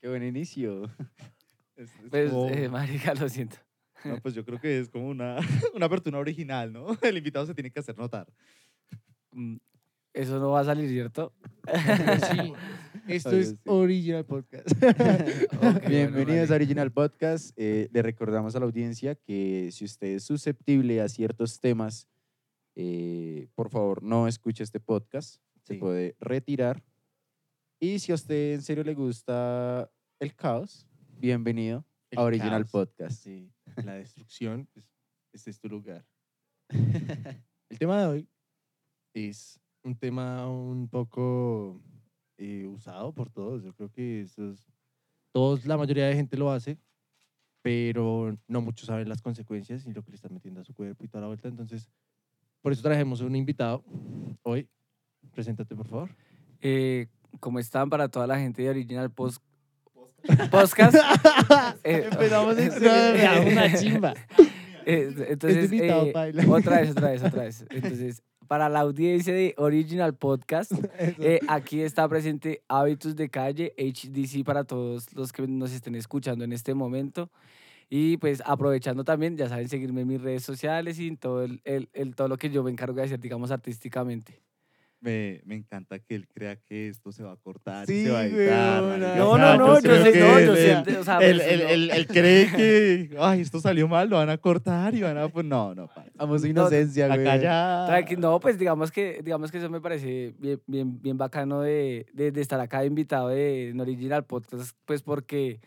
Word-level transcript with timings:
Qué 0.00 0.08
buen 0.08 0.22
inicio. 0.22 0.82
Es- 1.76 1.88
es 1.90 2.10
Pues, 2.10 2.30
como- 2.30 2.48
eh, 2.50 2.68
marica, 2.68 3.14
lo 3.14 3.28
siento. 3.28 3.56
no, 4.04 4.18
pues 4.20 4.34
yo 4.34 4.44
creo 4.44 4.60
que 4.60 4.80
es 4.80 4.90
como 4.90 5.08
una, 5.08 5.36
una 5.74 5.86
apertura 5.86 6.18
original, 6.18 6.72
¿no? 6.72 6.86
El 7.02 7.16
invitado 7.16 7.46
se 7.46 7.54
tiene 7.54 7.70
que 7.70 7.80
hacer 7.80 7.96
notar. 7.96 8.26
Mm, 9.32 9.56
Eso 10.12 10.38
no 10.38 10.50
va 10.50 10.60
a 10.60 10.64
salir, 10.64 10.88
¿cierto? 10.90 11.32
Sí. 12.30 12.52
Esto 13.08 13.30
Obvio, 13.30 13.40
es 13.40 13.48
sí. 13.50 13.56
Original 13.66 14.26
Podcast. 14.26 14.68
Bienvenidos 15.88 16.48
bueno, 16.48 16.52
a. 16.52 16.56
Original 16.56 16.92
Podcast. 16.92 17.52
Eh, 17.56 17.88
le 17.92 18.02
recordamos 18.02 18.54
a 18.56 18.58
la 18.58 18.66
audiencia 18.66 19.14
que 19.14 19.70
si 19.72 19.84
usted 19.84 20.08
es 20.16 20.24
susceptible 20.24 21.00
a 21.00 21.08
ciertos 21.08 21.60
temas, 21.60 22.08
eh, 22.74 23.48
por 23.54 23.70
favor 23.70 24.02
no 24.02 24.26
escuche 24.28 24.64
este 24.64 24.80
podcast. 24.80 25.40
Se 25.62 25.74
Sí. 25.74 25.80
puede 25.80 26.16
retirar. 26.20 26.82
Y 27.80 27.98
si 27.98 28.12
a 28.12 28.14
usted 28.14 28.54
en 28.54 28.62
serio 28.62 28.84
le 28.84 28.94
gusta 28.94 29.90
el 30.18 30.34
caos, 30.34 30.86
bienvenido 31.18 31.84
El 32.10 32.18
a 32.18 32.22
Original 32.22 32.62
caos. 32.62 32.70
Podcast. 32.70 33.22
Sí, 33.22 33.50
la 33.84 33.94
destrucción, 33.94 34.68
pues, 34.72 34.84
este 35.32 35.50
es 35.50 35.58
tu 35.60 35.68
lugar. 35.68 36.06
El 37.70 37.78
tema 37.78 38.00
de 38.00 38.06
hoy 38.06 38.28
es 39.14 39.60
un 39.82 39.96
tema 39.96 40.48
un 40.50 40.88
poco 40.88 41.80
eh, 42.36 42.66
usado 42.66 43.14
por 43.14 43.30
todos. 43.30 43.62
Yo 43.62 43.72
creo 43.74 43.90
que 43.90 44.22
eso 44.22 44.50
es- 44.50 44.66
todos, 45.32 45.64
la 45.64 45.76
mayoría 45.76 46.06
de 46.06 46.16
gente 46.16 46.36
lo 46.36 46.50
hace, 46.50 46.76
pero 47.62 48.36
no 48.48 48.60
muchos 48.60 48.86
saben 48.86 49.08
las 49.08 49.22
consecuencias 49.22 49.86
y 49.86 49.92
lo 49.92 50.02
que 50.02 50.10
le 50.10 50.16
están 50.16 50.34
metiendo 50.34 50.60
a 50.60 50.64
su 50.64 50.74
cuerpo 50.74 51.04
y 51.04 51.08
toda 51.08 51.20
la 51.22 51.26
vuelta. 51.28 51.46
Entonces, 51.48 51.88
por 52.60 52.72
eso 52.72 52.82
trajimos 52.82 53.20
un 53.20 53.36
invitado 53.36 53.84
hoy. 54.42 54.68
Preséntate, 55.32 55.76
por 55.76 55.86
favor. 55.86 56.10
Eh, 56.60 57.06
¿Cómo 57.38 57.58
están 57.58 57.88
para 57.90 58.08
toda 58.08 58.26
la 58.26 58.38
gente 58.38 58.62
de 58.62 58.70
Original 58.70 59.10
Post 59.10 59.42
Podcast? 60.50 60.96
Eh, 61.84 62.08
Empezamos 62.10 62.58
eh, 62.58 62.66
excelente. 62.66 63.52
una 63.52 63.74
chimba. 63.78 64.14
eh, 64.86 65.14
entonces, 65.28 65.64
Este 65.64 65.76
invitado 65.76 66.06
eh, 66.06 66.12
baila. 66.12 66.44
otra 66.50 66.80
vez, 66.80 66.90
otra 66.90 67.10
vez, 67.10 67.22
otra 67.22 67.42
vez. 67.44 67.64
Entonces, 67.70 68.22
para 68.46 68.68
la 68.68 68.80
audiencia 68.80 69.32
de 69.32 69.54
Original 69.58 70.14
Podcast, 70.14 70.72
eh, 70.98 71.38
aquí 71.48 71.80
está 71.80 72.08
presente 72.08 72.62
Hábitos 72.68 73.14
de 73.16 73.28
Calle, 73.30 73.72
HDC 73.78 74.44
para 74.44 74.64
todos 74.64 75.12
los 75.14 75.32
que 75.32 75.46
nos 75.46 75.72
estén 75.72 75.94
escuchando 75.94 76.44
en 76.44 76.52
este 76.52 76.74
momento. 76.74 77.30
Y 77.88 78.16
pues 78.18 78.42
aprovechando 78.44 79.04
también, 79.04 79.36
ya 79.36 79.48
saben, 79.48 79.68
seguirme 79.68 80.02
en 80.02 80.08
mis 80.08 80.20
redes 80.20 80.42
sociales 80.42 80.98
y 80.98 81.08
en 81.08 81.16
todo, 81.16 81.42
el, 81.44 81.60
el- 81.64 81.88
el- 81.92 82.14
todo 82.14 82.28
lo 82.28 82.36
que 82.36 82.50
yo 82.50 82.62
me 82.62 82.70
encargo 82.70 82.94
de 82.96 83.04
hacer, 83.04 83.20
digamos, 83.20 83.50
artísticamente. 83.50 84.40
Me, 85.02 85.40
me 85.46 85.54
encanta 85.54 85.98
que 85.98 86.14
él 86.14 86.28
crea 86.28 86.56
que 86.56 86.88
esto 86.88 87.10
se 87.10 87.22
va 87.22 87.32
a 87.32 87.36
cortar 87.36 87.86
Sí, 87.86 88.02
y 88.02 88.04
se 88.04 88.10
va 88.10 88.18
a 88.20 88.26
editar. 88.26 88.82
No, 89.16 89.38
no, 89.38 89.56
no, 89.56 89.80
yo 89.80 89.96
sé, 90.04 90.12
que 90.12 90.18
no, 90.20 90.38
él- 90.38 90.46
yo 90.46 90.56
siempre, 90.56 90.98
o 90.98 91.04
sea, 91.04 91.18
él, 91.20 91.36
pues, 91.38 91.52
él- 91.52 91.60
no. 91.62 91.68
él- 91.70 91.90
él 91.90 92.06
cree 92.06 92.52
que, 92.54 93.16
ay, 93.18 93.40
esto 93.40 93.60
salió 93.60 93.88
mal, 93.88 94.10
lo 94.10 94.16
van 94.16 94.28
a 94.28 94.36
cortar 94.36 94.94
y 94.94 95.00
van 95.00 95.16
a, 95.16 95.28
pues 95.28 95.46
no, 95.46 95.74
no, 95.74 95.86
pa. 95.88 96.04
Amo 96.18 96.38
su 96.38 96.46
inocencia, 96.48 97.06
güey. 97.08 97.20
Acá 97.26 97.36
ya. 97.38 97.86
Tranqui- 97.88 98.18
No, 98.18 98.38
pues 98.40 98.58
digamos 98.58 98.92
que, 98.92 99.22
digamos 99.24 99.50
que 99.50 99.56
eso 99.56 99.70
me 99.70 99.80
parece 99.80 100.34
bien, 100.38 100.60
bien, 100.66 101.00
bien 101.00 101.16
bacano 101.16 101.62
de, 101.62 102.04
de, 102.12 102.30
de 102.30 102.40
estar 102.42 102.60
acá 102.60 102.80
de 102.80 102.86
invitado 102.88 103.28
de 103.28 103.70
en 103.70 103.80
Original 103.80 104.26
Podcast, 104.26 104.76
pues 104.84 105.00
porque 105.00 105.60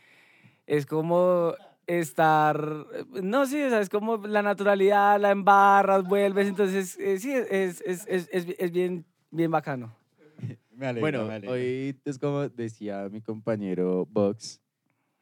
es 0.68 0.86
como 0.86 1.56
estar, 1.88 2.86
no, 3.24 3.46
sí, 3.48 3.62
o 3.64 3.70
sea, 3.70 3.80
es 3.82 3.90
como 3.90 4.18
la 4.28 4.42
naturalidad, 4.44 5.20
la 5.20 5.32
embarras, 5.32 6.04
vuelves, 6.04 6.48
entonces 6.48 6.98
eh, 7.00 7.18
sí, 7.20 7.32
es, 7.34 7.82
es, 7.82 8.06
es, 8.08 8.30
es, 8.32 8.48
es 8.58 8.72
bien, 8.72 9.06
bien 9.34 9.52
bacano. 9.52 9.96
Me 10.72 10.88
alegro, 10.88 11.02
Bueno, 11.02 11.28
me 11.28 11.34
alegro. 11.36 11.54
hoy 11.54 12.00
es 12.04 12.18
como 12.18 12.50
decía 12.50 13.08
mi 13.10 13.22
compañero 13.22 14.08
Vox, 14.10 14.60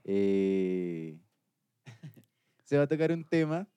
eh, 0.05 1.19
se 2.63 2.77
va 2.77 2.83
a 2.83 2.87
tocar 2.87 3.11
un 3.11 3.23
tema 3.25 3.67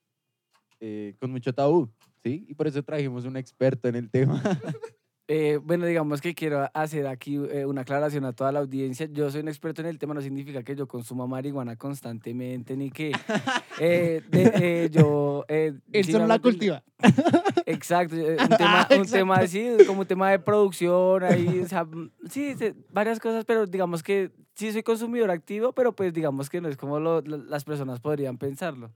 eh, 0.81 1.17
con 1.19 1.31
mucho 1.33 1.53
tabú, 1.53 1.91
¿sí? 2.23 2.45
Y 2.49 2.55
por 2.55 2.69
eso 2.69 2.83
trajimos 2.83 3.25
un 3.25 3.37
experto 3.37 3.89
en 3.89 3.97
el 3.97 4.11
tema. 4.11 4.41
Eh, 5.27 5.59
bueno, 5.63 5.87
digamos 5.87 6.21
que 6.21 6.35
quiero 6.35 6.69
hacer 6.75 7.07
aquí 7.07 7.37
eh, 7.51 7.65
una 7.65 7.81
aclaración 7.81 8.27
a 8.27 8.35
toda 8.35 8.53
la 8.53 8.59
audiencia. 8.59 9.09
Yo 9.11 9.31
soy 9.31 9.41
un 9.41 9.49
experto 9.49 9.81
en 9.81 9.87
el 9.89 9.99
tema, 9.99 10.13
no 10.13 10.21
significa 10.21 10.63
que 10.63 10.77
yo 10.77 10.87
consuma 10.87 11.27
marihuana 11.27 11.77
constantemente, 11.77 12.77
ni 12.77 12.91
que 12.91 13.11
eh, 13.81 14.21
de- 14.29 14.53
eh, 14.85 14.91
yo... 14.91 15.47
Eh, 15.49 15.73
Él 15.93 16.05
solo 16.05 16.27
la 16.27 16.39
cultiva. 16.39 16.83
Exacto, 17.67 18.17
eh, 18.17 18.37
un 18.39 18.49
tema, 18.57 18.87
un 19.01 19.07
tema 19.07 19.35
así, 19.37 19.67
como 19.87 20.01
un 20.01 20.07
tema 20.07 20.31
de 20.31 20.39
producción, 20.41 21.23
ahí, 21.25 21.61
o 21.61 21.67
sea, 21.69 21.85
mm, 21.85 22.11
sí, 22.29 22.55
sí, 22.59 22.75
varias 22.91 23.19
cosas, 23.19 23.47
pero 23.47 23.67
digamos 23.67 24.03
que 24.03 24.31
sí 24.55 24.73
soy 24.73 24.83
consumidor 24.83 25.31
activo, 25.31 25.73
pero 25.73 25.95
pues 25.97 26.13
digamos 26.13 26.51
que 26.51 26.61
no 26.61 26.69
es 26.69 26.77
como 26.77 27.01
lo- 27.01 27.23
lo- 27.23 27.39
las 27.39 27.65
personas 27.65 27.99
podrían 28.01 28.37
pensarlo. 28.37 28.93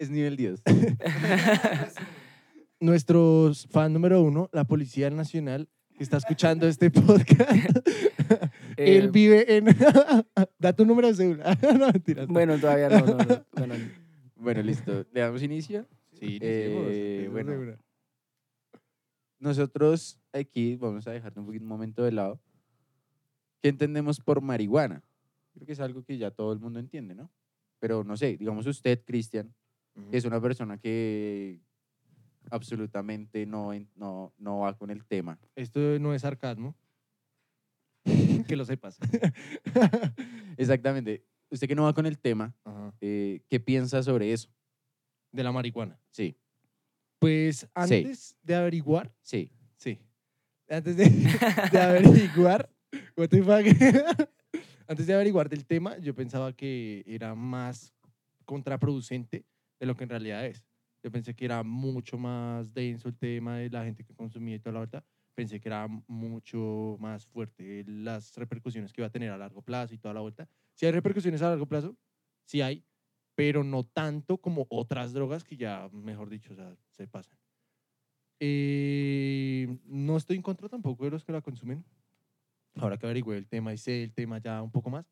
es 0.00 0.10
nivel 0.10 0.36
10. 0.36 0.60
Nuestro 2.84 3.52
fan 3.70 3.94
número 3.94 4.20
uno, 4.20 4.50
la 4.52 4.64
Policía 4.64 5.08
Nacional, 5.08 5.70
que 5.96 6.02
está 6.04 6.18
escuchando 6.18 6.68
este 6.68 6.90
podcast. 6.90 7.78
Él 8.76 9.04
Eh, 9.06 9.08
vive 9.10 9.56
en. 9.56 9.64
da 10.58 10.74
tu 10.74 10.84
número 10.84 11.08
de 11.08 11.14
cédula. 11.14 11.54
no, 11.78 11.86
mentiras. 11.90 12.26
bueno, 12.28 12.58
todavía 12.58 12.90
no, 12.90 13.06
no, 13.06 13.16
no, 13.16 13.46
bueno, 13.56 13.74
Bueno, 14.36 14.62
listo. 14.62 15.06
¿Le 15.12 15.20
damos 15.20 15.42
inicio? 15.42 15.86
sí, 16.12 16.38
eh, 16.42 17.26
bueno. 17.32 17.76
Nosotros 19.38 20.18
aquí 20.34 20.76
vamos 20.76 21.06
a 21.06 21.12
dejar 21.12 21.32
un 21.38 21.46
poquito 21.46 21.62
un 21.64 21.68
momento 21.68 22.02
de 22.02 22.12
lado. 22.12 22.38
¿Qué 23.62 23.70
entendemos 23.70 24.20
por 24.20 24.42
marihuana? 24.42 25.02
Creo 25.54 25.64
que 25.66 25.72
es 25.72 25.80
algo 25.80 26.02
que 26.04 26.18
ya 26.18 26.30
todo 26.30 26.52
el 26.52 26.58
mundo 26.60 26.80
entiende, 26.80 27.14
¿no? 27.14 27.30
Pero 27.78 28.04
no 28.04 28.16
sé, 28.18 28.36
digamos 28.36 28.66
usted, 28.66 29.00
Cristian, 29.06 29.54
que 30.10 30.18
es 30.18 30.26
una 30.26 30.38
persona 30.40 30.76
que 30.76 31.60
absolutamente 32.50 33.46
no, 33.46 33.70
no, 33.96 34.32
no 34.38 34.60
va 34.60 34.76
con 34.76 34.90
el 34.90 35.04
tema. 35.04 35.38
Esto 35.54 35.80
no 35.98 36.14
es 36.14 36.22
sarcasmo. 36.22 36.76
que 38.48 38.56
lo 38.56 38.64
sepas. 38.64 38.98
Exactamente. 40.56 41.24
Usted 41.50 41.68
que 41.68 41.74
no 41.74 41.84
va 41.84 41.92
con 41.92 42.06
el 42.06 42.18
tema, 42.18 42.54
eh, 43.00 43.42
¿qué 43.48 43.60
piensa 43.60 44.02
sobre 44.02 44.32
eso? 44.32 44.48
De 45.30 45.42
la 45.42 45.52
marihuana. 45.52 46.00
Sí, 46.10 46.36
Pues 47.18 47.68
antes 47.74 48.36
de 48.42 48.54
averiguar, 48.54 49.12
sí. 49.22 49.50
sí. 49.76 49.98
Antes 50.68 50.96
de, 50.96 51.08
de 51.72 51.80
averiguar, 51.80 52.68
what 53.16 53.28
the 53.28 53.42
fuck? 53.42 54.26
antes 54.86 55.06
de 55.06 55.14
averiguar 55.14 55.48
del 55.48 55.64
tema, 55.64 55.96
yo 55.98 56.14
pensaba 56.14 56.52
que 56.52 57.04
era 57.06 57.34
más 57.34 57.94
contraproducente 58.44 59.44
de 59.78 59.86
lo 59.86 59.96
que 59.96 60.04
en 60.04 60.10
realidad 60.10 60.46
es. 60.46 60.64
Yo 61.04 61.10
pensé 61.12 61.34
que 61.34 61.44
era 61.44 61.62
mucho 61.62 62.16
más 62.16 62.72
denso 62.72 63.08
el 63.08 63.14
tema 63.18 63.58
de 63.58 63.68
la 63.68 63.84
gente 63.84 64.02
que 64.04 64.14
consumía 64.14 64.54
y 64.54 64.58
toda 64.58 64.72
la 64.72 64.78
vuelta. 64.80 65.04
Pensé 65.34 65.60
que 65.60 65.68
era 65.68 65.86
mucho 66.06 66.96
más 66.98 67.26
fuerte 67.26 67.84
las 67.86 68.34
repercusiones 68.36 68.90
que 68.90 69.02
iba 69.02 69.08
a 69.08 69.10
tener 69.10 69.30
a 69.30 69.36
largo 69.36 69.60
plazo 69.60 69.92
y 69.92 69.98
toda 69.98 70.14
la 70.14 70.20
vuelta. 70.20 70.48
Si 70.72 70.86
hay 70.86 70.92
repercusiones 70.92 71.42
a 71.42 71.50
largo 71.50 71.66
plazo, 71.66 71.94
sí 72.46 72.62
hay, 72.62 72.82
pero 73.34 73.62
no 73.64 73.84
tanto 73.84 74.38
como 74.38 74.66
otras 74.70 75.12
drogas 75.12 75.44
que 75.44 75.58
ya, 75.58 75.90
mejor 75.92 76.30
dicho, 76.30 76.54
o 76.54 76.56
sea, 76.56 76.74
se 76.88 77.06
pasan. 77.06 77.36
Eh, 78.40 79.78
no 79.84 80.16
estoy 80.16 80.36
en 80.36 80.42
contra 80.42 80.70
tampoco 80.70 81.04
de 81.04 81.10
los 81.10 81.22
que 81.22 81.32
la 81.32 81.42
consumen. 81.42 81.84
Ahora 82.76 82.96
que 82.96 83.04
averigüé 83.04 83.36
el 83.36 83.46
tema 83.46 83.74
y 83.74 83.76
sé 83.76 84.04
el 84.04 84.14
tema 84.14 84.38
ya 84.38 84.62
un 84.62 84.70
poco 84.70 84.88
más, 84.88 85.04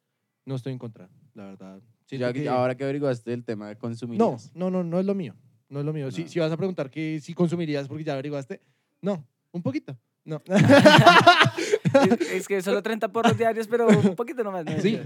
no 0.47 0.55
estoy 0.55 0.73
en 0.73 0.79
contra, 0.79 1.11
la 1.35 1.45
verdad. 1.45 1.83
Ya 2.09 2.33
que- 2.33 2.49
ahora 2.49 2.75
que 2.75 2.85
averiguaste 2.85 3.31
el 3.35 3.45
tema 3.45 3.69
de 3.69 3.77
consumir. 3.77 4.19
no, 4.19 4.39
no, 4.55 4.71
no, 4.71 4.83
no 4.83 4.99
es 4.99 5.05
lo 5.05 5.15
mío. 5.15 5.35
No 5.73 5.81
es 5.81 5.87
lo 5.87 5.95
mío. 5.95 6.11
Si, 6.11 6.29
si 6.29 6.39
vas 6.39 6.53
a 6.53 6.57
preguntar 6.59 6.91
que 6.91 7.19
si 7.19 7.33
consumirías 7.33 7.89
porque 7.89 8.05
ya 8.05 8.13
averiguaste, 8.13 8.61
no, 9.01 9.27
un 9.53 9.63
poquito. 9.63 9.97
No. 10.23 10.43
es, 12.11 12.31
es 12.31 12.47
que 12.47 12.61
solo 12.61 12.83
30 12.83 13.11
porros 13.11 13.39
diarios, 13.39 13.67
pero 13.69 13.89
un 13.89 14.15
poquito 14.15 14.45
nomás. 14.45 14.67
¿no? 14.67 14.79
Sí. 14.81 15.01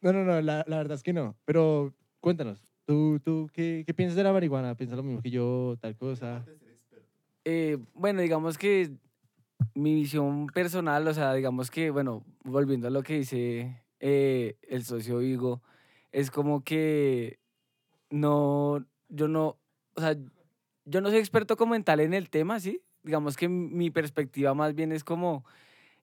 No, 0.00 0.12
no, 0.12 0.24
no, 0.24 0.40
la, 0.40 0.64
la 0.66 0.76
verdad 0.78 0.96
es 0.96 1.04
que 1.04 1.12
no. 1.12 1.36
Pero 1.44 1.94
cuéntanos, 2.18 2.66
¿tú, 2.84 3.20
tú 3.20 3.48
qué, 3.52 3.84
qué 3.86 3.94
piensas 3.94 4.16
de 4.16 4.24
la 4.24 4.32
marihuana? 4.32 4.74
¿Piensas 4.74 4.96
lo 4.96 5.04
mismo 5.04 5.22
que 5.22 5.30
yo, 5.30 5.76
tal 5.80 5.96
cosa? 5.96 6.44
Eh, 7.44 7.78
bueno, 7.94 8.20
digamos 8.20 8.58
que 8.58 8.90
mi 9.74 9.94
visión 9.94 10.48
personal, 10.48 11.06
o 11.06 11.14
sea, 11.14 11.34
digamos 11.34 11.70
que, 11.70 11.90
bueno, 11.90 12.24
volviendo 12.42 12.88
a 12.88 12.90
lo 12.90 13.04
que 13.04 13.18
dice 13.18 13.80
eh, 14.00 14.56
el 14.62 14.84
socio 14.84 15.18
Vigo, 15.18 15.62
es 16.10 16.32
como 16.32 16.64
que 16.64 17.38
no, 18.10 18.84
yo 19.08 19.28
no, 19.28 19.56
o 19.94 20.00
sea, 20.00 20.16
yo 20.84 21.00
no 21.00 21.10
soy 21.10 21.18
experto 21.18 21.56
como 21.56 21.74
en 21.74 21.84
tal 21.84 22.00
en 22.00 22.14
el 22.14 22.30
tema, 22.30 22.60
¿sí? 22.60 22.82
Digamos 23.02 23.36
que 23.36 23.48
mi 23.48 23.90
perspectiva 23.90 24.54
más 24.54 24.74
bien 24.74 24.92
es 24.92 25.04
como 25.04 25.44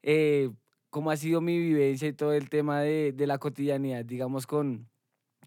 eh, 0.03 0.49
cómo 0.89 1.11
ha 1.11 1.17
sido 1.17 1.41
mi 1.41 1.57
vivencia 1.57 2.07
y 2.07 2.13
todo 2.13 2.33
el 2.33 2.49
tema 2.49 2.81
de, 2.81 3.11
de 3.11 3.27
la 3.27 3.38
cotidianidad, 3.38 4.05
digamos, 4.05 4.47
con, 4.47 4.88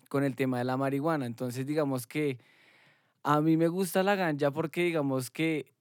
con 0.09 0.25
el 0.25 0.35
tema 0.37 0.59
de 0.59 0.65
la 0.65 0.77
marihuana. 0.77 1.27
Entonces, 1.27 1.67
digamos 1.67 2.07
que 2.07 2.39
a 3.23 3.41
mí 3.41 3.57
me 3.57 3.69
gusta 3.69 4.03
la 4.03 4.17
ganja 4.17 4.51
porque, 4.51 4.85
digamos 4.85 5.31
que 5.31 5.73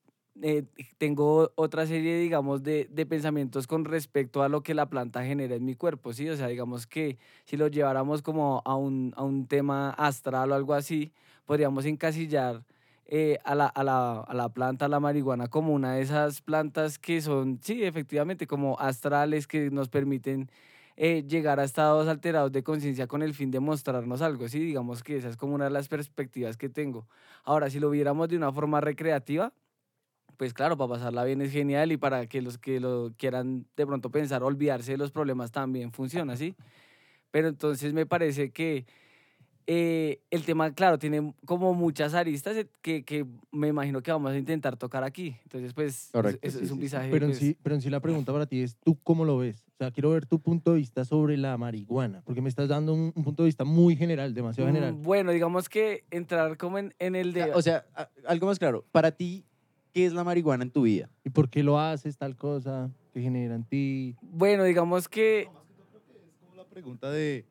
eh, 0.42 0.64
tengo 0.98 1.52
otra 1.56 1.86
serie, 1.86 2.18
digamos, 2.18 2.64
de, 2.64 2.88
de 2.90 3.06
pensamientos 3.06 3.68
con 3.68 3.86
respecto 3.86 4.42
a 4.42 4.50
lo 4.50 4.64
que 4.64 4.74
la 4.74 4.90
planta 4.90 5.24
genera 5.24 5.56
en 5.56 5.66
mi 5.66 5.76
cuerpo, 5.76 6.14
¿sí? 6.14 6.28
O 6.30 6.36
sea, 6.36 6.48
digamos 6.48 6.88
que 6.88 7.18
si 7.46 7.56
lo 7.58 7.68
lleváramos 7.68 8.22
como 8.22 8.62
a 8.66 8.76
un, 8.76 9.14
a 9.16 9.24
un 9.24 9.48
tema 9.48 9.92
astral 9.92 10.52
o 10.52 10.56
algo 10.56 10.74
así, 10.74 11.12
podríamos 11.46 11.86
encasillar 11.86 12.64
eh, 13.06 13.38
a, 13.44 13.56
la, 13.56 13.68
a, 13.68 13.84
la, 13.84 14.22
a 14.22 14.34
la 14.34 14.50
planta, 14.50 14.86
a 14.86 14.90
la 14.90 15.00
marihuana, 15.00 15.48
como 15.48 15.74
una 15.74 15.96
de 15.96 16.02
esas 16.02 16.42
plantas 16.42 16.98
que 17.00 17.22
son, 17.22 17.60
sí, 17.62 17.84
efectivamente, 17.84 18.48
como 18.48 18.80
astrales 18.80 19.46
que 19.48 19.70
nos 19.72 19.90
permiten 19.90 20.50
eh, 20.96 21.24
llegar 21.28 21.60
a 21.60 21.64
estados 21.64 22.08
alterados 22.08 22.52
de 22.52 22.64
conciencia 22.64 23.08
con 23.08 23.24
el 23.24 23.34
fin 23.34 23.52
de 23.52 23.60
mostrarnos 23.60 24.22
algo, 24.22 24.48
¿sí? 24.48 24.60
Digamos 24.60 25.04
que 25.04 25.18
esa 25.18 25.30
es 25.30 25.38
como 25.38 25.56
una 25.56 25.66
de 25.66 25.72
las 25.72 25.88
perspectivas 25.88 26.56
que 26.56 26.70
tengo. 26.70 27.08
Ahora, 27.44 27.70
si 27.70 27.80
lo 27.80 27.90
viéramos 27.90 28.30
de 28.30 28.38
una 28.38 28.52
forma 28.52 28.80
recreativa, 28.80 29.54
pues 30.38 30.54
claro, 30.54 30.78
para 30.78 30.90
pasarla 30.90 31.24
bien 31.24 31.42
es 31.42 31.52
genial 31.52 31.92
y 31.92 31.98
para 31.98 32.28
que 32.28 32.42
los 32.42 32.58
que 32.58 32.80
lo 32.80 33.14
quieran 33.18 33.68
de 33.76 33.86
pronto 33.86 34.12
pensar, 34.12 34.44
olvidarse 34.44 34.92
de 34.94 34.98
los 34.98 35.12
problemas 35.12 35.52
también 35.52 35.92
funciona, 35.92 36.38
¿sí? 36.38 36.56
Pero 37.32 37.48
entonces 37.48 37.94
me 37.94 38.06
parece 38.06 38.52
que 38.52 38.86
eh, 39.68 40.20
el 40.30 40.44
tema, 40.44 40.74
claro, 40.74 40.98
tiene 41.00 41.34
como 41.46 41.74
muchas 41.74 42.14
aristas 42.14 42.56
eh, 42.58 42.68
que, 42.82 43.04
que 43.04 43.26
me 43.52 43.68
imagino 43.70 44.02
que 44.02 44.12
vamos 44.12 44.32
a 44.32 44.38
intentar 44.38 44.78
tocar 44.78 45.04
aquí. 45.04 45.38
Entonces, 45.44 45.74
pues, 45.74 46.06
es- 46.06 46.10
Correcto, 46.12 46.40
es, 46.48 46.54
sí, 46.54 46.60
es 46.64 46.72
un 46.72 46.78
sí, 46.78 46.82
sí. 46.82 46.82
visaje. 46.82 47.10
Pero 47.12 47.26
en, 47.26 47.32
pues, 47.32 47.40
sí, 47.40 47.58
pero 47.64 47.76
en 47.76 47.82
sí 47.82 47.90
la 47.90 48.00
pregunta 48.00 48.32
para 48.34 48.46
ti 48.46 48.62
es, 48.62 48.76
¿tú 48.78 48.98
cómo 49.04 49.26
lo 49.26 49.38
ves? 49.38 49.64
O 49.74 49.78
sea, 49.78 49.92
quiero 49.92 50.12
ver 50.12 50.26
tu 50.26 50.40
punto 50.40 50.72
de 50.72 50.78
vista 50.78 51.06
sobre 51.06 51.38
la 51.38 51.58
marihuana, 51.58 52.22
porque 52.26 52.42
me 52.42 52.50
estás 52.50 52.68
dando 52.70 52.94
un, 52.94 53.12
un 53.16 53.24
punto 53.24 53.44
de 53.44 53.48
vista 53.48 53.64
muy 53.64 53.96
general, 53.96 54.34
demasiado 54.34 54.70
mm, 54.70 54.74
general. 54.74 54.94
Bueno, 54.96 55.32
digamos 55.32 55.70
que 55.70 56.04
entrar 56.12 56.58
como 56.58 56.78
en, 56.78 56.94
en 57.00 57.16
el 57.16 57.34
de... 57.34 57.54
O 57.54 57.62
sea, 57.62 57.86
a- 57.96 58.10
algo 58.28 58.48
más 58.48 58.60
claro. 58.60 58.86
Para 58.92 59.12
ti, 59.12 59.46
¿qué 59.94 60.06
es 60.06 60.14
la 60.14 60.24
marihuana 60.24 60.64
en 60.64 60.72
tu 60.72 60.84
vida? 60.84 61.10
¿Y 61.24 61.30
por 61.30 61.50
qué 61.50 61.64
lo 61.64 61.80
haces 61.80 62.18
tal 62.18 62.36
cosa? 62.36 62.92
¿Qué 63.14 63.22
genera 63.22 63.56
en 63.56 63.64
ti? 63.64 64.16
bueno, 64.22 64.64
digamos 64.64 65.08
que... 65.08 65.42
Es 65.42 65.48
como 66.40 66.56
la 66.56 66.66
pregunta 66.66 67.12
de 67.12 67.46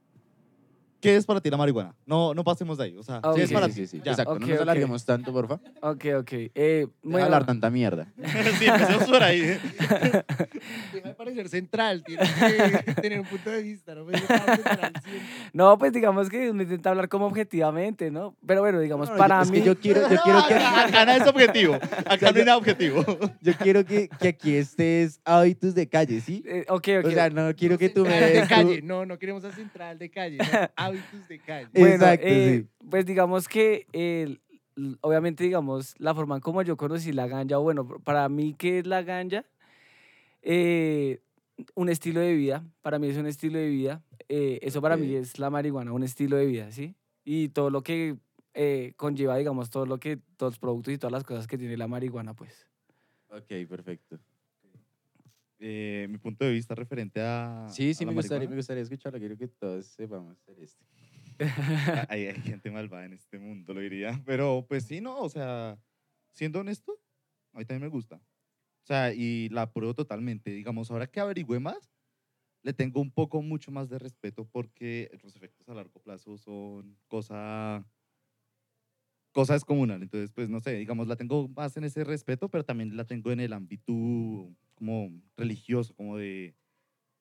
¿qué 1.03 1.17
es 1.17 1.27
para 1.27 1.41
ti 1.41 1.51
la 1.51 1.57
marihuana? 1.59 1.95
No, 2.07 2.33
no 2.33 2.43
pasemos 2.45 2.79
de 2.79 2.85
ahí. 2.85 2.97
O 2.97 3.03
sea, 3.03 3.17
Ah, 3.17 3.33
¿qué 3.35 3.41
ok. 3.43 3.45
es 3.45 3.53
para 3.53 3.67
sí, 3.69 3.73
ti? 3.75 3.81
sí, 3.81 3.87
sí. 3.99 4.03
Ya. 4.05 4.13
Exacto, 4.13 4.33
Ok, 4.33 4.41
no 4.41 4.47
nos 4.47 4.57
ok. 4.57 4.63
alarguemos 4.63 5.05
tanto, 5.05 5.33
porfa. 5.33 5.55
Ok, 5.83 6.05
ok. 6.21 6.33
Eh, 6.33 6.51
Deja 6.55 6.87
de 6.87 6.89
bueno, 7.03 7.25
hablar 7.27 7.45
tanta 7.45 7.69
mierda. 7.71 8.07
sí, 8.59 8.65
empecemos 8.67 9.05
por 9.11 9.23
ahí. 9.23 9.41
Deja 10.93 11.09
de 11.09 11.15
parecer 11.15 11.49
central, 11.49 12.03
tienes 12.05 12.29
que 12.33 12.95
tener 12.95 13.21
un 13.21 13.27
punto 13.27 13.51
de 13.51 13.63
vista, 13.63 13.95
no 13.95 14.07
central 14.07 14.93
siempre. 15.03 15.23
no, 15.53 15.77
pues 15.79 15.93
digamos 15.93 16.29
que 16.29 16.51
uno 16.51 16.63
intenta 16.63 16.91
hablar 16.91 17.09
como 17.09 17.27
objetivamente, 17.27 18.11
¿no? 18.11 18.37
Pero 18.47 18.61
bueno, 18.61 18.81
digamos, 18.81 19.09
No, 19.09 19.15
no, 19.15 19.19
para 19.19 19.45
yo- 19.45 19.51
mí... 19.51 19.59
Es 19.59 19.63
que 19.63 19.67
yo 19.69 19.79
quiero, 19.79 20.01
yo 20.09 20.17
quiero 20.23 20.47
que, 20.47 20.55
acá, 20.55 20.87
acá 20.87 21.07
no 21.07 21.13
es 21.13 21.27
objetivo. 21.29 21.75
Acá 22.07 22.33
no 22.33 22.39
hay 22.39 22.45
nada 22.45 22.57
objetivo. 22.59 23.05
yo 23.41 23.53
quiero 23.59 23.85
que, 23.85 24.09
que 24.09 24.29
aquí 24.29 24.55
estés 24.57 25.21
hábitos 25.25 25.75
de 25.75 25.89
calle, 25.89 26.21
¿sí? 26.21 26.43
eh, 26.47 26.65
ok, 26.69 26.89
ok. 27.01 27.07
O 27.07 27.11
sea, 27.11 27.31
no 27.31 27.55
quiero 27.55 27.79
que 27.79 27.89
tú 27.89 28.05
me 28.05 28.11
Central 28.13 28.33
de 28.33 28.43
tu- 28.43 28.49
calle, 28.49 28.83
no, 28.83 29.07
no 29.07 29.19
queremos 29.19 29.45
a 29.45 29.53
central 29.53 29.99
de 29.99 30.11
calle, 30.11 30.39
no, 30.39 30.45
hábitos 30.93 31.29
de 31.29 31.39
calle. 31.41 31.69
Bueno, 31.73 31.94
Exacto, 31.94 32.27
eh, 32.27 32.62
sí. 32.62 32.87
Pues 32.89 33.06
digamos 33.06 33.49
que, 33.49 33.87
eh, 33.93 34.39
obviamente, 35.00 35.44
digamos, 35.44 35.94
la 35.99 36.15
forma 36.15 36.37
en 36.37 36.41
como 36.41 36.62
yo 36.62 36.77
conocí 36.77 37.12
la 37.12 37.27
ganja, 37.27 37.56
bueno, 37.59 37.87
para 38.05 38.29
mí, 38.29 38.55
¿qué 38.59 38.79
es 38.79 38.87
la 38.87 39.03
ganja? 39.03 39.44
Eh, 40.43 41.21
un 41.75 41.89
estilo 41.89 42.21
de 42.21 42.35
vida, 42.35 42.65
para 42.81 42.99
mí 42.99 43.09
es 43.09 43.17
un 43.17 43.27
estilo 43.27 43.59
de 43.59 43.69
vida. 43.69 44.03
eh, 44.29 44.59
eso 44.62 44.81
para 44.81 44.97
mí 44.97 45.15
es 45.15 45.39
la 45.39 45.50
marihuana, 45.50 45.93
un 45.93 46.03
estilo 46.03 46.37
de 46.37 46.47
vida, 46.47 46.71
¿sí? 46.73 46.94
Y 47.25 47.49
todo 47.50 47.71
lo 47.71 47.83
que 47.83 48.17
eh, 48.55 48.94
conlleva, 48.97 49.37
digamos, 49.37 49.71
todo 49.71 49.87
lo 49.87 49.99
que, 49.99 50.19
todos 50.37 50.53
los 50.55 50.59
productos 50.59 50.94
y 50.94 50.99
todas 50.99 51.12
las 51.12 51.25
cosas 51.25 51.47
que 51.47 51.59
tiene 51.59 51.77
la 51.77 51.87
marihuana, 51.87 52.35
pues. 52.35 52.67
Ok, 53.31 53.69
perfecto. 53.69 54.19
Eh, 55.64 56.09
mi 56.11 56.19
punto 56.19 56.44
de 56.44 56.50
vista 56.50 56.75
referente 56.75 57.20
a. 57.20 57.69
Sí, 57.69 57.94
sí, 57.94 58.03
a 58.03 58.09
me 58.09 58.14
gustaría, 58.14 58.49
me 58.49 58.56
gustaría 58.56 58.82
escucharlo. 58.82 59.20
Quiero 59.20 59.37
que 59.38 59.47
todos 59.47 59.87
sepamos 59.87 60.37
hacer 60.37 60.59
esto. 60.59 60.85
Hay, 62.09 62.26
hay 62.26 62.41
gente 62.41 62.70
malvada 62.70 63.05
en 63.05 63.14
este 63.14 63.38
mundo, 63.38 63.73
lo 63.73 63.81
diría. 63.81 64.20
Pero 64.26 64.67
pues 64.69 64.85
sí, 64.85 65.00
no, 65.00 65.19
o 65.20 65.29
sea, 65.29 65.79
siendo 66.31 66.61
honesto, 66.61 67.00
a 67.53 67.59
mí 67.59 67.64
también 67.64 67.82
me 67.82 67.88
gusta. 67.88 68.17
O 68.17 68.87
sea, 68.87 69.14
y 69.14 69.49
la 69.50 69.62
apruebo 69.62 69.94
totalmente. 69.94 70.50
Digamos, 70.50 70.91
ahora 70.91 71.06
que 71.06 71.20
averigüé 71.20 71.61
más, 71.61 71.93
le 72.62 72.73
tengo 72.73 73.00
un 73.00 73.12
poco 73.12 73.41
mucho 73.41 73.70
más 73.70 73.88
de 73.88 73.99
respeto 73.99 74.44
porque 74.44 75.11
los 75.23 75.37
efectos 75.37 75.69
a 75.69 75.75
largo 75.75 76.00
plazo 76.00 76.38
son 76.38 76.99
cosa, 77.06 77.87
cosa 79.31 79.55
descomunal. 79.55 80.03
Entonces, 80.03 80.32
pues 80.32 80.49
no 80.49 80.61
sé, 80.61 80.73
digamos, 80.75 81.06
la 81.06 81.17
tengo 81.17 81.49
más 81.49 81.76
en 81.76 81.85
ese 81.85 82.03
respeto, 82.03 82.49
pero 82.49 82.65
también 82.65 82.97
la 82.97 83.05
tengo 83.05 83.31
en 83.31 83.41
el 83.41 83.53
ámbito 83.53 83.93
como 84.82 85.12
religioso, 85.37 85.94
como 85.94 86.17
de, 86.19 86.56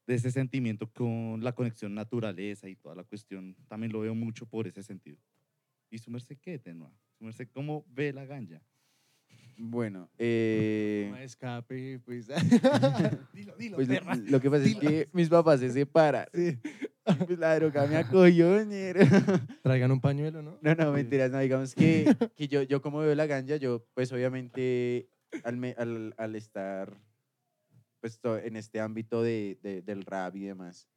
de 0.07 0.15
ese 0.15 0.31
sentimiento 0.31 0.91
con 0.91 1.43
la 1.43 1.51
conexión 1.53 1.93
naturaleza 1.93 2.67
y 2.67 2.75
toda 2.75 2.95
la 2.95 3.03
cuestión. 3.03 3.55
También 3.67 3.91
lo 3.93 3.99
veo 3.99 4.15
mucho 4.15 4.47
por 4.47 4.65
ese 4.65 4.81
sentido. 4.81 5.19
¿Y 5.91 5.99
su 5.99 6.09
merced 6.09 6.39
qué, 6.41 6.57
Tenua? 6.57 6.91
¿Su 7.19 7.23
merced 7.23 7.47
cómo 7.53 7.85
ve 7.89 8.11
la 8.13 8.25
ganja? 8.25 8.63
Bueno, 9.57 10.09
eh, 10.17 11.09
No 11.11 11.17
escape, 11.17 11.99
pues. 12.03 12.27
dilo, 13.33 13.55
dilo, 13.57 13.75
pues 13.75 13.87
lo, 13.87 13.93
perra. 13.93 14.15
lo 14.15 14.41
que 14.41 14.49
pasa 14.49 14.63
es 14.63 14.69
Dilo. 14.69 14.79
que 14.79 15.09
mis 15.13 15.29
papás 15.29 15.59
se 15.59 15.69
separan. 15.69 16.25
Sí. 16.33 16.57
Pues 17.27 17.37
la 17.37 17.53
droga 17.59 17.85
me 17.85 17.97
acogió, 17.97 18.63
ñero. 18.65 19.01
Traigan 19.63 19.91
un 19.91 20.01
pañuelo, 20.01 20.41
¿no? 20.41 20.57
No, 20.63 20.73
no, 20.73 20.91
mentiras, 20.93 21.29
no, 21.29 21.37
digamos 21.39 21.75
que, 21.75 22.15
que 22.35 22.47
yo, 22.47 22.63
yo 22.63 22.81
como 22.81 22.99
veo 22.99 23.13
la 23.13 23.27
ganja, 23.27 23.57
yo 23.57 23.85
pues 23.93 24.11
obviamente 24.11 25.09
al, 25.43 25.57
me- 25.57 25.75
al, 25.77 26.15
al 26.17 26.35
estar 26.35 26.97
pues 28.01 28.19
en 28.23 28.57
este 28.57 28.81
ámbito 28.81 29.23
de, 29.23 29.59
de- 29.63 29.81
del 29.83 30.05
rap 30.05 30.35
y 30.37 30.45
demás, 30.45 30.89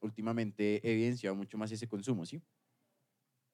últimamente 0.00 0.86
he 0.88 0.92
evidenciado 0.94 1.36
mucho 1.36 1.58
más 1.58 1.72
ese 1.72 1.88
consumo, 1.88 2.26
¿sí? 2.26 2.42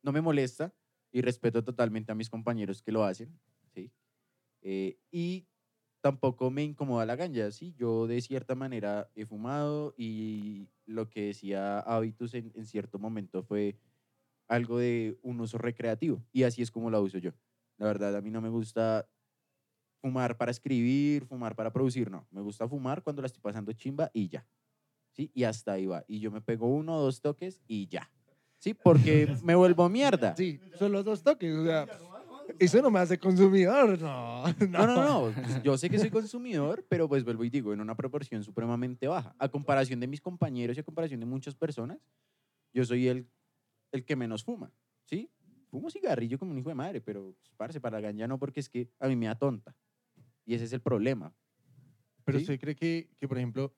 No 0.03 0.13
me 0.13 0.21
molesta 0.21 0.75
y 1.13 1.21
respeto 1.23 1.63
totalmente 1.65 2.13
a 2.13 2.15
mis 2.15 2.31
compañeros 2.31 2.83
que 2.83 2.93
lo 2.93 3.05
hacen, 3.05 3.39
¿sí? 3.75 3.93
Eh, 4.63 4.99
y 5.11 5.49
tampoco 6.03 6.51
me 6.51 6.65
incomoda 6.65 7.07
la 7.07 7.17
ganja, 7.17 7.51
¿sí? 7.53 7.75
Yo 7.77 8.07
de 8.09 8.21
cierta 8.23 8.55
manera 8.57 9.11
he 9.15 9.27
fumado 9.27 9.95
y 9.97 10.71
lo 10.87 11.11
que 11.11 11.27
decía 11.29 11.81
Habitus 11.81 12.35
en, 12.35 12.53
en 12.57 12.67
cierto 12.67 12.99
momento 12.99 13.43
fue 13.45 13.79
algo 14.49 14.79
de 14.79 15.19
un 15.23 15.41
uso 15.41 15.59
recreativo 15.59 16.25
y 16.33 16.45
así 16.45 16.63
es 16.63 16.71
como 16.73 16.91
la 16.91 17.01
uso 17.01 17.19
yo. 17.19 17.33
La 17.79 17.87
verdad, 17.87 18.17
a 18.17 18.23
mí 18.23 18.31
no 18.31 18.41
me 18.43 18.51
gusta 18.51 19.11
fumar 20.01 20.37
para 20.37 20.51
escribir, 20.51 21.27
fumar 21.27 21.55
para 21.55 21.73
producir, 21.73 22.11
no. 22.11 22.27
Me 22.31 22.41
gusta 22.41 22.67
fumar 22.69 23.03
cuando 23.03 23.23
la 23.23 23.27
estoy 23.27 23.41
pasando 23.43 23.73
chimba 23.73 24.11
y 24.13 24.29
ya. 24.29 24.47
¿Sí? 25.13 25.31
Y 25.35 25.45
hasta 25.45 25.73
ahí 25.73 25.87
va. 25.87 26.05
Y 26.09 26.21
yo 26.21 26.31
me 26.31 26.41
pego 26.41 26.69
uno 26.69 26.97
o 26.97 27.01
dos 27.03 27.21
toques 27.21 27.61
y 27.67 27.87
ya. 27.89 28.11
¿Sí? 28.59 28.75
Porque 28.75 29.35
me 29.45 29.55
vuelvo 29.55 29.89
mierda. 29.89 30.35
Sí, 30.37 30.61
son 30.79 30.93
los 30.93 31.05
dos 31.05 31.23
toques, 31.23 31.55
o 31.55 31.65
sea, 31.65 31.87
eso 32.59 32.83
no 32.83 32.91
me 32.91 33.01
hace 33.01 33.19
consumidor, 33.19 34.01
no. 34.01 34.45
No, 34.69 34.87
no, 34.87 35.05
no. 35.05 35.33
pues, 35.35 35.63
Yo 35.63 35.77
sé 35.77 35.91
que 35.91 35.99
soy 35.99 36.11
consumidor, 36.11 36.85
pero 36.89 37.09
pues 37.09 37.25
vuelvo 37.25 37.45
y 37.45 37.51
digo, 37.51 37.73
en 37.73 37.81
una 37.81 37.95
proporción 37.95 38.43
supremamente 38.43 39.07
baja. 39.09 39.35
A 39.39 39.49
comparación 39.49 40.01
de 40.01 40.07
mis 40.07 40.21
compañeros 40.21 40.77
y 40.77 40.81
a 40.81 40.83
comparación 40.83 41.21
de 41.21 41.27
muchas 41.27 41.55
personas, 41.55 41.99
yo 42.73 42.85
soy 42.85 43.09
el, 43.09 43.29
el 43.93 44.05
que 44.05 44.17
menos 44.17 44.45
fuma, 44.45 44.73
¿sí? 45.05 45.31
Fumo 45.71 45.91
cigarrillo 45.91 46.39
como 46.39 46.51
un 46.51 46.59
hijo 46.59 46.69
de 46.69 46.75
madre, 46.75 47.01
pero, 47.01 47.35
pues, 47.41 47.53
parce, 47.57 47.81
para 47.81 48.01
la 48.01 48.09
ganja 48.09 48.27
no, 48.27 48.39
porque 48.39 48.61
es 48.61 48.69
que 48.69 48.89
a 48.99 49.09
mí 49.09 49.17
me 49.17 49.27
da 49.27 49.37
tonta. 49.37 49.75
Y 50.51 50.55
ese 50.55 50.65
es 50.65 50.73
el 50.73 50.81
problema. 50.81 51.33
Pero 52.25 52.39
¿Sí? 52.39 52.43
usted 52.43 52.59
cree 52.59 52.75
que, 52.75 53.09
que, 53.21 53.29
por 53.29 53.39
ejemplo, 53.39 53.73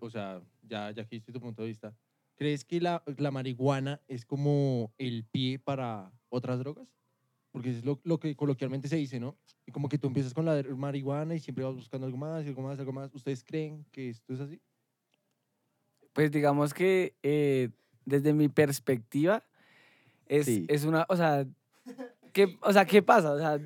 o 0.00 0.10
sea, 0.10 0.42
ya, 0.60 0.90
ya 0.90 1.04
aquí 1.04 1.14
estoy 1.14 1.32
tu 1.32 1.40
punto 1.40 1.62
de 1.62 1.68
vista, 1.68 1.94
¿crees 2.34 2.64
que 2.64 2.80
la, 2.80 3.04
la 3.16 3.30
marihuana 3.30 4.00
es 4.08 4.24
como 4.24 4.92
el 4.98 5.24
pie 5.30 5.60
para 5.60 6.10
otras 6.28 6.58
drogas? 6.58 6.88
Porque 7.52 7.70
es 7.70 7.84
lo, 7.84 8.00
lo 8.02 8.18
que 8.18 8.34
coloquialmente 8.34 8.88
se 8.88 8.96
dice, 8.96 9.20
¿no? 9.20 9.38
Y 9.66 9.70
como 9.70 9.88
que 9.88 9.98
tú 9.98 10.08
empiezas 10.08 10.34
con 10.34 10.44
la 10.44 10.60
marihuana 10.76 11.36
y 11.36 11.38
siempre 11.38 11.62
vas 11.64 11.76
buscando 11.76 12.06
algo 12.06 12.18
más, 12.18 12.44
algo 12.44 12.60
más, 12.62 12.76
algo 12.80 12.92
más. 12.92 13.14
¿Ustedes 13.14 13.44
creen 13.44 13.86
que 13.92 14.08
esto 14.08 14.32
es 14.32 14.40
así? 14.40 14.60
Pues 16.12 16.32
digamos 16.32 16.74
que 16.74 17.14
eh, 17.22 17.70
desde 18.04 18.32
mi 18.32 18.48
perspectiva 18.48 19.44
es, 20.26 20.46
Sí. 20.46 20.66
es 20.68 20.84
una, 20.84 21.06
o 21.08 21.14
sea, 21.14 21.46
¿qué, 22.32 22.58
o 22.62 22.72
sea, 22.72 22.84
¿qué 22.84 23.00
pasa? 23.00 23.32
O 23.32 23.38
sea, 23.38 23.60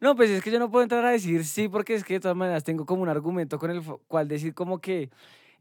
no, 0.00 0.14
pues 0.16 0.30
es 0.30 0.42
que 0.42 0.50
yo 0.50 0.58
no 0.58 0.70
puedo 0.70 0.82
entrar 0.84 1.04
a 1.04 1.10
decir 1.10 1.44
sí 1.44 1.68
porque 1.68 1.94
es 1.94 2.04
que 2.04 2.14
de 2.14 2.20
todas 2.20 2.36
maneras 2.36 2.64
tengo 2.64 2.86
como 2.86 3.02
un 3.02 3.08
argumento 3.08 3.58
con 3.58 3.70
el 3.70 3.82
cual 4.06 4.28
decir 4.28 4.54
como 4.54 4.80
que 4.80 5.10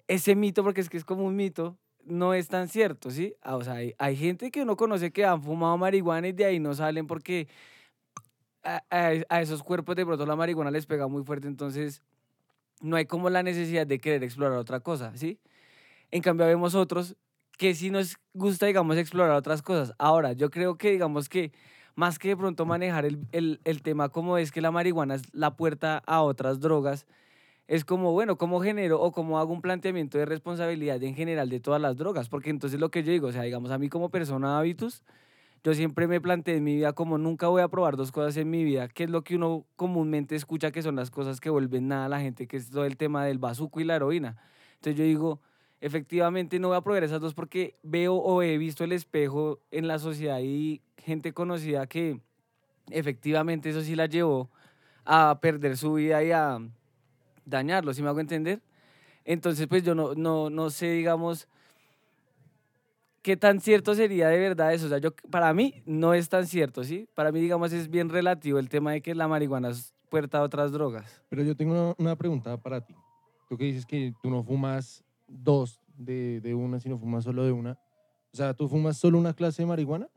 ese 0.07 0.35
mito, 0.35 0.63
porque 0.63 0.81
es 0.81 0.89
que 0.89 0.97
es 0.97 1.05
como 1.05 1.25
un 1.25 1.35
mito, 1.35 1.77
no 2.05 2.33
es 2.35 2.49
tan 2.49 2.69
cierto, 2.69 3.11
¿sí? 3.11 3.35
Ah, 3.41 3.57
O 3.57 3.63
sea, 3.63 3.75
hay, 3.75 3.95
hay 3.99 4.15
gente 4.17 4.51
que 4.51 4.63
uno 4.63 4.77
conoce 4.77 5.11
que 5.11 5.25
han 5.25 5.43
fumado 5.43 5.77
marihuana 5.77 6.27
y 6.29 6.33
de 6.33 6.45
ahí 6.45 6.59
no 6.59 6.73
salen 6.75 7.07
porque 7.07 7.47
a, 8.63 8.83
a- 8.89 9.13
a 9.29 9.41
esos 9.41 9.63
cuerpos 9.63 9.95
de 9.95 10.05
pronto 10.05 10.25
la 10.25 10.35
marihuana 10.35 10.71
les 10.71 10.85
pega 10.85 11.07
muy 11.07 11.23
fuerte, 11.23 11.47
entonces 11.47 12.01
no 12.81 12.97
hay 12.97 13.05
como 13.05 13.29
la 13.29 13.43
necesidad 13.43 13.87
de 13.87 13.99
querer 13.99 14.23
explorar 14.23 14.57
otra 14.59 14.81
cosa, 14.81 15.15
¿sí? 15.17 15.39
En 16.11 16.21
cambio, 16.23 16.47
vemos 16.47 16.75
otros 16.75 17.17
que 17.57 17.75
sí 17.75 17.91
nos 17.91 18.17
gusta, 18.33 18.67
digamos, 18.67 18.97
explorar 18.97 19.31
otras 19.35 19.61
cosas. 19.63 19.93
Ahora, 19.99 20.33
yo 20.33 20.49
creo 20.51 20.77
que, 20.77 20.91
digamos 20.91 21.29
que 21.29 21.53
más 21.97 22.19
que 22.19 22.29
de 22.29 22.37
pronto 22.37 22.65
manejar 22.67 23.05
el, 23.05 23.19
el- 23.33 23.59
el 23.65 23.81
tema 23.81 24.09
como 24.09 24.37
es 24.37 24.51
que 24.53 24.61
la 24.61 24.71
marihuana 24.71 25.15
es 25.15 25.23
la 25.33 25.57
puerta 25.57 26.03
a 26.05 26.21
otras 26.21 26.61
drogas, 26.61 27.07
es 27.67 27.85
como, 27.85 28.13
bueno, 28.13 28.37
¿cómo 28.37 28.61
genero 28.61 29.01
o 29.01 29.11
cómo 29.11 29.39
hago 29.39 29.53
un 29.53 29.61
planteamiento 29.61 30.17
de 30.17 30.25
responsabilidad 30.25 31.03
en 31.03 31.15
general 31.15 31.49
de 31.49 31.59
todas 31.59 31.81
las 31.81 31.97
drogas? 31.97 32.29
Porque 32.29 32.49
entonces 32.51 32.79
lo 32.79 32.91
que 32.91 33.03
yo 33.03 33.11
digo, 33.11 33.27
o 33.27 33.31
sea, 33.33 33.43
digamos, 33.43 33.71
a 33.71 33.79
mí 33.79 33.89
como 33.89 34.09
persona 34.09 34.59
hábitus, 34.59 35.03
yo 35.63 35.73
siempre 35.73 36.07
me 36.07 36.21
planteé 36.21 36.57
en 36.57 36.63
mi 36.63 36.75
vida 36.75 36.93
como 36.93 37.17
nunca 37.17 37.47
voy 37.47 37.61
a 37.61 37.67
probar 37.69 37.97
dos 37.97 38.11
cosas 38.11 38.37
en 38.37 38.49
mi 38.49 38.63
vida, 38.63 38.87
que 38.87 39.05
es 39.05 39.09
lo 39.09 39.23
que 39.23 39.35
uno 39.35 39.65
comúnmente 39.75 40.35
escucha 40.35 40.71
que 40.71 40.81
son 40.83 40.95
las 40.95 41.11
cosas 41.11 41.41
que 41.41 41.49
vuelven 41.49 41.87
nada 41.89 42.05
a 42.05 42.09
la 42.09 42.19
gente, 42.21 42.47
que 42.47 42.57
es 42.57 42.69
todo 42.69 42.85
el 42.85 42.97
tema 42.97 43.25
del 43.25 43.39
bazuco 43.39 43.79
y 43.81 43.83
la 43.85 43.95
heroína. 43.97 44.37
Entonces 44.75 44.95
yo 44.97 45.03
digo, 45.05 45.41
efectivamente 45.81 46.59
no 46.59 46.69
voy 46.69 46.77
a 46.77 46.81
probar 46.81 47.03
esas 47.03 47.21
dos 47.21 47.33
porque 47.33 47.75
veo 47.83 48.15
o 48.15 48.41
he 48.41 48.57
visto 48.57 48.83
el 48.83 48.91
espejo 48.91 49.59
en 49.71 49.87
la 49.87 49.99
sociedad 49.99 50.39
y 50.41 50.81
gente 50.97 51.33
conocida 51.33 51.87
que 51.87 52.19
efectivamente 52.89 53.69
eso 53.69 53.81
sí 53.81 53.95
la 53.95 54.07
llevó 54.07 54.49
a 55.05 55.39
perder 55.41 55.77
su 55.77 55.93
vida 55.93 56.23
y 56.23 56.31
a 56.31 56.59
dañarlo, 57.45 57.93
si 57.93 58.01
me 58.01 58.09
hago 58.09 58.19
entender? 58.19 58.61
Entonces, 59.23 59.67
pues 59.67 59.83
yo 59.83 59.95
no, 59.95 60.15
no, 60.15 60.49
no 60.49 60.69
sé, 60.69 60.91
digamos, 60.91 61.47
qué 63.21 63.35
tan 63.35 63.59
cierto 63.59 63.93
sería 63.93 64.29
de 64.29 64.39
verdad 64.39 64.73
eso. 64.73 64.85
O 64.85 64.89
sea, 64.89 64.99
yo, 64.99 65.13
para 65.29 65.53
mí 65.53 65.81
no 65.85 66.13
es 66.13 66.29
tan 66.29 66.47
cierto, 66.47 66.85
¿sí? 66.85 67.09
Para 67.13 67.31
mí, 67.33 67.41
digamos, 67.41 67.73
es 67.73 67.89
bien 67.89 68.09
relativo 68.09 68.57
el 68.57 68.69
tema 68.69 68.93
de 68.93 69.01
que 69.01 69.13
la 69.15 69.27
marihuana 69.27 69.69
es 69.69 69.93
puerta 70.09 70.37
a 70.37 70.43
otras 70.43 70.71
drogas. 70.71 71.21
Pero 71.27 71.43
yo 71.43 71.55
tengo 71.55 71.93
una, 71.97 72.15
pregunta 72.15 72.55
para 72.55 72.79
ti. 72.79 72.95
Tú 73.49 73.57
que 73.57 73.65
dices 73.65 73.85
que 73.85 74.13
tú 74.21 74.29
no 74.29 74.43
fumas 74.43 75.03
dos 75.27 75.79
de, 75.97 76.41
de 76.41 76.53
una, 76.55 76.79
sino 76.79 76.97
fumas 76.97 77.23
solo 77.23 77.43
de 77.43 77.51
una. 77.51 77.79
O 78.33 78.37
sea, 78.37 78.53
¿tú 78.53 78.67
fumas 78.67 78.97
solo 78.97 79.17
una 79.17 79.33
clase 79.33 79.61
de 79.63 79.67
marihuana? 79.67 80.07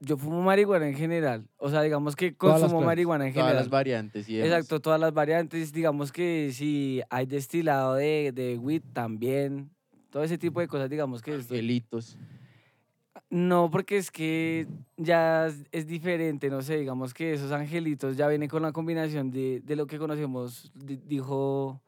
Yo 0.00 0.16
fumo 0.16 0.42
marihuana 0.42 0.88
en 0.88 0.94
general. 0.96 1.46
O 1.58 1.70
sea, 1.70 1.80
digamos 1.82 2.16
que 2.16 2.32
Todas 2.32 2.54
las 2.54 2.62
consumo 2.62 2.80
clases, 2.80 2.86
marihuana 2.86 3.26
en 3.28 3.32
Todas 3.34 3.46
general. 3.46 3.62
las 3.64 3.70
variantes 3.70 4.28
y 4.28 4.34
demás. 4.34 4.48
Exacto, 4.50 4.80
todas 4.80 4.98
las 4.98 5.14
variantes. 5.14 5.72
Digamos 5.72 6.10
que 6.10 6.50
si 6.52 7.00
hay 7.08 7.26
destilado 7.26 7.94
de, 7.94 8.32
de 8.34 8.58
weed 8.58 8.82
también. 8.92 9.70
Todo 10.10 10.24
ese 10.24 10.38
tipo 10.38 10.58
de 10.60 10.66
cosas, 10.68 10.90
digamos 10.90 11.22
que... 11.22 11.36
esto- 11.36 11.54
Angelitos. 11.54 12.18
No, 13.30 13.70
porque 13.70 13.96
es 13.96 14.10
que 14.10 14.66
ya 14.98 15.46
es, 15.46 15.64
es 15.72 15.86
diferente, 15.86 16.50
no 16.50 16.60
sé, 16.60 16.76
digamos 16.78 17.14
que 17.14 17.32
esos 17.32 17.50
angelitos 17.50 18.14
ya 18.16 18.28
vienen 18.28 18.48
con 18.50 18.60
la 18.60 18.72
combinación 18.72 19.30
de, 19.30 19.60
de 19.64 19.74
lo 19.76 19.86
que 19.86 19.98
conocemos, 19.98 20.70
di- 20.74 21.00
dijo 21.06 21.80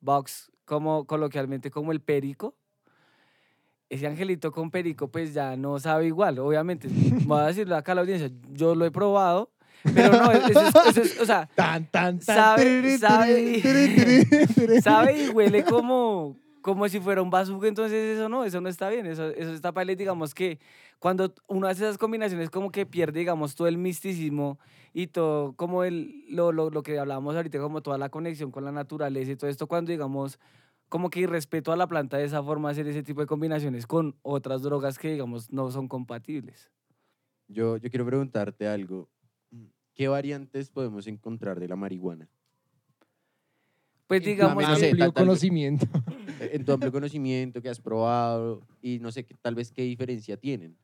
Vox, 0.00 0.50
como 0.64 1.04
coloquialmente 1.06 1.70
como 1.70 1.92
el 1.92 2.00
perico. 2.00 2.54
Ese 3.88 4.06
angelito 4.06 4.52
con 4.52 4.70
perico 4.70 5.08
pues 5.08 5.34
ya 5.34 5.56
no 5.56 5.78
sabe 5.80 6.06
igual, 6.06 6.38
obviamente. 6.38 6.88
Voy 7.26 7.40
a 7.40 7.46
decirlo 7.46 7.76
acá 7.76 7.92
a 7.92 7.94
la 7.96 8.00
audiencia, 8.02 8.30
yo 8.52 8.74
lo 8.76 8.84
he 8.84 8.90
probado, 8.92 9.50
pero 9.94 10.12
no, 10.16 10.30
eso 10.30 10.60
es, 10.60 10.74
eso 10.86 11.02
es- 11.02 11.20
o 11.20 11.26
sea, 11.26 11.48
Tan, 11.56 11.86
tan, 11.90 12.20
tan. 12.20 12.36
Sabe- 12.36 12.98
sabe- 12.98 13.60
tiriri. 13.60 14.80
sabe 14.82 15.24
y 15.24 15.28
huele 15.30 15.64
como, 15.64 16.36
como 16.62 16.88
si 16.88 17.00
fuera 17.00 17.20
un 17.20 17.30
bazooka, 17.30 17.66
entonces 17.66 18.16
eso 18.16 18.28
no, 18.28 18.44
eso 18.44 18.60
no 18.60 18.68
está 18.68 18.88
bien, 18.90 19.06
eso, 19.06 19.28
eso 19.30 19.52
está 19.52 19.72
para 19.72 19.92
digamos 19.92 20.34
que 20.34 20.60
cuando 21.00 21.34
uno 21.48 21.66
hace 21.66 21.82
esas 21.84 21.98
combinaciones 21.98 22.50
como 22.50 22.70
que 22.70 22.84
pierde, 22.86 23.20
digamos, 23.20 23.54
todo 23.54 23.66
el 23.66 23.78
misticismo 23.78 24.58
y 24.92 25.06
todo, 25.08 25.54
como 25.54 25.82
el, 25.82 26.26
lo, 26.28 26.52
lo, 26.52 26.68
lo 26.70 26.82
que 26.82 26.98
hablábamos 26.98 27.34
ahorita, 27.34 27.58
como 27.58 27.80
toda 27.82 27.96
la 27.96 28.10
conexión 28.10 28.50
con 28.52 28.64
la 28.64 28.70
naturaleza 28.70 29.32
y 29.32 29.36
todo 29.36 29.48
esto, 29.48 29.66
cuando, 29.66 29.90
digamos, 29.90 30.38
como 30.90 31.08
que 31.08 31.20
irrespeto 31.20 31.72
a 31.72 31.76
la 31.76 31.86
planta 31.86 32.18
de 32.18 32.24
esa 32.24 32.42
forma, 32.42 32.68
hacer 32.68 32.86
ese 32.86 33.02
tipo 33.02 33.22
de 33.22 33.26
combinaciones 33.26 33.86
con 33.86 34.14
otras 34.20 34.60
drogas 34.62 34.98
que, 34.98 35.10
digamos, 35.10 35.50
no 35.50 35.70
son 35.70 35.88
compatibles. 35.88 36.70
Yo, 37.48 37.78
yo 37.78 37.88
quiero 37.88 38.04
preguntarte 38.04 38.68
algo. 38.68 39.08
¿Qué 39.94 40.06
variantes 40.08 40.70
podemos 40.70 41.06
encontrar 41.06 41.58
de 41.58 41.68
la 41.68 41.76
marihuana? 41.76 42.28
Pues 44.06 44.22
digamos 44.22 44.64
sé, 44.78 44.80
que- 44.80 45.02
Amplio 45.02 45.12
conocimiento. 45.14 45.86
En 46.40 46.64
tu 46.64 46.72
amplio 46.72 46.90
conocimiento 46.90 47.60
que 47.60 47.68
has 47.68 47.80
probado 47.80 48.62
y 48.80 48.98
no 48.98 49.12
sé, 49.12 49.24
tal 49.42 49.54
vez 49.54 49.70
qué 49.70 49.82
diferencia 49.82 50.36
tienen. 50.36 50.76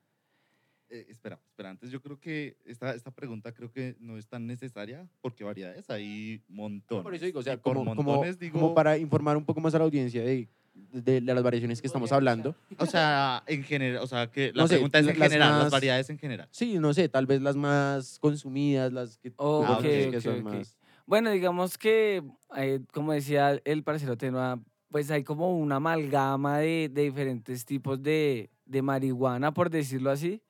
Eh, 0.89 1.07
espera, 1.09 1.41
espera, 1.49 1.71
antes 1.71 1.91
yo 1.91 2.01
creo 2.01 2.21
que 2.21 2.57
esta, 2.65 2.95
esta 2.95 3.11
pregunta 3.11 3.53
creo 3.53 3.73
que 3.73 3.97
no 3.99 4.17
es 4.19 4.29
tan 4.29 4.47
necesaria 4.47 5.09
porque 5.21 5.43
variedades 5.43 5.91
hay 5.91 6.43
montones. 6.49 7.03
Por 7.03 7.15
eso 7.15 7.25
digo, 7.25 7.41
o 7.41 7.43
sea, 7.43 7.57
por 7.61 7.75
como, 7.77 7.97
como, 7.97 8.11
montones 8.13 8.39
digo, 8.39 8.53
como 8.61 8.75
para 8.75 8.97
informar 8.97 9.37
un 9.37 9.45
poco 9.45 9.61
más 9.61 9.75
a 9.75 9.79
la 9.79 9.85
audiencia 9.85 10.23
de, 10.23 10.49
de, 10.75 11.21
de 11.21 11.35
las 11.35 11.43
variaciones 11.43 11.81
que 11.81 11.89
estamos 11.89 12.13
hablando. 12.13 12.55
o 12.79 12.87
sea, 12.87 13.43
en 13.49 13.65
general, 13.65 14.01
o 14.03 14.07
sea, 14.07 14.31
que 14.31 14.53
la 14.53 14.63
No 14.63 14.69
sé, 14.69 14.75
pregunta 14.77 15.01
es 15.01 15.07
la- 15.07 15.13
en 15.13 15.19
las 15.19 15.29
general, 15.33 15.51
las 15.55 15.65
más- 15.65 15.73
variedades 15.73 16.09
en 16.11 16.19
general. 16.19 16.49
Sí, 16.53 16.79
no 16.79 16.95
sé, 16.95 17.09
tal 17.09 17.27
vez 17.27 17.43
las 17.43 17.57
más 17.57 18.21
consumidas, 18.21 18.93
las 18.93 19.19
que, 19.19 19.33
Oh, 19.39 19.63
ok, 19.63 19.67
conoces 19.67 20.07
que 20.07 20.17
ok, 20.19 20.23
son 20.23 20.39
ok. 20.39 20.45
más... 20.45 20.79
Bueno, 21.05 21.31
digamos 21.33 21.79
que, 21.79 22.23
eh, 22.57 22.81
como 22.93 23.13
decía 23.13 23.61
el 23.65 23.83
parcero 23.83 24.17
Tenua, 24.17 24.61
pues 24.89 25.11
hay 25.11 25.25
como 25.25 25.59
una 25.59 25.77
amalgama 25.77 26.59
de, 26.59 26.89
de 26.93 27.03
diferentes 27.03 27.65
tipos 27.65 28.01
de, 28.01 28.51
de 28.65 28.83
marihuana, 28.83 29.53
por 29.53 29.69
decirlo 29.71 30.11
así. 30.11 30.43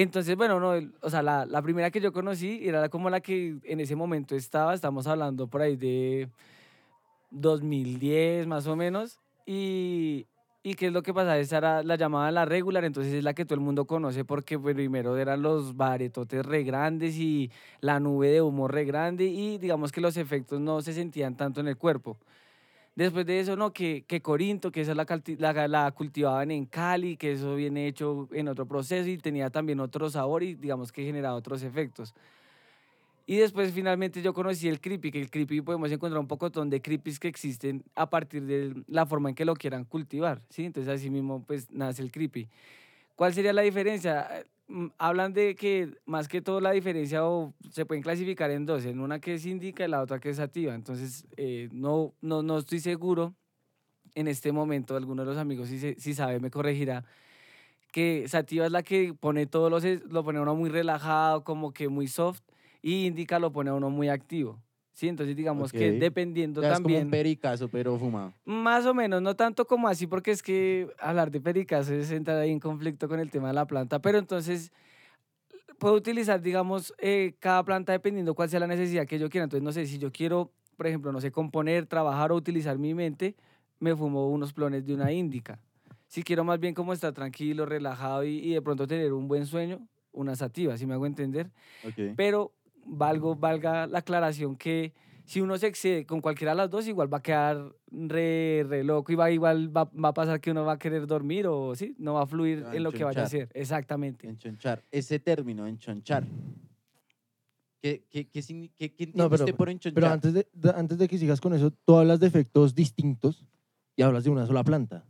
Entonces, 0.00 0.36
bueno, 0.36 0.60
no, 0.60 0.74
el- 0.74 0.92
o 1.02 1.10
sea, 1.10 1.22
la, 1.22 1.44
la 1.44 1.60
primera 1.60 1.90
que 1.90 2.00
yo 2.00 2.12
conocí 2.12 2.60
era 2.62 2.88
como 2.88 3.10
la 3.10 3.20
que 3.20 3.56
en 3.64 3.80
ese 3.80 3.96
momento 3.96 4.36
estaba, 4.36 4.72
estamos 4.72 5.08
hablando 5.08 5.48
por 5.48 5.60
ahí 5.60 5.74
de 5.76 6.28
2010 7.30 8.46
más 8.46 8.66
o 8.68 8.76
menos, 8.76 9.18
y, 9.46 10.26
y 10.62 10.74
qué 10.74 10.86
es 10.86 10.92
lo 10.92 11.02
que 11.02 11.12
pasa, 11.12 11.38
esa 11.38 11.58
era 11.58 11.82
la 11.82 11.96
llamada 11.96 12.30
la 12.30 12.44
regular, 12.44 12.84
entonces 12.84 13.12
es 13.12 13.24
la 13.24 13.34
que 13.34 13.44
todo 13.44 13.56
el 13.56 13.60
mundo 13.60 13.86
conoce 13.86 14.24
porque 14.24 14.58
pues, 14.58 14.74
primero 14.76 15.16
eran 15.16 15.42
los 15.42 15.76
baretotes 15.76 16.46
re 16.46 16.62
grandes 16.64 17.16
y 17.16 17.50
la 17.80 17.98
nube 18.00 18.28
de 18.28 18.42
humo 18.42 18.68
re 18.68 18.84
grande 18.84 19.24
y 19.24 19.58
digamos 19.58 19.92
que 19.92 20.00
los 20.00 20.16
efectos 20.16 20.60
no 20.60 20.80
se 20.80 20.92
sentían 20.92 21.36
tanto 21.36 21.60
en 21.60 21.68
el 21.68 21.76
cuerpo. 21.76 22.18
Después 22.98 23.24
de 23.26 23.38
eso, 23.38 23.54
no, 23.54 23.72
que, 23.72 24.02
que 24.08 24.20
Corinto, 24.20 24.72
que 24.72 24.80
esa 24.80 24.92
la, 24.92 25.06
la, 25.38 25.68
la 25.68 25.92
cultivaban 25.92 26.50
en 26.50 26.66
Cali, 26.66 27.16
que 27.16 27.30
eso 27.30 27.54
viene 27.54 27.86
hecho 27.86 28.28
en 28.32 28.48
otro 28.48 28.66
proceso 28.66 29.08
y 29.08 29.18
tenía 29.18 29.50
también 29.50 29.78
otro 29.78 30.10
sabor 30.10 30.42
y 30.42 30.56
digamos 30.56 30.90
que 30.90 31.04
generaba 31.04 31.36
otros 31.36 31.62
efectos. 31.62 32.12
Y 33.24 33.36
después 33.36 33.72
finalmente 33.72 34.20
yo 34.20 34.34
conocí 34.34 34.66
el 34.66 34.80
creepy, 34.80 35.12
que 35.12 35.20
el 35.20 35.30
creepy 35.30 35.60
podemos 35.60 35.92
encontrar 35.92 36.18
un 36.18 36.26
pocotón 36.26 36.70
de 36.70 36.82
creepies 36.82 37.20
que 37.20 37.28
existen 37.28 37.84
a 37.94 38.10
partir 38.10 38.42
de 38.46 38.74
la 38.88 39.06
forma 39.06 39.28
en 39.28 39.36
que 39.36 39.44
lo 39.44 39.54
quieran 39.54 39.84
cultivar, 39.84 40.42
¿sí? 40.48 40.64
Entonces 40.64 40.92
así 40.92 41.08
mismo 41.08 41.44
pues 41.46 41.70
nace 41.70 42.02
el 42.02 42.10
creepy. 42.10 42.48
¿Cuál 43.14 43.32
sería 43.32 43.52
la 43.52 43.62
diferencia? 43.62 44.28
Hablan 44.98 45.32
de 45.32 45.54
que 45.54 45.94
más 46.04 46.28
que 46.28 46.42
todo 46.42 46.60
la 46.60 46.72
diferencia 46.72 47.24
o 47.24 47.54
se 47.70 47.86
pueden 47.86 48.02
clasificar 48.02 48.50
en 48.50 48.66
dos, 48.66 48.84
en 48.84 49.00
una 49.00 49.18
que 49.18 49.34
es 49.34 49.46
indica 49.46 49.84
y 49.84 49.88
la 49.88 50.02
otra 50.02 50.20
que 50.20 50.30
es 50.30 50.36
sativa. 50.36 50.74
Entonces 50.74 51.26
eh, 51.36 51.68
no, 51.72 52.14
no, 52.20 52.42
no 52.42 52.58
estoy 52.58 52.80
seguro 52.80 53.34
en 54.14 54.28
este 54.28 54.52
momento, 54.52 54.96
alguno 54.96 55.22
de 55.22 55.28
los 55.30 55.38
amigos 55.38 55.68
si, 55.68 55.94
si 55.94 56.14
sabe 56.14 56.40
me 56.40 56.50
corregirá, 56.50 57.04
que 57.92 58.28
sativa 58.28 58.66
es 58.66 58.72
la 58.72 58.82
que 58.82 59.14
pone 59.14 59.46
todos 59.46 59.70
los, 59.70 59.84
lo 60.10 60.24
pone 60.24 60.40
uno 60.40 60.54
muy 60.54 60.70
relajado, 60.70 61.44
como 61.44 61.72
que 61.72 61.88
muy 61.88 62.08
soft, 62.08 62.42
y 62.82 63.06
indica 63.06 63.38
lo 63.38 63.52
pone 63.52 63.72
uno 63.72 63.90
muy 63.90 64.08
activo. 64.08 64.62
Sí, 64.98 65.06
entonces 65.06 65.36
digamos 65.36 65.72
que 65.72 65.92
Ok. 65.92 65.98
dependiendo 66.00 66.60
O 66.60 66.64
sea, 66.64 66.72
es 66.72 66.78
como 66.78 66.86
también... 66.86 67.04
un 67.04 67.10
pericazo, 67.12 67.68
pero 67.68 67.96
fumado. 67.96 68.34
Más 68.44 68.84
o 68.84 68.92
menos, 68.94 69.22
no 69.22 69.36
tanto 69.36 69.64
como 69.64 69.86
así, 69.86 70.08
porque 70.08 70.32
es 70.32 70.42
que 70.42 70.88
hablar 70.98 71.30
de 71.30 71.40
pericas 71.40 71.88
es 71.88 72.10
entrar 72.10 72.36
ahí 72.38 72.50
en 72.50 72.58
conflicto 72.58 73.06
con 73.06 73.20
el 73.20 73.30
tema 73.30 73.46
de 73.46 73.54
la 73.54 73.64
planta, 73.64 74.00
pero 74.00 74.18
entonces 74.18 74.72
puedo 75.78 75.94
utilizar, 75.94 76.42
digamos, 76.42 76.92
eh, 76.98 77.36
cada 77.38 77.62
planta 77.62 77.92
dependiendo 77.92 78.34
cuál 78.34 78.48
sea 78.48 78.58
la 78.58 78.66
necesidad 78.66 79.06
que 79.06 79.20
yo 79.20 79.30
quiera. 79.30 79.44
Entonces, 79.44 79.62
no 79.62 79.70
sé, 79.70 79.86
si 79.86 79.98
yo 79.98 80.10
quiero, 80.10 80.50
por 80.76 80.88
ejemplo, 80.88 81.12
no 81.12 81.20
sé, 81.20 81.30
componer, 81.30 81.86
trabajar 81.86 82.32
o 82.32 82.34
utilizar 82.34 82.76
mi 82.76 82.92
mente, 82.92 83.36
me 83.78 83.94
fumo 83.94 84.28
unos 84.28 84.52
clones 84.52 84.84
de 84.84 84.94
una 84.94 85.12
índica. 85.12 85.60
Si 86.08 86.24
quiero 86.24 86.42
más 86.42 86.58
bien 86.58 86.74
como 86.74 86.92
estar 86.92 87.12
tranquilo, 87.12 87.66
relajado 87.66 88.24
y, 88.24 88.38
y 88.38 88.52
de 88.54 88.62
pronto 88.62 88.88
tener 88.88 89.12
un 89.12 89.28
buen 89.28 89.46
sueño, 89.46 89.78
una 90.10 90.34
sativa, 90.34 90.76
si 90.76 90.86
me 90.86 90.94
hago 90.94 91.06
entender 91.06 91.52
Ok. 91.84 92.16
pero 92.16 92.52
valgo, 92.88 93.36
valga 93.36 93.86
la 93.86 93.98
aclaración 94.00 94.56
que 94.56 94.92
si 95.24 95.40
uno 95.42 95.58
se 95.58 95.66
excede 95.66 96.06
con 96.06 96.20
cualquiera 96.22 96.52
de 96.52 96.56
las 96.56 96.70
dos, 96.70 96.86
igual 96.88 97.12
va 97.12 97.18
a 97.18 97.22
quedar 97.22 97.74
re, 97.90 98.64
re 98.66 98.82
loco 98.82 99.12
y 99.12 99.14
va, 99.14 99.30
igual 99.30 99.74
va, 99.76 99.84
va 99.84 100.08
a 100.08 100.14
pasar 100.14 100.40
que 100.40 100.50
uno 100.50 100.64
va 100.64 100.72
a 100.72 100.78
querer 100.78 101.06
dormir 101.06 101.46
o 101.46 101.74
sí, 101.74 101.94
no 101.98 102.14
va 102.14 102.22
a 102.22 102.26
fluir 102.26 102.64
va 102.64 102.70
a 102.70 102.74
en 102.76 102.82
lo 102.82 102.90
que 102.92 103.04
vaya 103.04 103.20
a 103.20 103.24
enchonchar. 103.24 103.42
hacer. 103.48 103.60
Exactamente. 103.60 104.26
Enchonchar. 104.26 104.82
Ese 104.90 105.18
término, 105.18 105.66
enchonchar. 105.66 106.24
¿Qué, 107.82 108.04
qué, 108.10 108.26
qué, 108.28 108.70
qué, 108.76 108.94
qué 108.94 109.06
No, 109.14 109.30
pero- 109.30 109.44
usted 109.44 109.54
por 109.56 109.68
enchonchar? 109.68 109.94
Pero 109.94 110.08
antes 110.12 110.32
de, 110.32 110.48
de- 110.52 110.70
antes 110.70 110.98
de 110.98 111.06
que 111.08 111.18
sigas 111.18 111.40
con 111.40 111.52
eso, 111.54 111.70
tú 111.70 111.96
hablas 111.96 112.18
de 112.20 112.26
efectos 112.26 112.74
distintos 112.74 113.44
y 113.96 114.02
hablas 114.02 114.24
de 114.24 114.30
una 114.30 114.46
sola 114.46 114.64
planta. 114.64 115.04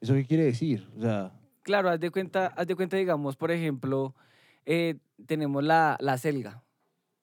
¿Eso 0.00 0.14
qué 0.14 0.24
quiere 0.26 0.44
decir? 0.44 0.88
O 0.98 1.00
sea, 1.00 1.32
Claro, 1.62 1.90
haz 1.90 2.00
de 2.00 2.10
cuenta, 2.10 2.48
haz 2.48 2.66
de 2.66 2.74
cuenta, 2.74 2.96
digamos, 2.96 3.36
por 3.36 3.50
ejemplo, 3.52 4.14
eh, 4.66 4.96
tenemos 5.26 5.62
la, 5.62 5.96
la 6.00 6.18
selga. 6.18 6.60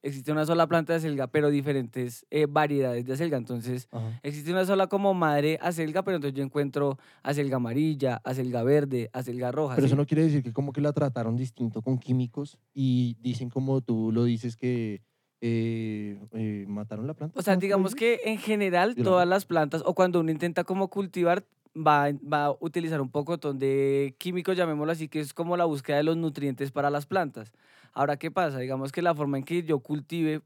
Existe 0.01 0.31
una 0.31 0.45
sola 0.45 0.67
planta 0.67 0.93
de 0.93 0.97
acelga, 0.97 1.27
pero 1.27 1.49
diferentes 1.49 2.25
eh, 2.29 2.47
variedades 2.49 3.05
de 3.05 3.13
acelga. 3.13 3.37
Entonces, 3.37 3.87
Ajá. 3.91 4.19
existe 4.23 4.51
una 4.51 4.65
sola 4.65 4.87
como 4.87 5.13
madre 5.13 5.57
acelga, 5.61 6.03
pero 6.03 6.15
entonces 6.15 6.37
yo 6.37 6.43
encuentro 6.43 6.97
acelga 7.23 7.57
amarilla, 7.57 8.21
acelga 8.23 8.63
verde, 8.63 9.09
acelga 9.13 9.51
roja. 9.51 9.75
Pero 9.75 9.87
¿sí? 9.87 9.93
eso 9.93 9.95
no 9.95 10.05
quiere 10.05 10.23
decir 10.23 10.43
que 10.43 10.53
como 10.53 10.73
que 10.73 10.81
la 10.81 10.93
trataron 10.93 11.35
distinto 11.35 11.81
con 11.81 11.97
químicos 11.97 12.57
y 12.73 13.17
dicen 13.21 13.49
como 13.49 13.81
tú 13.81 14.11
lo 14.11 14.23
dices 14.23 14.55
que 14.55 15.01
eh, 15.41 16.19
eh, 16.33 16.65
mataron 16.67 17.07
la 17.07 17.13
planta. 17.13 17.39
O 17.39 17.41
sea, 17.41 17.53
¿cómo 17.53 17.59
fue 17.61 17.67
digamos 17.67 17.95
que 17.95 18.21
en 18.25 18.37
general 18.37 18.95
todas 18.95 19.27
las 19.27 19.45
plantas, 19.45 19.83
o 19.85 19.93
cuando 19.93 20.19
uno 20.19 20.31
intenta 20.31 20.63
como 20.63 20.89
cultivar, 20.89 21.45
va, 21.75 22.11
va 22.11 22.45
a 22.45 22.51
utilizar 22.59 23.01
un 23.01 23.09
poco 23.09 23.37
de 23.37 24.15
químicos, 24.17 24.57
llamémoslo 24.57 24.91
así, 24.91 25.07
que 25.07 25.19
es 25.19 25.33
como 25.33 25.57
la 25.57 25.65
búsqueda 25.65 25.97
de 25.97 26.03
los 26.03 26.17
nutrientes 26.17 26.71
para 26.71 26.89
las 26.89 27.05
plantas. 27.05 27.53
Ahora, 27.93 28.17
¿qué 28.17 28.31
pasa? 28.31 28.59
Digamos 28.59 28.91
que 28.91 29.01
la 29.01 29.15
forma 29.15 29.37
en 29.37 29.43
que 29.43 29.63
yo 29.63 29.79
cultive 29.79 30.41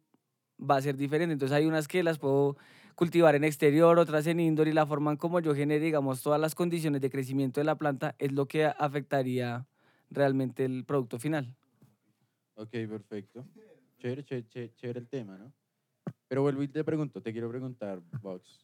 va 0.59 0.77
a 0.77 0.81
ser 0.81 0.97
diferente. 0.97 1.33
Entonces 1.33 1.55
hay 1.55 1.65
unas 1.65 1.87
que 1.87 2.03
las 2.03 2.19
puedo 2.19 2.57
cultivar 2.95 3.35
en 3.35 3.43
exterior, 3.43 3.97
otras 3.97 4.27
en 4.27 4.39
indoor, 4.39 4.67
y 4.67 4.73
la 4.73 4.85
forma 4.85 5.11
en 5.11 5.17
como 5.17 5.39
yo 5.39 5.55
genere, 5.55 5.83
digamos, 5.83 6.21
todas 6.21 6.39
las 6.39 6.55
condiciones 6.55 7.01
de 7.01 7.09
crecimiento 7.09 7.59
de 7.59 7.65
la 7.65 7.75
planta 7.75 8.15
es 8.19 8.31
lo 8.31 8.47
que 8.47 8.65
afectaría 8.65 9.65
realmente 10.09 10.65
el 10.65 10.85
producto 10.85 11.17
final. 11.17 11.55
Ok, 12.55 12.69
perfecto. 12.69 13.45
Chévere, 13.97 14.23
chévere, 14.23 14.47
chévere, 14.47 14.73
chévere 14.75 14.99
el 14.99 15.07
tema, 15.07 15.37
¿no? 15.37 15.51
Pero 16.27 16.41
vuelvo 16.43 16.61
y 16.63 16.67
te 16.67 16.83
pregunto, 16.83 17.21
te 17.21 17.31
quiero 17.31 17.49
preguntar, 17.49 18.01
Vox, 18.21 18.63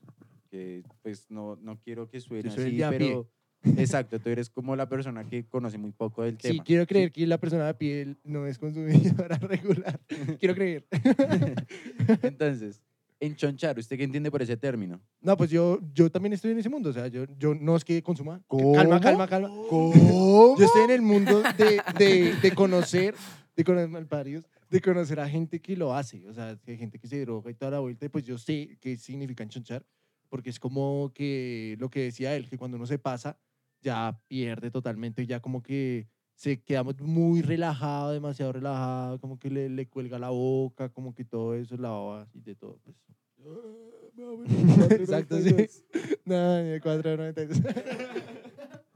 que 0.49 0.83
pues 1.01 1.29
no, 1.31 1.55
no 1.55 1.79
quiero 1.79 2.07
que 2.07 2.19
suene 2.19 2.49
el 2.49 2.59
así, 2.59 2.97
pero... 2.97 3.29
Exacto, 3.77 4.19
tú 4.19 4.29
eres 4.29 4.49
como 4.49 4.75
la 4.75 4.87
persona 4.87 5.27
que 5.27 5.45
conoce 5.45 5.77
muy 5.77 5.91
poco 5.91 6.23
del 6.23 6.37
Sí, 6.39 6.49
tema. 6.51 6.63
quiero 6.63 6.87
creer 6.87 7.11
que 7.11 7.27
la 7.27 7.37
persona 7.37 7.65
de 7.67 7.73
piel 7.73 8.17
no 8.23 8.45
es 8.47 8.57
consumidora 8.57 9.37
regular. 9.41 9.99
quiero 10.39 10.55
creer. 10.55 10.87
Entonces, 12.21 12.81
enchonchar, 13.19 13.77
¿usted 13.77 13.97
qué 13.97 14.03
entiende 14.03 14.31
por 14.31 14.41
ese 14.41 14.55
término? 14.57 15.01
No, 15.21 15.35
pues 15.37 15.49
yo, 15.49 15.79
yo 15.93 16.09
también 16.09 16.33
estoy 16.33 16.51
en 16.51 16.59
ese 16.59 16.69
mundo. 16.69 16.89
O 16.89 16.93
sea, 16.93 17.07
yo, 17.07 17.25
yo 17.37 17.53
no 17.55 17.75
es 17.75 17.83
que 17.83 18.01
consuma. 18.01 18.41
Calma, 18.75 18.99
calma, 18.99 19.27
calma. 19.27 19.49
¿Cómo? 19.69 20.55
Yo 20.57 20.65
estoy 20.65 20.83
en 20.83 20.91
el 20.91 21.01
mundo 21.01 21.41
de, 21.57 21.81
de, 21.97 22.35
de 22.41 22.51
conocer, 22.53 23.15
de 23.55 23.63
conocer 23.63 23.89
malparidos, 23.89 24.45
de 24.69 24.81
conocer 24.81 25.19
a 25.19 25.27
gente 25.27 25.59
que 25.59 25.75
lo 25.75 25.93
hace. 25.93 26.25
O 26.27 26.33
sea, 26.33 26.57
que 26.63 26.71
hay 26.71 26.77
gente 26.77 26.97
que 26.97 27.07
se 27.07 27.19
droga 27.21 27.51
y 27.51 27.55
toda 27.55 27.71
la 27.71 27.79
vuelta. 27.79 28.05
Y 28.05 28.09
pues 28.09 28.23
yo 28.23 28.37
sé 28.37 28.77
qué 28.79 28.97
significa 28.97 29.43
enchonchar. 29.43 29.85
Porque 30.29 30.51
es 30.51 30.59
como 30.59 31.11
que 31.13 31.75
lo 31.79 31.89
que 31.89 32.03
decía 32.03 32.35
él, 32.35 32.47
que 32.47 32.57
cuando 32.57 32.77
uno 32.77 32.85
se 32.85 32.99
pasa, 32.99 33.39
ya 33.81 34.19
pierde 34.27 34.71
totalmente. 34.71 35.25
Ya 35.25 35.39
como 35.39 35.61
que 35.61 36.07
se 36.35 36.61
queda 36.61 36.83
muy 36.83 37.41
relajado, 37.41 38.11
demasiado 38.11 38.53
relajado. 38.53 39.19
Como 39.19 39.39
que 39.39 39.49
le, 39.49 39.69
le 39.69 39.87
cuelga 39.87 40.19
la 40.19 40.29
boca, 40.29 40.89
como 40.89 41.13
que 41.13 41.25
todo 41.25 41.55
eso, 41.55 41.77
la 41.77 41.89
baba 41.89 42.27
y 42.33 42.41
de 42.41 42.55
todo. 42.55 42.79
Pues. 42.83 42.95
Exacto, 44.91 45.41
sí. 45.41 45.55
No, 46.25 46.61
ni 46.61 46.69
de 46.69 46.81
4.92. 46.81 48.79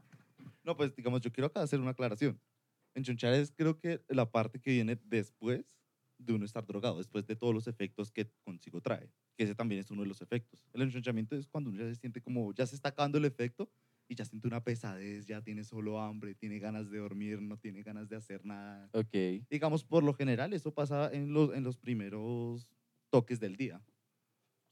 No, 0.64 0.76
pues 0.76 0.94
digamos, 0.96 1.20
yo 1.20 1.30
quiero 1.30 1.48
acá 1.48 1.60
hacer 1.60 1.78
una 1.78 1.90
aclaración. 1.90 2.40
Enchonchar 2.94 3.34
es 3.34 3.52
creo 3.52 3.78
que 3.78 4.02
la 4.08 4.30
parte 4.30 4.58
que 4.58 4.70
viene 4.70 4.98
después 5.04 5.76
de 6.16 6.32
uno 6.32 6.46
estar 6.46 6.64
drogado, 6.64 6.96
después 6.96 7.26
de 7.26 7.36
todos 7.36 7.52
los 7.52 7.66
efectos 7.66 8.10
que 8.10 8.30
consigo 8.44 8.80
trae, 8.80 9.10
que 9.36 9.44
ese 9.44 9.54
también 9.54 9.82
es 9.82 9.90
uno 9.90 10.02
de 10.02 10.08
los 10.08 10.22
efectos. 10.22 10.64
El 10.72 10.80
enchonchamiento 10.80 11.36
es 11.36 11.46
cuando 11.48 11.68
uno 11.68 11.80
ya 11.80 11.88
se 11.88 11.96
siente 11.96 12.22
como, 12.22 12.54
ya 12.54 12.66
se 12.66 12.76
está 12.76 12.90
acabando 12.90 13.18
el 13.18 13.26
efecto 13.26 13.70
y 14.08 14.14
ya 14.14 14.24
siente 14.24 14.46
una 14.48 14.62
pesadez, 14.62 15.26
ya 15.26 15.40
tiene 15.42 15.64
solo 15.64 16.00
hambre, 16.00 16.34
tiene 16.34 16.58
ganas 16.58 16.90
de 16.90 16.98
dormir, 16.98 17.40
no 17.40 17.56
tiene 17.56 17.82
ganas 17.82 18.08
de 18.08 18.16
hacer 18.16 18.44
nada. 18.44 18.90
Ok, 18.92 19.14
Digamos, 19.48 19.84
por 19.84 20.02
lo 20.04 20.12
general, 20.14 20.52
eso 20.52 20.72
pasa 20.74 21.10
en 21.12 21.32
los, 21.32 21.54
en 21.54 21.64
los 21.64 21.76
primeros 21.76 22.68
toques 23.10 23.40
del 23.40 23.56
día. 23.56 23.82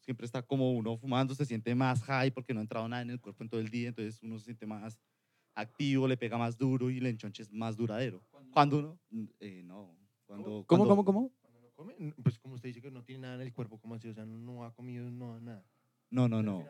Siempre 0.00 0.26
está 0.26 0.42
como 0.42 0.72
uno 0.72 0.96
fumando, 0.98 1.34
se 1.34 1.44
siente 1.46 1.74
más 1.74 2.02
high 2.02 2.30
porque 2.32 2.52
no 2.52 2.60
ha 2.60 2.62
entrado 2.62 2.88
nada 2.88 3.02
en 3.02 3.10
el 3.10 3.20
cuerpo 3.20 3.42
en 3.44 3.48
todo 3.48 3.60
el 3.60 3.68
día, 3.68 3.88
entonces 3.88 4.20
uno 4.22 4.38
se 4.38 4.46
siente 4.46 4.66
más 4.66 4.98
activo, 5.54 6.08
le 6.08 6.16
pega 6.16 6.36
más 6.38 6.56
duro 6.58 6.90
y 6.90 6.98
el 6.98 7.06
enchonche 7.06 7.42
es 7.42 7.52
más 7.52 7.76
duradero. 7.76 8.24
Cuando 8.50 8.78
uno, 8.78 9.00
mm, 9.10 9.24
eh, 9.40 9.62
no, 9.64 9.96
cuando... 10.26 10.64
¿Cómo, 10.66 10.66
cuando- 10.66 10.88
cómo, 10.88 11.04
cómo? 11.04 11.32
Cuando 11.40 11.60
no 11.60 11.70
come, 11.72 11.94
pues 12.22 12.38
como 12.38 12.54
usted 12.54 12.68
dice 12.70 12.82
que 12.82 12.90
no 12.90 13.04
tiene 13.04 13.22
nada 13.22 13.36
en 13.36 13.42
el 13.42 13.52
cuerpo, 13.52 13.78
como 13.78 13.94
así? 13.94 14.08
O 14.08 14.14
sea, 14.14 14.26
no, 14.26 14.36
no 14.36 14.64
ha 14.64 14.74
comido 14.74 15.10
no, 15.10 15.38
nada. 15.40 15.64
No, 16.10 16.28
no, 16.28 16.42
no, 16.42 16.66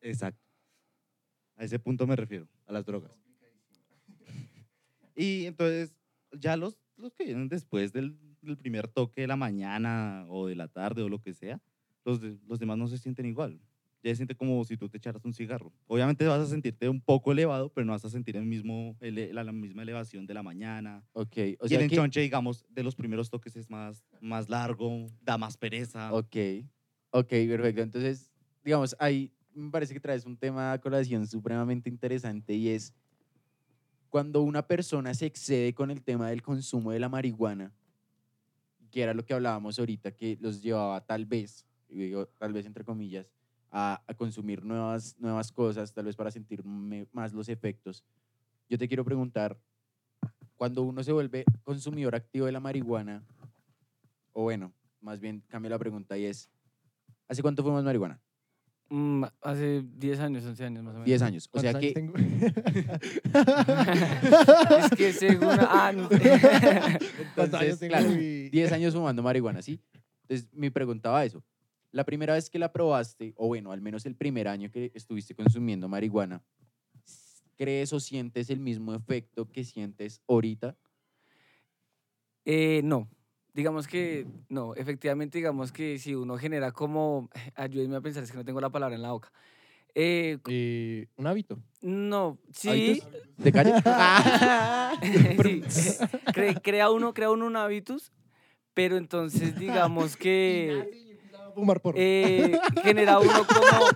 exacto. 0.00 0.45
A 1.56 1.64
ese 1.64 1.78
punto 1.78 2.06
me 2.06 2.16
refiero, 2.16 2.48
a 2.66 2.72
las 2.72 2.84
drogas. 2.84 3.18
Y 5.14 5.46
entonces, 5.46 5.96
ya 6.32 6.56
los, 6.56 6.78
los 6.96 7.14
que 7.14 7.24
vienen 7.24 7.48
después 7.48 7.92
del, 7.92 8.18
del 8.42 8.58
primer 8.58 8.88
toque 8.88 9.22
de 9.22 9.26
la 9.26 9.36
mañana 9.36 10.26
o 10.28 10.46
de 10.46 10.54
la 10.56 10.68
tarde 10.68 11.02
o 11.02 11.08
lo 11.08 11.20
que 11.20 11.32
sea, 11.34 11.60
los, 12.04 12.20
de- 12.20 12.38
los 12.46 12.58
demás 12.58 12.76
no 12.78 12.86
se 12.88 12.98
sienten 12.98 13.26
igual. 13.26 13.60
Ya 14.02 14.10
se 14.12 14.16
siente 14.16 14.36
como 14.36 14.62
si 14.64 14.76
tú 14.76 14.88
te 14.88 14.98
echaras 14.98 15.24
un 15.24 15.32
cigarro. 15.32 15.72
Obviamente 15.86 16.26
vas 16.26 16.40
a 16.40 16.46
sentirte 16.46 16.88
un 16.88 17.00
poco 17.00 17.32
elevado, 17.32 17.72
pero 17.72 17.84
no 17.86 17.92
vas 17.92 18.04
a 18.04 18.10
sentir 18.10 18.36
el 18.36 18.44
mismo, 18.44 18.96
ele- 19.00 19.32
la, 19.32 19.42
la 19.42 19.52
misma 19.52 19.82
elevación 19.82 20.26
de 20.26 20.34
la 20.34 20.42
mañana. 20.42 21.04
Ok, 21.12 21.32
o 21.36 21.38
y 21.38 21.42
el 21.42 21.68
sea 21.68 21.78
que... 21.78 21.84
enchonche, 21.86 22.20
digamos, 22.20 22.64
de 22.68 22.82
los 22.84 22.94
primeros 22.94 23.30
toques 23.30 23.56
es 23.56 23.68
más, 23.70 24.04
más 24.20 24.48
largo, 24.48 25.06
da 25.22 25.38
más 25.38 25.56
pereza. 25.56 26.12
Ok, 26.12 26.36
ok, 27.10 27.28
perfecto. 27.28 27.82
Entonces, 27.82 28.30
digamos, 28.62 28.94
ahí 29.00 29.32
me 29.56 29.70
parece 29.70 29.94
que 29.94 30.00
traes 30.00 30.26
un 30.26 30.36
tema 30.36 30.72
a 30.72 30.80
colación 30.80 31.26
supremamente 31.26 31.88
interesante 31.88 32.54
y 32.54 32.68
es 32.68 32.92
cuando 34.10 34.42
una 34.42 34.66
persona 34.66 35.14
se 35.14 35.26
excede 35.26 35.74
con 35.74 35.90
el 35.90 36.02
tema 36.02 36.28
del 36.28 36.42
consumo 36.42 36.92
de 36.92 37.00
la 37.00 37.08
marihuana, 37.08 37.72
que 38.90 39.02
era 39.02 39.14
lo 39.14 39.24
que 39.24 39.34
hablábamos 39.34 39.78
ahorita, 39.78 40.12
que 40.12 40.38
los 40.40 40.62
llevaba 40.62 41.04
tal 41.04 41.26
vez, 41.26 41.66
tal 42.38 42.52
vez 42.52 42.66
entre 42.66 42.84
comillas, 42.84 43.26
a, 43.70 44.02
a 44.06 44.14
consumir 44.14 44.64
nuevas, 44.64 45.16
nuevas 45.18 45.50
cosas, 45.50 45.92
tal 45.92 46.04
vez 46.04 46.16
para 46.16 46.30
sentir 46.30 46.62
más 46.64 47.32
los 47.32 47.48
efectos. 47.48 48.04
Yo 48.68 48.78
te 48.78 48.88
quiero 48.88 49.04
preguntar, 49.04 49.58
cuando 50.56 50.82
uno 50.82 51.02
se 51.02 51.12
vuelve 51.12 51.44
consumidor 51.64 52.14
activo 52.14 52.46
de 52.46 52.52
la 52.52 52.60
marihuana, 52.60 53.24
o 54.32 54.42
bueno, 54.42 54.72
más 55.00 55.20
bien 55.20 55.42
cambio 55.48 55.70
la 55.70 55.78
pregunta 55.78 56.16
y 56.16 56.24
es, 56.24 56.48
¿hace 57.28 57.42
cuánto 57.42 57.62
fumas 57.62 57.84
marihuana? 57.84 58.20
Mm, 58.88 59.24
hace 59.42 59.82
10 59.96 60.20
años, 60.20 60.44
11 60.44 60.64
años 60.64 60.84
más 60.84 60.92
o 60.92 60.98
menos. 60.98 61.06
10 61.06 61.22
años. 61.22 61.48
O 61.52 61.60
sea 61.60 61.72
¿Cuántos 61.72 61.92
que, 61.92 62.10
es 64.78 64.90
que 64.96 65.12
según... 65.12 65.48
Ah, 65.58 65.92
no. 65.94 66.08
entonces, 67.36 67.78
claro, 67.80 68.12
Y- 68.12 68.48
10 68.50 68.72
años 68.72 68.94
fumando 68.94 69.22
marihuana, 69.24 69.60
¿sí? 69.60 69.80
Entonces, 70.22 70.48
me 70.52 70.70
preguntaba 70.70 71.24
eso. 71.24 71.42
La 71.90 72.04
primera 72.04 72.34
vez 72.34 72.48
que 72.48 72.58
la 72.58 72.72
probaste, 72.72 73.32
o 73.36 73.48
bueno, 73.48 73.72
al 73.72 73.80
menos 73.80 74.06
el 74.06 74.14
primer 74.14 74.46
año 74.46 74.70
que 74.70 74.92
estuviste 74.94 75.34
consumiendo 75.34 75.88
marihuana, 75.88 76.42
¿crees 77.56 77.92
o 77.92 77.98
sientes 78.00 78.50
el 78.50 78.60
mismo 78.60 78.94
efecto 78.94 79.50
que 79.50 79.64
sientes 79.64 80.20
ahorita? 80.28 80.76
Eh, 82.44 82.82
no, 82.84 83.08
digamos 83.56 83.88
que 83.88 84.26
no, 84.50 84.74
efectivamente 84.74 85.38
digamos 85.38 85.72
que 85.72 85.98
si 85.98 86.14
uno 86.14 86.36
genera 86.36 86.70
como, 86.72 87.30
ayúdenme 87.56 87.96
a 87.96 88.00
pensar, 88.02 88.22
es 88.22 88.30
que 88.30 88.36
no 88.36 88.44
tengo 88.44 88.60
la 88.60 88.70
palabra 88.70 88.94
en 88.94 89.02
la 89.02 89.12
boca. 89.12 89.32
Eh, 89.94 90.36
Eh, 90.46 91.08
un 91.16 91.26
hábito. 91.26 91.58
no, 91.80 92.38
sí, 92.52 92.68
¿Hábitos? 92.68 93.08
¿De 93.38 93.52
calle? 93.52 93.72
sí, 95.42 95.62
eh, 95.64 95.98
cre- 96.26 96.60
crea, 96.62 96.90
uno, 96.90 97.14
crea 97.14 97.30
uno 97.30 97.46
un 97.46 97.56
hábitus, 97.56 98.12
pero 98.74 98.98
entonces 98.98 99.58
digamos 99.58 100.16
que 100.18 101.05
Fumar 101.56 101.80
porro. 101.80 101.96
eh, 101.98 102.58
genera 102.84 103.18
uno 103.18 103.32
como, 103.32 103.86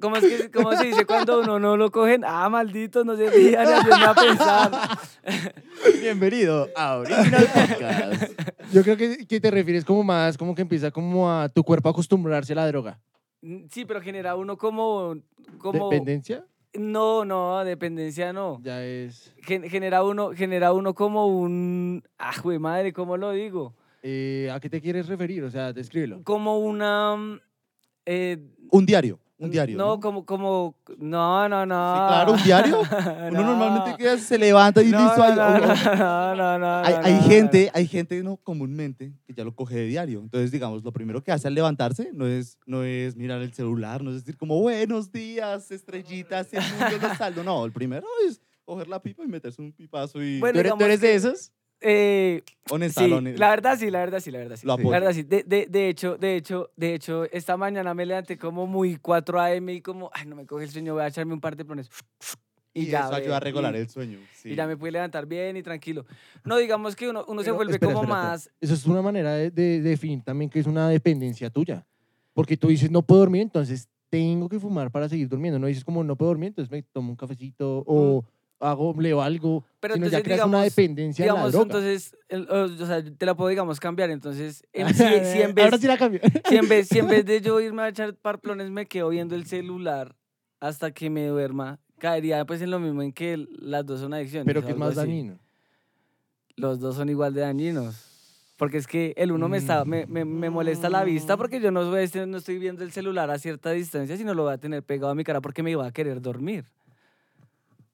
¿cómo, 0.00 0.16
es 0.16 0.24
que, 0.24 0.48
¿cómo 0.52 0.76
se 0.76 0.84
dice 0.86 1.04
cuando 1.04 1.40
uno 1.40 1.58
no 1.58 1.76
lo 1.76 1.90
cogen? 1.90 2.22
Ah, 2.24 2.48
malditos, 2.48 3.04
no 3.04 3.16
se 3.16 3.28
rían, 3.30 3.66
ayúdenme 3.66 4.04
a 4.04 4.14
pensar. 4.14 4.70
Bienvenido 6.00 6.68
a 6.76 6.98
Original 6.98 7.48
Podcast. 7.52 8.40
Yo 8.72 8.82
creo 8.84 8.96
que, 8.96 9.26
que 9.26 9.40
te 9.40 9.50
refieres 9.50 9.84
como 9.84 10.04
más, 10.04 10.38
como 10.38 10.54
que 10.54 10.62
empieza 10.62 10.92
como 10.92 11.28
a 11.32 11.48
tu 11.48 11.64
cuerpo 11.64 11.88
a 11.88 11.90
acostumbrarse 11.90 12.52
a 12.52 12.56
la 12.56 12.66
droga. 12.68 13.00
Mm, 13.42 13.64
Sí, 13.72 13.84
pero 13.84 14.00
genera 14.00 14.36
uno 14.36 14.56
como, 14.56 15.16
como 15.58 15.90
¿Dependencia? 15.90 16.46
no, 16.74 17.24
no, 17.24 17.64
dependencia 17.64 18.32
no. 18.32 18.60
Ya 18.62 18.84
es... 18.84 19.34
Gen- 19.42 19.68
genera 19.68 20.04
uno, 20.04 20.30
genera 20.30 20.72
uno 20.72 20.94
como 20.94 21.26
un, 21.26 22.04
ah, 22.18 22.32
jue 22.40 22.60
madre, 22.60 22.92
¿cómo 22.92 23.16
lo 23.16 23.32
digo? 23.32 23.74
Eh, 24.06 24.50
¿A 24.52 24.60
qué 24.60 24.68
te 24.68 24.82
quieres 24.82 25.06
referir? 25.08 25.42
O 25.44 25.50
sea, 25.50 25.72
descríbelo. 25.72 26.22
Como 26.24 26.58
una, 26.58 27.16
mm, 27.16 27.40
eh, 28.04 28.36
Un 28.70 28.84
diario, 28.84 29.18
un 29.38 29.50
diario. 29.50 29.78
No, 29.78 29.98
como, 29.98 30.26
como, 30.26 30.76
no, 30.98 31.48
no, 31.48 31.64
no. 31.64 31.94
Sí, 31.94 32.00
claro, 32.06 32.32
un 32.32 32.42
diario. 32.42 32.80
Uno 33.30 33.42
normalmente 33.42 33.96
queda, 33.96 34.18
se 34.18 34.36
levanta 34.36 34.82
y 34.82 34.90
no, 34.90 34.98
listo. 35.02 35.16
no, 35.26 35.34
no, 35.34 35.58
no, 35.58 35.66
no, 35.96 36.34
no, 36.36 36.58
no, 36.58 36.76
hay, 36.84 36.94
no, 36.96 37.00
hay 37.02 37.14
no, 37.14 37.22
gente, 37.22 37.70
hay 37.72 37.86
gente 37.86 38.22
no 38.22 38.36
comúnmente 38.36 39.14
que 39.26 39.32
ya 39.32 39.42
lo 39.42 39.54
coge 39.56 39.76
de 39.76 39.86
diario. 39.86 40.20
Entonces, 40.20 40.50
digamos, 40.50 40.84
lo 40.84 40.92
primero 40.92 41.22
que 41.24 41.32
hace 41.32 41.48
al 41.48 41.54
levantarse 41.54 42.10
no 42.12 42.26
es, 42.26 42.58
no 42.66 42.84
es 42.84 43.16
mirar 43.16 43.40
el 43.40 43.54
celular, 43.54 44.02
no 44.02 44.10
es 44.10 44.16
decir 44.16 44.36
como 44.36 44.60
buenos 44.60 45.10
días, 45.12 45.70
estrellitas, 45.70 46.52
el 46.52 46.60
mundo 46.60 47.08
los 47.08 47.16
saldo. 47.16 47.42
No, 47.42 47.64
el 47.64 47.72
primero 47.72 48.06
es 48.28 48.38
coger 48.66 48.86
la 48.88 49.00
pipa 49.00 49.24
y 49.24 49.28
meterse 49.28 49.62
un 49.62 49.72
pipazo 49.72 50.22
y... 50.22 50.40
Bueno, 50.40 50.54
¿Tú 50.54 50.60
eres, 50.60 50.72
tú 50.76 50.84
eres 50.84 51.00
de 51.00 51.08
que- 51.08 51.14
esos? 51.14 51.52
Eh, 51.80 52.42
Honesta, 52.70 53.02
sí, 53.04 53.10
la 53.36 53.50
verdad 53.50 53.76
sí, 53.78 53.90
la 53.90 53.98
verdad 53.98 54.20
sí, 54.20 54.30
la 54.30 54.38
verdad 54.38 54.56
sí. 54.56 54.66
Lo 54.66 54.70
La 54.72 54.74
apoyo. 54.74 54.90
verdad 54.90 55.12
sí. 55.12 55.22
De, 55.22 55.42
de, 55.42 55.66
de 55.66 55.88
hecho, 55.88 56.16
de 56.16 56.36
hecho, 56.36 56.70
de 56.76 56.94
hecho, 56.94 57.24
esta 57.30 57.56
mañana 57.56 57.92
me 57.94 58.06
levanté 58.06 58.38
como 58.38 58.66
muy 58.66 58.96
4 58.96 59.38
a.m. 59.40 59.72
y 59.72 59.80
como, 59.82 60.10
ay, 60.14 60.26
no 60.26 60.36
me 60.36 60.46
coge 60.46 60.64
el 60.64 60.70
sueño, 60.70 60.94
voy 60.94 61.02
a 61.02 61.08
echarme 61.08 61.34
un 61.34 61.40
par 61.40 61.56
de 61.56 61.64
plones. 61.64 61.90
Y, 62.72 62.86
ya, 62.86 63.04
eso 63.04 63.14
ayuda 63.14 63.36
a 63.36 63.40
regular 63.40 63.74
y- 63.74 63.78
el 63.78 63.88
sueño. 63.88 64.18
sí. 64.32 64.50
Y 64.50 64.56
ya 64.56 64.66
me 64.66 64.76
pude 64.76 64.90
levantar 64.92 65.26
bien 65.26 65.56
y 65.56 65.62
tranquilo. 65.62 66.06
No, 66.44 66.56
digamos 66.56 66.96
que 66.96 67.08
uno, 67.08 67.24
uno 67.28 67.42
se 67.42 67.46
Pero, 67.46 67.56
vuelve 67.56 67.72
espera, 67.74 67.92
como 67.92 68.02
espera, 68.02 68.18
más... 68.30 68.50
Eso 68.60 68.74
es 68.74 68.86
una 68.86 69.00
manera 69.02 69.34
de, 69.34 69.50
de 69.50 69.80
definir 69.80 70.22
también 70.22 70.50
que 70.50 70.58
es 70.58 70.66
una 70.66 70.88
dependencia 70.88 71.50
tuya. 71.50 71.86
Porque 72.32 72.56
tú 72.56 72.68
dices, 72.68 72.90
no 72.90 73.02
puedo 73.02 73.20
dormir, 73.20 73.42
entonces 73.42 73.88
tengo 74.10 74.48
que 74.48 74.58
fumar 74.58 74.90
para 74.90 75.08
seguir 75.08 75.28
durmiendo. 75.28 75.58
No 75.60 75.66
dices 75.68 75.84
como, 75.84 76.02
no 76.02 76.16
puedo 76.16 76.30
dormir, 76.30 76.48
entonces 76.48 76.70
me 76.70 76.82
tomo 76.82 77.10
un 77.10 77.16
cafecito 77.16 77.84
o 77.86 78.24
hago, 78.64 78.94
leo 79.00 79.20
algo. 79.22 79.60
Mm. 79.60 79.64
Pero 79.80 79.94
sino 79.94 80.06
ya 80.08 80.22
creas 80.22 80.40
una 80.46 80.58
digamos- 80.58 80.64
dependencia 80.76 81.26
la 81.26 81.32
Digamos, 81.32 81.52
droga. 81.52 81.64
entonces, 81.64 82.16
el- 82.28 82.48
o, 82.50 82.64
o 82.64 82.86
sea, 82.86 83.04
te 83.04 83.26
la 83.26 83.34
puedo, 83.34 83.48
digamos, 83.50 83.78
cambiar. 83.80 84.10
Entonces, 84.10 84.64
en, 84.72 84.88
si, 84.94 84.94
si 85.04 85.42
en 85.42 85.54
vez, 85.54 85.64
Ahora 85.64 85.78
sí 85.78 85.86
la 85.86 85.96
cambio. 85.98 86.20
si, 86.48 86.56
en 86.56 86.68
vez, 86.68 86.88
si 86.88 86.98
en 86.98 87.08
vez 87.08 87.24
de 87.24 87.40
yo 87.42 87.60
irme 87.60 87.82
a 87.82 87.88
echar 87.88 88.14
parplones 88.14 88.70
me 88.70 88.86
quedo 88.86 89.08
viendo 89.10 89.34
el 89.34 89.46
celular 89.46 90.16
hasta 90.60 90.90
que 90.92 91.10
me 91.10 91.26
duerma, 91.26 91.78
caería 91.98 92.44
pues 92.44 92.62
en 92.62 92.70
lo 92.70 92.80
mismo 92.80 93.02
en 93.02 93.12
que 93.12 93.46
las 93.58 93.84
dos 93.84 94.00
son 94.00 94.14
adicciones. 94.14 94.46
Pero 94.46 94.62
que 94.64 94.72
es 94.72 94.76
más 94.76 94.90
así. 94.96 95.06
dañino. 95.08 95.38
Los 96.56 96.80
dos 96.80 96.94
son 96.96 97.08
igual 97.08 97.34
de 97.34 97.40
dañinos. 97.42 98.10
Porque 98.56 98.78
es 98.78 98.86
que 98.86 99.12
el 99.16 99.32
uno 99.32 99.48
me, 99.48 99.58
está, 99.58 99.84
me, 99.84 100.06
me, 100.06 100.24
me 100.24 100.48
molesta 100.48 100.88
la 100.88 101.02
vista 101.02 101.36
porque 101.36 101.60
yo 101.60 101.72
no, 101.72 101.80
a- 101.80 102.26
no 102.26 102.36
estoy 102.38 102.58
viendo 102.58 102.84
el 102.84 102.92
celular 102.92 103.28
a 103.30 103.38
cierta 103.38 103.72
distancia, 103.72 104.16
sino 104.16 104.32
lo 104.32 104.44
voy 104.44 104.52
a 104.52 104.58
tener 104.58 104.82
pegado 104.84 105.10
a 105.10 105.14
mi 105.16 105.24
cara 105.24 105.40
porque 105.40 105.64
me 105.64 105.72
iba 105.72 105.84
a 105.84 105.90
querer 105.92 106.22
dormir. 106.22 106.64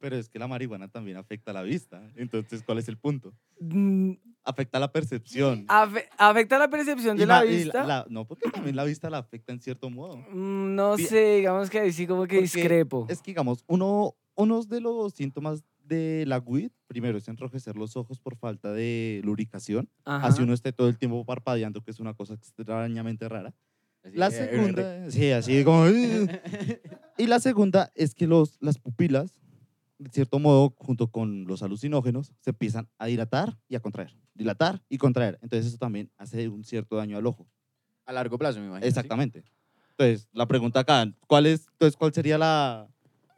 Pero 0.01 0.17
es 0.17 0.29
que 0.31 0.39
la 0.39 0.49
marihuana 0.49 0.89
también 0.89 1.19
afecta 1.19 1.53
la 1.53 1.63
vista. 1.63 2.03
Entonces, 2.17 2.63
¿cuál 2.65 2.79
es 2.79 2.89
el 2.89 2.97
punto? 2.97 3.35
Mm, 3.61 4.13
Afecta 4.43 4.79
la 4.81 4.91
percepción. 4.91 5.67
afe- 5.69 6.09
¿Afecta 6.17 6.59
la 6.59 6.71
percepción 6.71 7.17
Y 7.17 7.21
de 7.21 7.27
la 7.27 7.45
y 7.45 7.57
vista? 7.59 7.85
la- 7.85 8.07
no, 8.09 8.27
porque 8.27 8.51
también 8.51 8.75
la 8.75 8.85
vista 8.85 9.11
la 9.11 9.19
afecta 9.19 9.53
en 9.53 9.61
cierto 9.61 9.91
modo. 9.91 10.17
Mm, 10.33 10.75
No 10.75 10.97
sé, 10.97 11.37
digamos 11.37 11.69
que 11.69 11.81
ahí 11.81 11.93
sí 11.93 12.07
como 12.07 12.23
que 12.23 12.37
Porque 12.37 12.41
discrepo. 12.41 13.07
Es 13.11 13.21
que, 13.21 13.31
digamos, 13.33 13.63
uno, 13.67 14.15
unos 14.35 14.69
de 14.71 14.81
los 14.81 15.13
síntomas 15.13 15.63
de 15.85 16.25
la 16.27 16.39
WID, 16.39 16.71
primero 16.87 17.19
es 17.19 17.29
enrojecer 17.29 17.77
los 17.77 17.95
ojos 17.97 18.19
por 18.21 18.37
falta 18.37 18.73
de 18.73 19.21
lubricación. 19.25 19.91
Ajá. 20.07 20.29
Así 20.29 20.43
uno 20.43 20.55
esté 20.55 20.73
todo 20.73 20.89
el 20.89 20.97
tiempo 20.97 21.25
parpadeando, 21.27 21.83
que 21.83 21.91
es 21.91 22.01
una 22.01 22.15
cosa 22.15 22.33
extrañamente 22.35 23.29
rara. 23.29 23.53
Así, 24.03 24.17
La 24.17 24.29
eh, 24.29 24.31
segunda, 24.31 25.11
sí, 25.11 25.31
así 25.33 25.63
como... 25.63 25.85
y 27.19 27.27
la 27.27 27.39
segunda 27.41 27.93
es 27.95 28.15
que 28.15 28.27
los, 28.27 28.57
las 28.61 28.79
pupilas, 28.79 29.35
de 30.01 30.11
cierto 30.11 30.39
modo, 30.39 30.75
junto 30.79 31.09
con 31.09 31.45
los 31.45 31.63
alucinógenos, 31.63 32.33
se 32.41 32.51
empiezan 32.51 32.89
a 32.99 33.07
dilatar 33.07 33.59
y 33.69 33.77
a 33.77 33.81
contraer. 33.81 34.17
Dilatar 34.35 34.83
y 34.89 34.97
contraer. 34.97 35.39
Entonces 35.43 35.67
eso 35.67 35.77
también 35.79 36.11
hace 36.17 36.49
un 36.49 36.65
cierto 36.65 36.97
daño 36.97 37.19
al 37.19 37.27
ojo. 37.27 37.47
A 38.07 38.13
largo 38.13 38.39
plazo, 38.39 38.61
me 38.61 38.67
imagino. 38.67 38.85
¿sí? 38.85 38.89
Exactamente. 38.89 39.45
Entonces, 39.91 40.27
la 40.33 40.47
pregunta 40.47 40.81
acá, 40.81 41.05
¿cuál, 41.27 41.45
es, 41.45 41.67
entonces, 41.73 41.97
¿cuál 41.99 42.15
sería 42.15 42.39
la, 42.39 42.89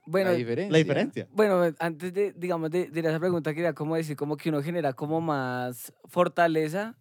Bueno, 0.06 0.30
la 0.30 0.36
diferencia. 0.36 0.70
la 0.70 0.78
diferencia? 0.78 1.28
bueno, 1.32 1.74
antes 1.80 2.14
de, 2.14 2.32
digamos, 2.32 2.70
de, 2.70 2.88
de 2.88 3.00
esa 3.00 3.18
pregunta 3.18 3.52
quería 3.52 3.72
como 3.72 3.96
decir 3.96 4.16
como 4.16 4.36
que 4.36 4.48
uno 4.48 4.62
genera 4.62 4.92
como 4.92 5.20
más 5.20 5.92
fortaleza 6.04 6.96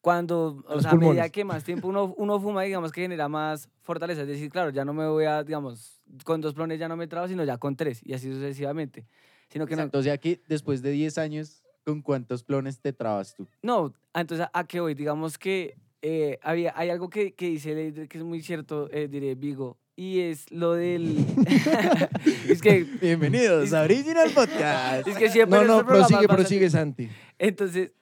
cuando, 0.00 0.64
o 0.66 0.80
sea, 0.80 0.92
a 0.92 0.94
medida 0.94 1.28
que 1.28 1.44
más 1.44 1.64
tiempo 1.64 1.88
uno, 1.88 2.14
uno 2.16 2.40
fuma, 2.40 2.62
digamos 2.62 2.90
que 2.92 3.02
genera 3.02 3.28
más 3.28 3.68
fortaleza. 3.82 4.22
Es 4.22 4.28
decir, 4.28 4.50
claro, 4.50 4.70
ya 4.70 4.84
no 4.84 4.92
me 4.94 5.06
voy 5.06 5.24
a, 5.24 5.44
digamos, 5.44 6.00
con 6.24 6.40
dos 6.40 6.54
plones 6.54 6.78
ya 6.78 6.88
no 6.88 6.96
me 6.96 7.06
trabo, 7.06 7.28
sino 7.28 7.44
ya 7.44 7.58
con 7.58 7.76
tres 7.76 8.00
y 8.04 8.14
así 8.14 8.32
sucesivamente. 8.32 9.06
Sino 9.48 9.66
que 9.66 9.76
no, 9.76 9.82
Exacto, 9.82 9.98
o 9.98 10.02
sea 10.02 10.16
que 10.16 10.40
después 10.48 10.80
de 10.80 10.92
10 10.92 11.18
años, 11.18 11.64
¿con 11.84 12.02
cuántos 12.02 12.44
clones 12.44 12.80
te 12.80 12.92
trabas 12.92 13.34
tú? 13.34 13.48
No, 13.62 13.92
entonces, 14.14 14.46
¿a 14.52 14.64
qué 14.64 14.80
voy? 14.80 14.94
Digamos 14.94 15.38
que 15.38 15.76
eh, 16.02 16.38
había, 16.42 16.72
hay 16.76 16.90
algo 16.90 17.10
que, 17.10 17.34
que 17.34 17.46
dice 17.46 18.08
que 18.08 18.18
es 18.18 18.24
muy 18.24 18.42
cierto, 18.42 18.88
eh, 18.90 19.08
diré 19.08 19.34
Vigo, 19.34 19.78
y 19.96 20.20
es 20.20 20.50
lo 20.50 20.72
del... 20.72 21.26
es 22.48 22.62
que... 22.62 22.84
Bienvenidos 23.00 23.72
a 23.72 23.82
Original 23.82 24.30
Podcast. 24.30 25.06
Es 25.06 25.16
que 25.16 25.28
siempre 25.28 25.58
No, 25.60 25.66
no, 25.66 25.86
programas 25.86 26.08
prosigue, 26.08 26.28
prosigue, 26.28 26.70
Santi. 26.70 27.08
Entonces... 27.38 27.92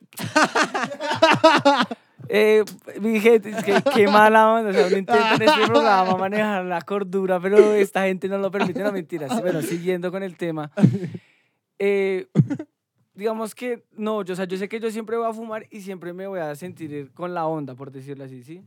eh, 2.28 2.64
mi 3.00 3.20
gente, 3.20 3.50
es 3.50 3.64
que 3.64 3.82
qué 3.94 4.06
mala 4.06 4.52
onda, 4.52 4.70
o 4.70 4.72
sea, 4.72 4.86
uno 4.86 4.96
intenta 4.96 5.34
en 5.34 5.42
este 5.42 5.66
programa 5.66 6.16
manejar 6.16 6.64
la 6.64 6.80
cordura, 6.82 7.40
pero 7.40 7.74
esta 7.74 8.04
gente 8.04 8.28
no 8.28 8.38
lo 8.38 8.50
permite, 8.50 8.82
no 8.82 8.92
mentiras. 8.92 9.40
Bueno, 9.42 9.60
siguiendo 9.60 10.12
con 10.12 10.22
el 10.22 10.36
tema. 10.36 10.70
Eh, 11.80 12.28
digamos 13.18 13.54
que 13.54 13.82
no, 13.96 14.22
yo, 14.22 14.32
o 14.32 14.36
sea, 14.36 14.44
yo 14.46 14.56
sé 14.56 14.68
que 14.68 14.78
yo 14.78 14.90
siempre 14.92 15.16
voy 15.16 15.26
a 15.28 15.32
fumar 15.32 15.66
y 15.70 15.80
siempre 15.80 16.12
me 16.12 16.26
voy 16.28 16.38
a 16.40 16.54
sentir 16.54 17.10
con 17.12 17.34
la 17.34 17.46
onda, 17.46 17.74
por 17.74 17.90
decirlo 17.90 18.24
así, 18.24 18.44
¿sí? 18.44 18.62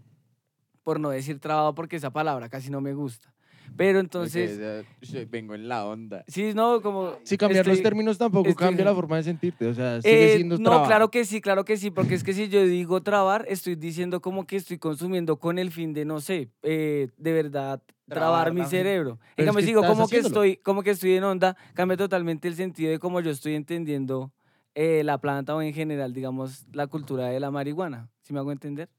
Por 0.84 1.00
no 1.00 1.10
decir 1.10 1.40
trabado, 1.40 1.74
porque 1.74 1.96
esa 1.96 2.10
palabra 2.12 2.50
casi 2.50 2.70
no 2.70 2.82
me 2.82 2.94
gusta. 2.94 3.34
Pero 3.78 4.00
entonces, 4.00 4.52
Ok, 4.60 4.86
o 5.02 5.06
sea, 5.06 5.22
yo 5.22 5.30
vengo 5.30 5.56
en 5.56 5.70
la 5.70 5.86
onda. 5.86 6.26
sí, 6.28 6.52
no, 6.54 6.82
como... 6.82 7.14
Si 7.24 7.38
cambiar 7.38 7.66
los 7.66 7.78
estoy- 7.78 7.84
términos 7.84 8.18
tampoco 8.18 8.50
estoy- 8.50 8.66
cambia 8.68 8.84
la 8.84 8.94
forma 8.94 9.16
de 9.16 9.24
sentirte. 9.24 9.66
O 9.68 9.74
sea, 9.74 10.02
sigue 10.02 10.26
Eh, 10.26 10.36
siendo 10.38 10.58
no, 10.58 10.84
claro 10.86 11.10
que 11.10 11.24
sí, 11.24 11.40
claro 11.40 11.64
que 11.64 11.78
sí, 11.78 11.90
porque 11.90 12.16
es 12.16 12.24
que 12.24 12.34
si 12.34 12.50
yo 12.50 12.66
digo 12.66 13.02
trabar, 13.02 13.46
estoy 13.48 13.76
diciendo 13.76 14.20
como 14.20 14.46
que 14.46 14.58
estoy 14.58 14.78
consumiendo 14.78 15.38
con 15.40 15.58
el 15.60 15.72
fin 15.72 15.94
de, 15.94 16.04
no 16.04 16.20
sé, 16.20 16.50
eh, 16.64 17.08
de 17.18 17.32
verdad, 17.32 17.82
trabar, 18.10 18.48
Trabar 18.48 18.54
mi 18.54 18.66
cerebro. 18.66 19.20
En 19.38 19.46
cambio, 19.46 19.60
que 19.60 19.62
si 19.62 19.68
digo 19.68 19.86
como 19.86 20.08
que, 20.10 20.18
estoy, 20.18 20.58
como 20.58 20.84
que 20.84 20.90
estoy 20.90 21.14
en 21.16 21.24
onda, 21.24 21.56
cambia 21.74 21.96
totalmente 21.96 22.50
el 22.50 22.56
sentido 22.56 22.92
de 22.92 23.00
cómo 23.00 23.22
yo 23.22 23.32
estoy 23.32 23.54
entendiendo 23.56 24.34
eh, 24.76 25.04
la 25.04 25.18
planta 25.20 25.56
o 25.56 25.62
en 25.62 25.74
general, 25.74 26.14
digamos, 26.14 26.66
la 26.74 26.88
cultura 26.88 27.28
de 27.28 27.40
la 27.40 27.52
marihuana. 27.52 28.10
¿Sí 28.22 28.34
me 28.34 28.40
hago 28.40 28.52
entender? 28.52 28.90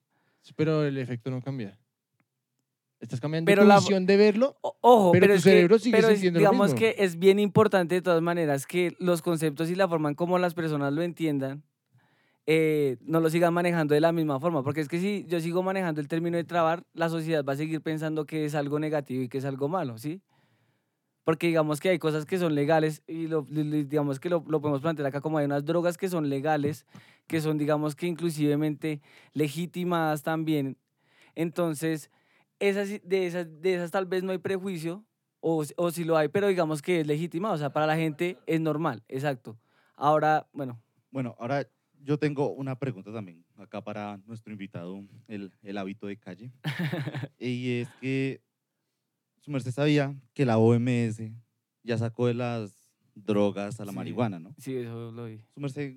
Pero 0.56 0.84
el 0.84 0.98
efecto 0.98 1.30
no 1.30 1.40
cambia. 1.40 1.78
Estás 3.00 3.20
cambiando 3.20 3.46
Pero 3.50 3.62
tu 3.62 3.68
la- 3.68 3.76
visión 3.78 4.06
de 4.06 4.16
verlo. 4.16 4.56
Ojo, 4.80 5.10
Pero 5.12 5.22
pero, 5.24 5.34
tu 5.34 5.38
es 5.38 5.44
que- 5.44 5.50
cerebro 5.50 5.78
sigue 5.78 5.96
pero 5.96 6.08
es- 6.08 6.14
sintiendo 6.14 6.38
lo 6.38 6.40
digamos 6.40 6.66
mismo. 6.72 6.78
que 6.78 6.94
es 6.98 7.18
bien 7.18 7.38
importante 7.40 7.96
de 7.96 8.02
todas 8.02 8.22
maneras 8.22 8.66
que 8.66 8.94
los 9.00 9.22
conceptos 9.22 9.70
y 9.70 9.74
la 9.74 9.88
forma 9.88 10.08
en 10.08 10.14
cómo 10.14 10.38
las 10.38 10.54
personas 10.54 10.92
lo 10.92 11.02
entiendan 11.02 11.62
eh, 12.44 12.96
no 13.02 13.20
lo 13.20 13.30
sigan 13.30 13.54
manejando 13.54 13.94
de 13.94 14.00
la 14.00 14.10
misma 14.10 14.40
forma, 14.40 14.64
porque 14.64 14.80
es 14.80 14.88
que 14.88 14.98
si 14.98 15.24
yo 15.28 15.38
sigo 15.38 15.62
manejando 15.62 16.00
el 16.00 16.08
término 16.08 16.36
de 16.36 16.42
trabar, 16.42 16.82
la 16.92 17.08
sociedad 17.08 17.44
va 17.44 17.52
a 17.52 17.56
seguir 17.56 17.80
pensando 17.80 18.24
que 18.26 18.44
es 18.44 18.56
algo 18.56 18.80
negativo 18.80 19.22
y 19.22 19.28
que 19.28 19.38
es 19.38 19.44
algo 19.44 19.68
malo, 19.68 19.96
¿sí? 19.96 20.20
Porque 21.24 21.46
digamos 21.46 21.78
que 21.80 21.90
hay 21.90 21.98
cosas 21.98 22.26
que 22.26 22.38
son 22.38 22.54
legales 22.54 23.02
y 23.06 23.28
lo, 23.28 23.42
digamos 23.42 24.18
que 24.18 24.28
lo, 24.28 24.44
lo 24.48 24.60
podemos 24.60 24.80
plantear 24.80 25.06
acá 25.06 25.20
como 25.20 25.38
hay 25.38 25.44
unas 25.44 25.64
drogas 25.64 25.96
que 25.96 26.08
son 26.08 26.28
legales, 26.28 26.84
que 27.28 27.40
son 27.40 27.58
digamos 27.58 27.94
que 27.94 28.06
inclusivemente 28.06 29.00
legitimadas 29.32 30.22
también. 30.22 30.76
Entonces, 31.34 32.10
esas, 32.58 32.88
de, 33.04 33.26
esas, 33.26 33.46
de 33.60 33.74
esas 33.74 33.90
tal 33.90 34.06
vez 34.06 34.22
no 34.22 34.32
hay 34.32 34.38
prejuicio, 34.38 35.04
o, 35.40 35.64
o 35.76 35.90
si 35.90 36.04
lo 36.04 36.16
hay, 36.16 36.28
pero 36.28 36.46
digamos 36.48 36.82
que 36.82 37.00
es 37.00 37.06
legitimado, 37.06 37.54
o 37.54 37.58
sea, 37.58 37.72
para 37.72 37.86
la 37.86 37.96
gente 37.96 38.38
es 38.46 38.60
normal, 38.60 39.02
exacto. 39.08 39.58
Ahora, 39.96 40.48
bueno, 40.52 40.80
Bueno, 41.10 41.34
ahora 41.38 41.66
yo 42.00 42.18
tengo 42.18 42.50
una 42.52 42.78
pregunta 42.78 43.12
también 43.12 43.44
acá 43.56 43.82
para 43.82 44.18
nuestro 44.26 44.52
invitado, 44.52 45.04
el, 45.28 45.52
el 45.62 45.78
hábito 45.78 46.06
de 46.06 46.16
calle. 46.16 46.52
y 47.38 47.80
es 47.80 47.88
que 48.00 48.40
su 49.42 49.50
merced 49.50 49.70
sabía 49.72 50.14
que 50.34 50.44
la 50.46 50.56
OMS 50.58 51.20
ya 51.84 51.98
sacó 51.98 52.26
de 52.28 52.34
las 52.34 52.74
drogas 53.14 53.78
a 53.80 53.84
la 53.84 53.92
Sí. 53.92 53.96
marihuana, 53.96 54.38
¿no? 54.38 54.54
sí, 54.58 54.74
eso 54.76 55.12
lo 55.12 55.26
vi. 55.26 55.38
Su 55.54 55.60
merced 55.60 55.94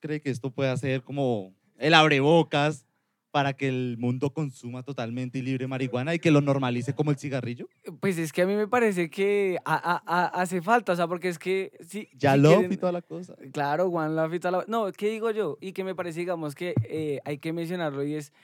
cree 0.00 0.20
que 0.20 0.28
esto 0.30 0.50
puede 0.50 0.76
ser 0.76 1.02
como 1.02 1.54
el 1.78 1.94
abrebocas 1.94 2.86
para 3.30 3.54
que 3.54 3.66
el 3.68 3.96
mundo 3.98 4.28
consuma 4.34 4.82
totalmente 4.82 5.38
y 5.38 5.42
libre 5.42 5.66
marihuana 5.66 6.14
y 6.14 6.18
que 6.18 6.30
lo 6.30 6.42
normalice 6.42 6.92
como 6.94 7.10
el 7.12 7.16
cigarrillo? 7.16 7.66
Pues 8.00 8.18
es 8.18 8.30
que 8.30 8.42
a 8.42 8.46
mí 8.46 8.54
me 8.54 8.68
parece 8.68 9.08
que 9.08 9.56
a- 9.64 9.74
a- 9.74 10.02
a- 10.04 10.42
hace 10.42 10.60
falta, 10.60 10.92
o 10.92 10.96
sea, 10.96 11.08
porque 11.08 11.28
es 11.30 11.38
que 11.38 11.72
sí. 11.80 12.08
Ya 12.12 12.34
si 12.34 12.40
lo 12.40 12.50
quieren- 12.50 12.72
y 12.74 12.76
toda 12.76 12.92
la 12.92 13.00
cosa. 13.00 13.34
Claro, 13.52 13.86
One 13.86 14.14
Love 14.14 14.34
y 14.34 14.38
toda 14.38 14.58
la- 14.58 14.64
No, 14.68 14.92
¿qué 14.92 15.08
digo 15.08 15.30
yo? 15.30 15.56
Y 15.62 15.72
que 15.72 15.82
me 15.82 15.94
parece, 15.94 16.20
digamos, 16.20 16.54
que 16.54 16.74
eh, 16.84 17.20
hay 17.24 17.38
que 17.38 17.54
mencionarlo 17.54 18.04
y 18.04 18.16
es 18.16 18.34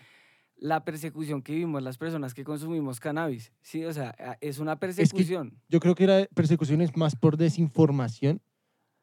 la 0.58 0.84
persecución 0.84 1.40
que 1.42 1.52
vivimos 1.52 1.82
las 1.82 1.96
personas 1.98 2.34
que 2.34 2.44
consumimos 2.44 3.00
cannabis. 3.00 3.52
Sí, 3.62 3.84
o 3.84 3.92
sea, 3.92 4.10
es 4.40 4.58
una 4.58 4.78
persecución. 4.78 5.56
Yo 5.68 5.80
creo 5.80 5.94
que 5.94 6.06
la 6.06 6.26
persecución 6.34 6.80
es 6.80 6.96
más 6.96 7.14
por 7.16 7.36
desinformación 7.36 8.40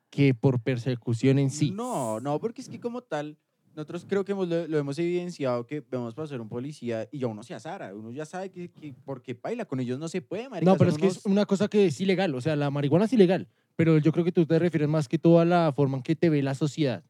que 0.10 0.34
por 0.34 0.62
persecución 0.62 1.40
en 1.40 1.50
sí. 1.50 1.72
No, 1.72 2.20
no, 2.20 2.40
porque 2.40 2.62
es 2.62 2.70
que 2.70 2.80
como 2.80 3.02
tal, 3.02 3.38
nosotros 3.76 4.06
creo 4.08 4.24
que 4.24 4.32
hemos- 4.34 4.48
lo, 4.48 4.68
lo 4.68 4.78
hemos 4.78 4.98
evidenciado 5.00 5.66
que 5.66 5.82
vemos 5.82 6.14
pasar 6.14 6.40
un 6.40 6.48
policía 6.48 7.08
y 7.12 7.20
ya 7.20 7.28
uno 7.28 7.44
se 7.44 7.54
azara, 7.54 7.94
uno 7.94 8.12
ya 8.12 8.26
sabe 8.26 8.50
que, 8.50 8.70
que 8.72 8.94
porque 9.04 9.34
baila 9.34 9.66
con 9.66 9.80
ellos 9.80 10.00
no 10.00 10.08
se 10.08 10.22
puede, 10.22 10.48
marica. 10.50 10.72
No, 10.72 10.78
pero 10.78 10.90
es 10.92 10.98
que 10.98 11.08
es 11.08 11.26
una 11.26 11.46
cosa 11.46 11.68
que 11.68 11.86
es 11.88 12.00
ilegal. 12.00 12.34
O 12.36 12.42
sea, 12.42 12.56
la 12.56 12.70
marihuana 12.70 13.06
es 13.06 13.14
ilegal. 13.14 13.48
Pero 13.76 13.98
yo 13.98 14.14
creo 14.14 14.24
que 14.24 14.32
tú 14.32 14.46
te 14.46 14.58
refieres 14.58 14.88
más 14.88 15.10
que 15.10 15.20
todo 15.20 15.40
a 15.42 15.46
la 15.46 15.74
forma 15.76 15.98
en 15.98 16.04
que 16.04 16.16
te 16.16 16.30
ve 16.30 16.42
la 16.42 16.56
sociedad. 16.56 17.04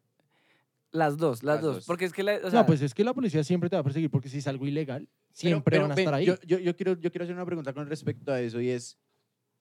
Las 0.96 1.18
dos, 1.18 1.44
las, 1.44 1.56
Las 1.56 1.62
dos. 1.64 1.76
dos. 1.78 1.86
Porque 1.86 2.06
es 2.06 2.14
que, 2.14 2.24
la, 2.24 2.36
o 2.44 2.50
sea, 2.50 2.62
no, 2.62 2.66
pues 2.66 2.82
es 2.82 2.94
que 2.94 3.04
la 3.04 3.14
policía 3.14 3.44
siempre 3.44 3.70
te 3.70 3.76
va 3.76 3.82
a 3.82 3.84
perseguir 3.84 4.10
porque 4.10 4.30
si 4.30 4.38
es 4.38 4.48
algo 4.48 4.66
ilegal, 4.66 5.08
Pero- 5.08 5.30
siempre 5.34 5.72
pero 5.76 5.82
van 5.84 5.92
a 5.92 5.96
ven, 5.96 6.04
estar 6.04 6.14
ahí. 6.14 6.26
Yo, 6.26 6.36
yo, 6.48 6.60
yo 6.60 6.76
quiero, 6.76 6.94
yo 7.00 7.12
quiero 7.12 7.24
hacer 7.24 7.36
una 7.36 7.46
pregunta 7.46 7.74
con 7.74 7.88
respecto 7.88 8.32
a 8.32 8.40
eso 8.40 8.62
y 8.62 8.70
es, 8.70 8.98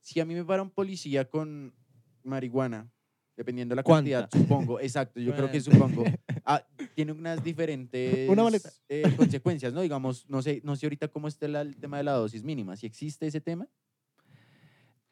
si 0.00 0.20
a 0.20 0.24
mí 0.24 0.34
me 0.34 0.44
para 0.44 0.62
un 0.62 0.70
policía 0.70 1.28
con 1.28 1.74
marihuana, 2.22 2.90
Dependiendo 3.36 3.72
de 3.72 3.76
la 3.76 3.82
¿Cuánta? 3.82 4.10
cantidad, 4.28 4.30
supongo. 4.30 4.78
Exacto, 4.78 5.18
yo 5.18 5.34
creo 5.34 5.50
que 5.50 5.60
supongo. 5.60 6.04
Ah, 6.46 6.62
tiene 6.94 7.10
unas 7.10 7.42
diferentes 7.42 8.28
Una 8.28 8.44
eh, 8.88 9.02
consecuencias, 9.16 9.72
¿no? 9.72 9.80
Digamos, 9.80 10.28
no 10.28 10.42
sé, 10.42 10.60
no 10.62 10.76
sé 10.76 10.84
ahorita 10.86 11.08
cómo 11.08 11.26
está 11.26 11.48
la- 11.48 11.62
el 11.62 11.74
tema 11.78 11.96
de 11.96 12.04
la 12.04 12.12
dosis 12.12 12.44
mínima. 12.44 12.76
Si 12.76 12.84
existe 12.86 13.26
ese 13.26 13.40
tema. 13.40 13.66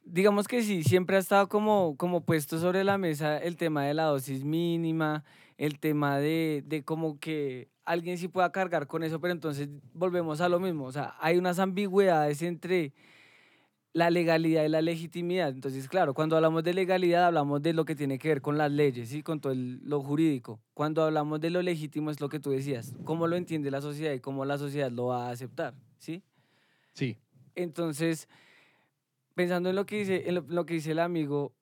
Digamos 0.04 0.46
que 0.46 0.62
sí, 0.62 0.82
siempre 0.84 1.16
ha 1.16 1.20
estado 1.20 1.48
como, 1.48 1.96
como 1.96 2.24
puesto 2.24 2.58
sobre 2.60 2.84
la 2.84 2.98
mesa 2.98 3.38
el 3.38 3.56
tema 3.56 3.86
de 3.86 3.94
la 3.94 4.04
dosis 4.04 4.44
mínima, 4.44 5.24
el 5.58 5.78
tema 5.78 6.18
de, 6.18 6.62
de 6.66 6.82
como 6.84 7.18
que 7.18 7.68
alguien 7.84 8.18
sí 8.18 8.28
pueda 8.28 8.52
cargar 8.52 8.86
con 8.86 9.02
eso, 9.02 9.20
pero 9.20 9.32
entonces 9.32 9.68
volvemos 9.92 10.40
a 10.40 10.48
lo 10.48 10.60
mismo. 10.60 10.84
O 10.84 10.92
sea, 10.92 11.14
hay 11.20 11.36
unas 11.36 11.58
ambigüedades 11.58 12.42
entre 12.42 12.92
la 13.94 14.08
legalidad 14.10 14.64
y 14.64 14.68
la 14.68 14.80
legitimidad. 14.80 15.50
Entonces, 15.50 15.86
claro, 15.88 16.14
cuando 16.14 16.36
hablamos 16.36 16.62
de 16.64 16.72
legalidad 16.72 17.26
hablamos 17.26 17.60
de 17.60 17.74
lo 17.74 17.84
que 17.84 17.94
tiene 17.94 18.18
que 18.18 18.28
ver 18.28 18.40
con 18.40 18.56
las 18.56 18.72
leyes 18.72 19.12
y 19.12 19.22
con 19.22 19.40
todo 19.40 19.52
el- 19.52 19.80
lo 19.84 20.00
jurídico. 20.00 20.60
Cuando 20.72 21.02
hablamos 21.04 21.40
de 21.40 21.50
lo 21.50 21.60
legítimo 21.60 22.10
es 22.10 22.20
lo 22.20 22.28
que 22.30 22.40
tú 22.40 22.50
decías, 22.50 22.94
cómo 23.04 23.26
lo 23.26 23.36
entiende 23.36 23.70
la 23.70 23.82
sociedad 23.82 24.12
y 24.14 24.20
cómo 24.20 24.44
la 24.46 24.56
sociedad 24.56 24.90
lo 24.90 25.06
va 25.06 25.28
a 25.28 25.30
aceptar, 25.30 25.74
¿sí? 25.98 26.22
Sí. 26.94 27.18
Entonces, 27.54 28.28
pensando 29.34 29.68
en 29.68 29.76
lo 29.76 29.84
que 29.84 29.98
dice, 29.98 30.28
en 30.28 30.36
lo, 30.36 30.44
lo 30.48 30.64
que 30.64 30.74
dice 30.74 30.92
el 30.92 30.98
amigo, 30.98 31.52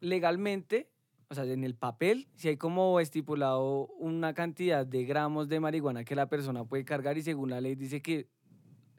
legalmente, 0.00 0.89
o 1.30 1.34
sea, 1.34 1.44
en 1.44 1.62
el 1.62 1.76
papel, 1.76 2.26
si 2.34 2.48
hay 2.48 2.56
como 2.56 2.98
estipulado 2.98 3.86
una 3.98 4.34
cantidad 4.34 4.84
de 4.84 5.04
gramos 5.04 5.48
de 5.48 5.60
marihuana 5.60 6.02
que 6.04 6.16
la 6.16 6.28
persona 6.28 6.64
puede 6.64 6.84
cargar 6.84 7.16
y 7.18 7.22
según 7.22 7.50
la 7.50 7.60
ley 7.60 7.76
dice 7.76 8.02
que 8.02 8.26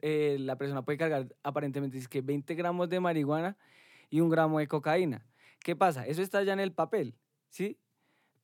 eh, 0.00 0.38
la 0.40 0.56
persona 0.56 0.82
puede 0.82 0.96
cargar 0.96 1.28
aparentemente 1.42 1.98
dice 1.98 2.08
que 2.08 2.22
20 2.22 2.54
gramos 2.54 2.88
de 2.88 3.00
marihuana 3.00 3.58
y 4.08 4.20
un 4.20 4.30
gramo 4.30 4.58
de 4.60 4.66
cocaína. 4.66 5.26
¿Qué 5.60 5.76
pasa? 5.76 6.06
Eso 6.06 6.22
está 6.22 6.42
ya 6.42 6.54
en 6.54 6.60
el 6.60 6.72
papel, 6.72 7.14
¿sí? 7.50 7.76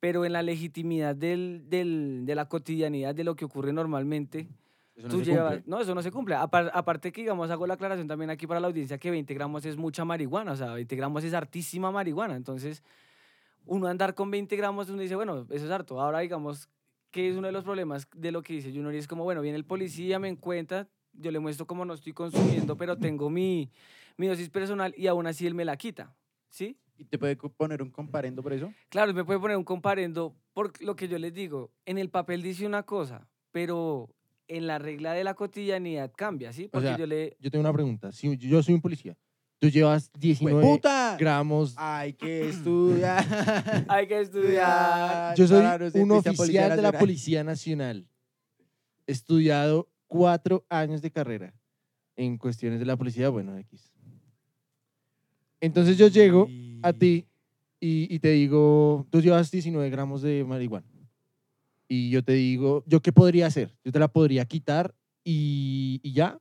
Pero 0.01 0.27
en 0.27 0.35
la 0.35 0.43
legitimidad 0.43 1.17
del, 1.17 1.65
del- 1.71 2.27
de 2.27 2.35
la 2.35 2.47
cotidianidad 2.47 3.15
de 3.15 3.25
lo 3.25 3.37
que 3.37 3.47
ocurre 3.47 3.73
normalmente, 3.73 4.49
Eso 4.97 5.09
no 5.09 5.15
tú 5.15 5.19
se 5.21 5.25
llevas, 5.25 5.55
cumple. 5.55 5.71
no, 5.71 5.81
eso 5.81 5.95
no 5.95 6.03
se 6.03 6.11
cumple. 6.13 6.35
Apar- 6.37 6.71
aparte 6.75 7.11
que, 7.11 7.23
digamos, 7.23 7.51
hago 7.51 7.67
la 7.67 7.75
aclaración 7.75 8.07
también 8.07 8.29
aquí 8.29 8.47
para 8.47 8.61
la 8.61 8.67
audiencia 8.67 8.99
que 8.99 9.11
20 9.11 9.33
gramos 9.33 9.65
es 9.65 9.79
mucha 9.79 10.05
marihuana, 10.05 10.53
o 10.53 10.57
sea, 10.57 10.75
20 10.75 10.95
gramos 10.95 11.25
es 11.25 11.33
hartísima 11.33 11.91
marihuana. 11.91 12.37
Entonces, 12.37 12.85
uno 13.69 13.87
andar 13.87 14.15
con 14.15 14.31
20 14.31 14.57
gramos, 14.57 14.89
uno 14.89 15.03
dice, 15.03 15.15
bueno, 15.15 15.47
eso 15.51 15.65
es 15.65 15.71
harto. 15.71 16.01
Ahora, 16.01 16.21
digamos, 16.21 16.69
que 17.11 17.29
es 17.29 17.37
uno 17.37 17.47
de 17.47 17.53
los 17.53 17.65
problemas 17.65 18.09
de 18.15 18.33
lo 18.33 18.43
que 18.43 18.55
dice 18.55 18.71
Junior 18.71 18.95
y 18.95 18.99
es 18.99 19.07
como, 19.07 19.25
bueno, 19.25 19.41
viene 19.41 19.57
el 19.57 19.65
policía, 19.65 20.19
me 20.19 20.29
encuentra, 20.29 20.89
yo 21.13 21.31
le 21.31 21.39
muestro 21.39 21.67
cómo 21.67 21.85
no 21.85 21.95
estoy 21.95 22.13
consumiendo, 22.13 22.77
pero 22.77 22.97
tengo 22.99 23.31
mi, 23.31 23.71
mi 24.17 24.27
dosis 24.27 24.51
personal 24.51 24.95
y 24.97 25.07
aún 25.07 25.27
así 25.27 25.47
él 25.47 25.55
me 25.55 25.65
la 25.65 25.77
quita, 25.77 26.15
¿sí? 26.49 26.77
¿Y 26.97 27.05
te 27.05 27.19
puede 27.19 27.37
poner 27.37 27.83
un 27.83 27.91
comparendo 27.91 28.43
por 28.43 28.53
eso? 28.53 28.73
Claro, 28.89 29.15
me 29.15 29.25
puede 29.25 29.39
poner 29.39 29.57
un 29.57 29.65
comparendo 29.65 30.35
por 30.53 30.73
lo 30.83 30.97
que 30.97 31.07
yo 31.07 31.17
les 31.19 31.33
digo. 31.33 31.71
En 31.87 31.97
el 31.97 32.11
papel 32.11 32.43
dice 32.43 32.67
una 32.67 32.83
cosa, 32.83 33.29
pero 33.53 34.11
en 34.49 34.67
la 34.67 34.79
regla 34.79 35.13
de 35.13 35.23
la 35.23 35.35
cotidianidad 35.35 36.11
cambia, 36.17 36.53
¿sí? 36.53 36.69
Porque 36.69 36.89
sea, 36.89 36.99
yo 36.99 37.07
le... 37.07 37.37
Yo 37.39 37.51
tengo 37.51 37.61
una 37.61 37.73
pregunta. 37.73 38.11
Si 38.11 38.37
yo 38.39 38.63
soy 38.63 38.75
un 38.75 38.81
policía, 38.81 39.17
tú 39.59 39.69
llevas 39.69 40.11
19 40.19 40.63
¡Puta! 40.63 41.17
gramos. 41.19 41.75
Hay 41.77 42.13
que 42.13 42.49
estudiar. 42.49 43.87
Hay 43.89 44.07
que 44.07 44.21
estudiar. 44.21 45.37
Yo 45.37 45.47
soy 45.47 45.65
un 45.95 46.13
oficial 46.13 46.71
de 46.71 46.77
la 46.77 46.83
Nacional. 46.83 46.99
Policía 46.99 47.45
Nacional. 47.45 48.07
Estudiado 49.07 49.89
cuatro 50.07 50.65
años 50.69 51.03
de 51.03 51.11
carrera 51.11 51.55
en 52.17 52.37
cuestiones 52.37 52.81
de 52.81 52.87
la 52.87 52.97
policía, 52.97 53.29
bueno, 53.29 53.57
X. 53.59 53.93
Entonces 55.61 55.97
yo 55.97 56.09
llego 56.09 56.49
a 56.83 56.93
ti 56.93 57.27
y, 57.81 58.13
y 58.15 58.19
te 58.19 58.31
digo, 58.31 59.07
tú 59.11 59.21
llevas 59.21 59.51
19 59.51 59.89
gramos 59.91 60.23
de 60.23 60.45
marihuana. 60.45 60.87
Y 61.89 62.11
yo 62.11 62.23
te 62.23 62.33
digo, 62.33 62.85
¿yo 62.87 63.01
qué 63.01 63.13
podría 63.13 63.47
hacer? 63.47 63.75
Yo 63.83 63.93
te 63.93 63.99
la 63.99 64.09
podría 64.09 64.45
quitar 64.45 64.95
y, 65.25 66.01
y 66.03 66.13
ya. 66.13 66.39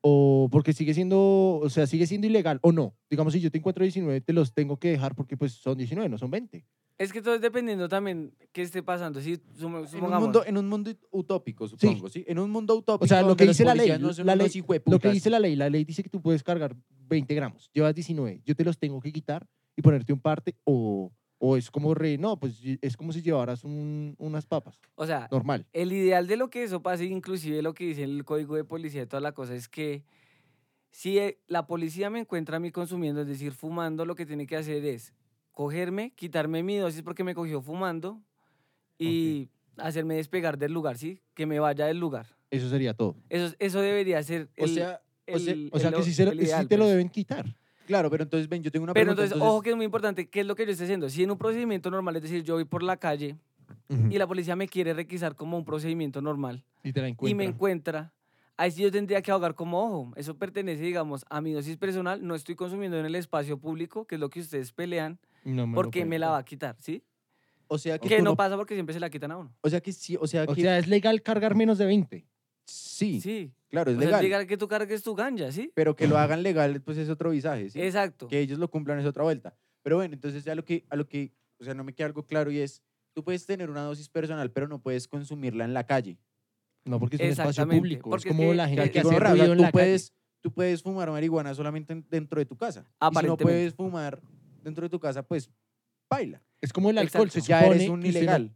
O 0.00 0.48
porque 0.52 0.72
sigue 0.72 0.94
siendo, 0.94 1.58
o 1.60 1.68
sea, 1.70 1.86
sigue 1.86 2.06
siendo 2.06 2.26
ilegal 2.26 2.60
o 2.62 2.70
no. 2.72 2.94
Digamos, 3.10 3.32
si 3.32 3.40
yo 3.40 3.50
te 3.50 3.58
encuentro 3.58 3.82
19, 3.82 4.20
te 4.20 4.32
los 4.32 4.52
tengo 4.54 4.78
que 4.78 4.90
dejar 4.90 5.14
porque 5.14 5.36
pues 5.36 5.54
son 5.54 5.76
19, 5.76 6.08
no 6.08 6.18
son 6.18 6.30
20. 6.30 6.64
Es 6.98 7.12
que 7.12 7.22
todo 7.22 7.34
es 7.34 7.40
dependiendo 7.40 7.88
también 7.88 8.32
qué 8.52 8.62
esté 8.62 8.82
pasando. 8.82 9.20
Si 9.20 9.36
sumo- 9.56 9.78
En 9.78 10.02
un, 10.04 10.10
mundo, 10.20 10.44
en 10.46 10.56
un 10.58 10.68
mundo 10.68 10.90
utópico, 11.10 11.68
supongo, 11.68 12.08
¿sí? 12.08 12.24
En 12.26 12.38
un 12.40 12.50
mundo 12.50 12.74
utópico. 12.76 13.04
O 13.04 13.08
sea, 13.08 13.22
lo 13.22 13.36
que 13.36 13.46
dice 13.46 13.64
la 13.64 13.74
ley, 13.74 13.88
no 14.00 14.08
la 14.24 14.34
ley- 14.36 14.46
lo 14.86 14.98
que 14.98 15.08
dice 15.12 15.30
la 15.30 15.38
ley, 15.40 15.54
la 15.56 15.68
ley 15.70 15.84
dice 15.84 16.02
que 16.02 16.08
tú 16.08 16.20
puedes 16.20 16.42
cargar 16.42 16.76
20 17.08 17.34
gramos, 17.34 17.70
llevas 17.72 17.94
19, 17.94 18.42
yo 18.44 18.54
te 18.54 18.64
los 18.64 18.78
tengo 18.78 19.00
que 19.00 19.12
quitar 19.12 19.46
y 19.76 19.82
ponerte 19.82 20.12
un 20.12 20.20
parte 20.20 20.56
o, 20.64 21.12
o 21.38 21.56
es 21.56 21.70
como 21.70 21.94
re, 21.94 22.18
no, 22.18 22.36
pues 22.38 22.60
es 22.82 22.96
como 22.96 23.12
si 23.12 23.22
llevaras 23.22 23.62
un- 23.64 24.14
unas 24.18 24.44
papas, 24.46 24.78
o 24.96 25.06
sea, 25.06 25.28
normal. 25.30 25.66
el 25.72 25.92
ideal 25.92 26.26
de 26.26 26.36
lo 26.36 26.50
que 26.50 26.64
eso 26.64 26.82
pase, 26.82 27.04
inclusive 27.04 27.62
lo 27.62 27.74
que 27.74 27.84
dice 27.86 28.02
el 28.02 28.24
código 28.24 28.56
de 28.56 28.64
policía 28.64 29.02
y 29.02 29.06
toda 29.06 29.20
la 29.20 29.32
cosa, 29.32 29.54
es 29.54 29.68
que 29.68 30.02
si 30.90 31.18
eh, 31.18 31.38
la 31.46 31.66
policía 31.66 32.10
me 32.10 32.18
encuentra 32.20 32.56
a 32.56 32.60
mí 32.60 32.70
consumiendo, 32.72 33.20
es 33.20 33.28
decir, 33.28 33.52
fumando, 33.52 34.04
lo 34.04 34.14
que 34.16 34.26
tiene 34.26 34.46
que 34.46 34.56
hacer 34.56 34.84
es 34.84 35.12
cogerme, 35.52 36.12
quitarme 36.16 36.62
mi 36.62 36.76
dosis 36.76 37.02
porque 37.02 37.22
me 37.24 37.34
cogió 37.34 37.60
fumando 37.60 38.20
y 38.98 39.48
hacerme 39.76 40.14
despegar 40.16 40.58
del 40.58 40.72
lugar, 40.72 40.98
¿sí? 40.98 41.20
Que 41.34 41.46
me 41.46 41.58
vaya 41.60 41.86
del 41.86 41.98
lugar. 41.98 42.26
Eso 42.50 42.68
sería 42.68 42.94
todo. 42.94 43.16
Eso, 43.28 43.54
eso 43.58 43.80
debería 43.80 44.22
ser 44.22 44.48
O 44.58 44.64
el, 44.64 44.74
sea, 44.74 45.02
o 45.32 45.38
sea- 45.38 45.52
el- 45.52 45.70
O 45.72 45.78
sea 45.78 45.88
el 45.90 45.94
que 45.94 46.00
o- 46.00 46.04
sí, 46.04 46.14
se 46.14 46.24
lo- 46.24 46.32
el 46.32 46.38
sí 46.38 46.44
ideal, 46.46 46.66
te 46.68 46.76
lo 46.76 46.84
pues. 46.84 46.90
deben 46.92 47.08
quitar. 47.10 47.56
Claro, 47.88 48.10
pero 48.10 48.22
entonces, 48.22 48.48
ven, 48.48 48.62
yo 48.62 48.70
tengo 48.70 48.84
una 48.84 48.92
Pero 48.92 49.06
pregunta. 49.06 49.24
entonces, 49.24 49.48
ojo 49.48 49.62
que 49.62 49.70
es 49.70 49.76
muy 49.76 49.84
importante, 49.86 50.28
¿qué 50.28 50.40
es 50.40 50.46
lo 50.46 50.54
que 50.54 50.64
yo 50.66 50.70
estoy 50.72 50.84
haciendo? 50.84 51.08
Si 51.08 51.22
en 51.24 51.30
un 51.30 51.38
procedimiento 51.38 51.90
normal, 51.90 52.14
es 52.16 52.22
decir, 52.22 52.42
yo 52.44 52.54
voy 52.54 52.64
por 52.64 52.82
la 52.82 52.96
calle 52.98 53.36
y 53.88 54.18
la 54.18 54.26
policía 54.26 54.54
me 54.54 54.68
quiere 54.68 54.92
requisar 54.94 55.34
como 55.34 55.56
un 55.56 55.64
procedimiento 55.64 56.20
normal 56.22 56.62
Y 56.84 56.92
te 56.92 57.00
la 57.00 57.08
y 57.08 57.10
encuentran. 57.12 57.36
me 57.38 57.44
encuentra, 57.44 58.12
ahí 58.56 58.70
sí 58.70 58.82
yo 58.82 58.90
tendría 58.92 59.22
que 59.22 59.30
ahogar 59.30 59.54
como 59.54 59.82
ojo. 59.82 60.12
Eso 60.16 60.36
pertenece, 60.36 60.82
digamos, 60.82 61.24
a 61.30 61.40
mi 61.40 61.52
dosis 61.52 61.76
personal. 61.78 62.24
No 62.26 62.34
estoy 62.34 62.54
consumiendo 62.54 62.98
en 62.98 63.06
el 63.06 63.14
espacio 63.14 63.58
público, 63.58 64.06
que 64.06 64.16
es 64.16 64.20
lo 64.20 64.28
que 64.30 64.40
ustedes 64.40 64.72
pelean, 64.72 65.18
No 65.44 65.66
me 65.66 65.74
porque 65.74 66.04
me 66.04 66.18
la 66.18 66.28
va 66.30 66.38
a 66.38 66.44
quitar, 66.44 66.76
¿sí? 66.80 67.02
O 67.66 67.76
sea 67.78 67.98
que, 67.98 68.08
Que 68.08 68.18
no 68.18 68.30
no- 68.30 68.36
pasa 68.36 68.56
porque 68.56 68.74
siempre 68.74 68.94
se 68.94 69.00
la 69.00 69.10
quitan 69.10 69.30
a 69.32 69.36
uno. 69.38 69.52
o 69.60 69.68
sea 69.70 69.80
que 69.80 69.92
sí, 69.92 70.16
o 70.20 70.26
sea 70.26 70.44
O 70.48 70.54
que 70.54 70.62
sea, 70.62 70.78
es 70.78 70.86
legal 70.88 71.20
cargar 71.22 71.54
menos 71.54 71.76
de 71.78 71.84
20. 71.86 72.26
Sí, 72.68 73.20
Sí. 73.20 73.52
claro, 73.68 73.90
es 73.90 73.96
O 73.96 74.00
sea, 74.00 74.06
legal. 74.08 74.22
diga 74.22 74.46
que 74.46 74.56
tú 74.56 74.68
cargues 74.68 75.02
tu 75.02 75.14
ganja, 75.14 75.50
¿sí? 75.52 75.70
Pero 75.74 75.96
que 75.96 76.06
lo 76.06 76.18
hagan 76.18 76.42
legal, 76.42 76.80
pues 76.82 76.98
es 76.98 77.08
otro 77.08 77.30
visaje, 77.30 77.70
¿sí? 77.70 77.80
Exacto. 77.80 78.28
Que 78.28 78.40
ellos 78.40 78.58
lo 78.58 78.70
cumplan 78.70 78.98
es 79.00 79.06
otra 79.06 79.22
vuelta. 79.22 79.56
Pero 79.82 79.96
bueno, 79.96 80.14
entonces 80.14 80.44
ya 80.44 80.54
lo 80.54 80.64
que, 80.64 80.84
a 80.90 80.96
lo 80.96 81.06
que, 81.08 81.32
o 81.58 81.64
sea, 81.64 81.74
no 81.74 81.84
me 81.84 81.94
queda 81.94 82.06
algo 82.06 82.26
claro 82.26 82.50
y 82.50 82.58
es, 82.58 82.82
tú 83.14 83.24
puedes 83.24 83.46
tener 83.46 83.70
una 83.70 83.82
dosis 83.82 84.08
personal, 84.08 84.50
pero 84.52 84.68
no 84.68 84.80
puedes 84.80 85.08
consumirla 85.08 85.64
en 85.64 85.74
la 85.74 85.84
calle. 85.84 86.18
No, 86.84 86.98
porque 87.00 87.16
es 87.16 87.22
un 87.22 87.28
espacio 87.28 87.68
público. 87.68 88.08
Es 88.08 88.10
porque 88.10 88.28
es 88.28 88.34
como 88.36 88.50
que- 88.50 88.54
la 88.56 88.68
gente 88.68 88.84
que 88.84 88.90
que 88.90 88.98
hace 89.00 89.06
gonorrea, 89.08 89.32
o 89.32 89.34
sea, 89.36 89.44
ruido 89.44 89.52
en 89.52 89.58
tú 89.58 89.62
la 89.62 89.72
calle. 89.72 89.84
puedes, 89.84 90.12
tú 90.40 90.52
puedes 90.52 90.82
fumar 90.82 91.10
marihuana 91.10 91.54
solamente 91.54 91.92
en- 91.92 92.06
dentro 92.08 92.38
de 92.38 92.46
tu 92.46 92.56
casa. 92.56 92.84
Y 93.00 93.16
si 93.20 93.26
no 93.26 93.36
puedes 93.36 93.74
fumar 93.74 94.20
dentro 94.62 94.82
de 94.84 94.88
tu 94.90 94.98
casa, 95.00 95.22
pues 95.22 95.50
baila. 96.08 96.42
Es 96.60 96.72
como 96.72 96.90
el 96.90 96.98
alcohol, 96.98 97.26
Exacto. 97.28 97.44
se 97.44 97.48
Ya 97.48 97.60
supone 97.60 97.76
eres 97.76 97.88
un 97.90 98.04
ilegal. 98.06 98.54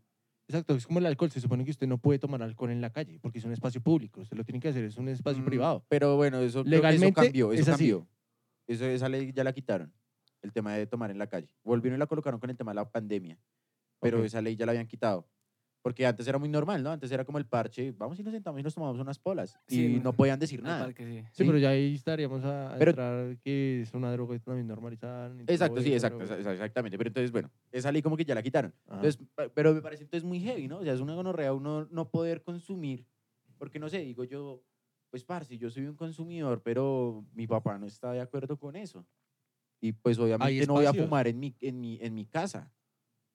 Exacto, 0.48 0.74
es 0.74 0.87
como 0.87 0.98
el 0.98 1.07
alcohol. 1.07 1.31
Se 1.31 1.40
supone 1.40 1.64
que 1.64 1.70
usted 1.70 1.87
no 1.87 1.98
puede 1.98 2.18
tomar 2.18 2.42
alcohol 2.42 2.70
en 2.70 2.81
la 2.81 2.90
calle 2.90 3.18
porque 3.20 3.38
es 3.38 3.44
un 3.44 3.52
espacio 3.52 3.81
público. 3.81 4.20
Usted 4.20 4.37
lo 4.37 4.44
tiene 4.44 4.61
que 4.61 4.68
hacer, 4.68 4.85
es 4.85 4.96
un 4.98 5.09
espacio 5.09 5.42
Mm, 5.42 5.46
privado. 5.46 5.85
Pero 5.88 6.16
bueno, 6.16 6.40
eso, 6.40 6.62
Legalmente 6.64 7.07
eso 7.07 7.14
cambió, 7.14 7.52
eso 7.52 7.62
es 7.62 7.68
así. 7.68 7.90
cambió. 7.90 8.09
Eso, 8.66 8.85
esa 8.87 9.09
ley 9.09 9.33
ya 9.33 9.44
la 9.44 9.52
quitaron, 9.52 9.92
el 10.42 10.52
tema 10.52 10.74
de 10.74 10.87
tomar 10.87 11.11
en 11.11 11.18
la 11.18 11.26
calle. 11.26 11.48
Volvieron 11.64 11.96
y 11.96 12.00
la 12.00 12.07
colocaron 12.07 12.38
con 12.40 12.50
el 12.50 12.57
tema 12.57 12.72
de 12.72 12.76
la 12.76 12.90
pandemia, 12.90 13.38
pero 14.00 14.18
Ok. 14.18 14.24
esa 14.24 14.40
ley 14.42 14.57
ya 14.57 14.66
la 14.66 14.72
habían 14.72 14.87
quitado. 14.87 15.28
Porque 15.82 16.06
antes 16.06 16.28
era 16.28 16.38
muy 16.38 16.48
normal, 16.48 16.80
¿no? 16.80 16.90
Antes 16.92 17.10
era 17.10 17.24
como 17.24 17.38
el 17.38 17.44
parche, 17.46 17.90
vamos 17.98 18.16
y 18.18 18.22
nos 18.22 18.32
sentamos 18.32 18.60
y 18.60 18.62
nos 18.62 18.72
tomamos 18.72 19.00
unas 19.00 19.18
polas. 19.18 19.58
Sí, 19.66 19.96
y 19.96 20.00
no. 20.00 20.12
podían 20.12 20.38
decir 20.38 20.60
Al 20.60 20.64
nada. 20.66 20.84
parque, 20.84 21.04
sí. 21.04 21.20
Sí, 21.22 21.28
Sí. 21.32 21.44
pero 21.44 21.58
ya 21.58 21.70
ahí 21.70 21.94
estaríamos 21.96 22.44
a, 22.44 22.74
a 22.74 22.78
Pero- 22.78 22.90
entrar 22.92 23.36
que 23.38 23.80
es 23.82 23.92
una 23.92 24.12
droga 24.12 24.38
también 24.38 24.68
normalizada. 24.68 25.28
ni 25.30 25.44
todo 25.44 25.52
Exacto, 25.52 25.80
sí, 25.82 25.88
eso, 25.92 26.06
exacto, 26.06 26.18
pero- 26.18 26.40
exa- 26.40 26.52
exactamente. 26.52 26.96
Pero 26.98 27.08
entonces, 27.08 27.32
bueno, 27.32 27.50
esa 27.72 27.90
ley 27.90 28.00
como 28.00 28.16
que 28.16 28.24
ya 28.24 28.34
la 28.36 28.42
quitaron. 28.44 28.72
Ajá. 28.86 28.94
Entonces, 28.96 29.26
pa- 29.34 29.48
pero 29.48 29.74
me 29.74 29.82
parece 29.82 30.04
entonces 30.04 30.22
muy 30.24 30.38
heavy, 30.40 30.68
¿no? 30.68 30.78
O 30.78 30.84
sea, 30.84 30.92
es 30.94 31.00
una 31.00 31.14
gonorrea 31.16 31.52
uno 31.52 31.88
no 31.90 32.08
poder 32.08 32.42
consumir, 32.42 33.04
porque 33.58 33.80
no 33.80 33.88
sé, 33.88 33.98
digo 33.98 34.22
yo, 34.22 34.62
pues 35.10 35.24
parce, 35.24 35.58
yo 35.58 35.68
soy 35.68 35.86
un 35.86 35.96
consumidor, 35.96 36.62
pero 36.62 37.26
mi 37.34 37.48
papá 37.48 37.76
no 37.76 37.86
está 37.86 38.12
de 38.12 38.20
acuerdo 38.20 38.56
con 38.56 38.76
eso. 38.76 39.04
Y 39.80 39.90
pues 39.92 40.16
obviamente 40.20 40.64
no 40.64 40.74
voy 40.74 40.84
a 40.84 40.90
espacios. 40.90 41.06
fumar 41.06 41.26
en 41.26 41.40
mi, 41.40 41.56
en 41.60 41.80
mi, 41.80 41.98
en 42.00 42.14
mi 42.14 42.24
casa. 42.24 42.72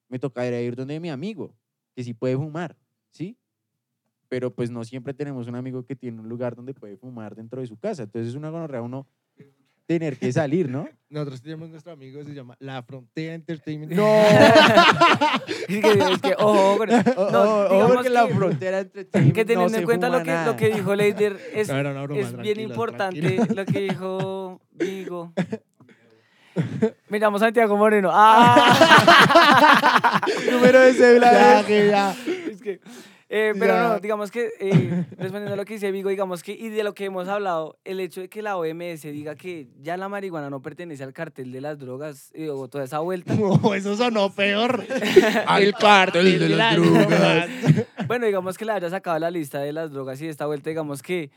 Me 0.08 0.18
tocaría 0.18 0.62
ir 0.62 0.74
donde 0.74 0.98
mi 0.98 1.10
amigo, 1.10 1.54
que 1.98 2.04
sí 2.04 2.14
puede 2.14 2.36
fumar, 2.36 2.76
¿sí? 3.10 3.36
Pero 4.28 4.54
pues 4.54 4.70
no 4.70 4.84
siempre 4.84 5.12
tenemos 5.12 5.48
un 5.48 5.56
amigo 5.56 5.84
que 5.84 5.96
tiene 5.96 6.20
un 6.20 6.28
lugar 6.28 6.54
donde 6.54 6.72
puede 6.72 6.96
fumar 6.96 7.34
dentro 7.34 7.60
de 7.60 7.66
su 7.66 7.76
casa. 7.76 8.04
Entonces 8.04 8.28
es 8.28 8.34
una 8.36 8.50
gonorrea 8.50 8.82
uno 8.82 9.08
tener 9.84 10.16
que 10.16 10.30
salir, 10.30 10.70
¿no? 10.70 10.88
Nosotros 11.10 11.42
tenemos 11.42 11.70
nuestro 11.70 11.90
amigo, 11.90 12.22
se 12.22 12.32
llama 12.32 12.54
La 12.60 12.84
Frontera 12.84 13.34
Entertainment. 13.34 13.90
¡No! 13.94 14.06
Es 15.48 15.80
que, 15.80 15.90
es 15.90 16.20
que, 16.20 16.34
ojo, 16.38 16.86
no, 16.86 17.88
porque 17.88 18.10
la 18.10 18.26
frontera 18.28 18.78
entre 18.80 19.06
que 19.32 19.44
teniendo 19.44 19.76
en 19.76 19.84
cuenta 19.84 20.08
lo 20.08 20.22
que, 20.22 20.34
lo 20.44 20.56
que 20.56 20.68
dijo 20.68 20.94
Leider, 20.94 21.38
es, 21.52 21.68
No, 21.68 22.02
broma, 22.04 22.20
es 22.20 22.36
bien 22.36 22.60
importante 22.60 23.38
lo 23.54 23.64
que 23.66 23.80
dijo 23.80 24.60
Vigo. 24.70 25.32
Llamo 27.10 27.38
Santiago 27.38 27.76
Moreno. 27.76 28.10
¡Ah! 28.12 30.20
Número 30.50 30.80
de 30.80 30.94
cédula 30.94 31.32
Ya, 31.32 31.60
es- 31.60 31.66
que 31.66 31.86
ya. 31.88 32.16
Es 32.50 32.62
que, 32.62 32.80
eh, 33.30 33.52
pero 33.58 33.74
Ya. 33.74 33.82
no, 33.88 34.00
digamos 34.00 34.30
que, 34.30 34.48
eh, 34.58 35.04
respondiendo 35.18 35.52
a 35.52 35.56
lo 35.56 35.64
que 35.64 35.74
dice 35.74 35.90
Vigo, 35.90 36.08
digamos 36.08 36.42
que, 36.42 36.52
y 36.52 36.70
de 36.70 36.82
lo 36.82 36.94
que 36.94 37.04
hemos 37.06 37.28
hablado, 37.28 37.78
el 37.84 38.00
hecho 38.00 38.20
de 38.22 38.28
que 38.28 38.40
la 38.42 38.56
OMS 38.56 39.02
diga 39.02 39.34
que 39.34 39.66
ya 39.82 39.96
la 39.98 40.08
marihuana 40.08 40.48
no 40.48 40.62
pertenece 40.62 41.04
al 41.04 41.12
cartel 41.12 41.52
de 41.52 41.60
las 41.60 41.78
drogas 41.78 42.30
eh, 42.34 42.48
o 42.48 42.68
toda 42.68 42.84
esa 42.84 43.00
vuelta, 43.00 43.34
No, 43.38 43.74
eso 43.74 43.96
sonó 43.96 44.30
peor. 44.32 44.84
Al 45.46 45.74
cartel 45.74 46.38
de 46.38 46.48
las 46.48 46.76
drogas. 46.76 47.48
bueno, 48.06 48.26
digamos 48.26 48.56
que 48.56 48.64
le 48.64 48.72
haya 48.72 48.88
sacado 48.88 49.18
la 49.18 49.30
lista 49.30 49.58
de 49.60 49.72
las 49.72 49.90
drogas 49.92 50.20
y 50.22 50.24
de 50.24 50.30
esta 50.30 50.46
vuelta, 50.46 50.70
digamos 50.70 51.02
que 51.02 51.30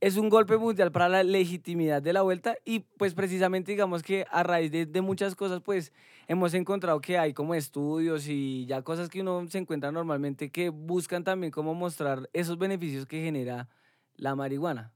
es 0.00 0.16
un 0.16 0.28
golpe 0.30 0.56
mundial 0.56 0.90
para 0.92 1.08
la 1.08 1.22
legitimidad 1.22 2.00
de 2.02 2.12
la 2.12 2.22
vuelta 2.22 2.56
y 2.64 2.80
pues 2.80 3.14
precisamente 3.14 3.72
digamos 3.72 4.02
que 4.02 4.24
a 4.30 4.42
raíz 4.42 4.70
de, 4.70 4.86
de 4.86 5.00
muchas 5.02 5.34
cosas 5.34 5.60
pues 5.60 5.92
hemos 6.26 6.54
encontrado 6.54 7.00
que 7.00 7.18
hay 7.18 7.34
como 7.34 7.54
estudios 7.54 8.26
y 8.28 8.64
ya 8.66 8.82
cosas 8.82 9.08
que 9.08 9.20
uno 9.20 9.46
se 9.48 9.58
encuentra 9.58 9.92
normalmente 9.92 10.50
que 10.50 10.70
buscan 10.70 11.22
también 11.24 11.50
cómo 11.50 11.74
mostrar 11.74 12.30
esos 12.32 12.56
beneficios 12.56 13.04
que 13.06 13.22
genera 13.22 13.68
la 14.14 14.34
marihuana. 14.34 14.92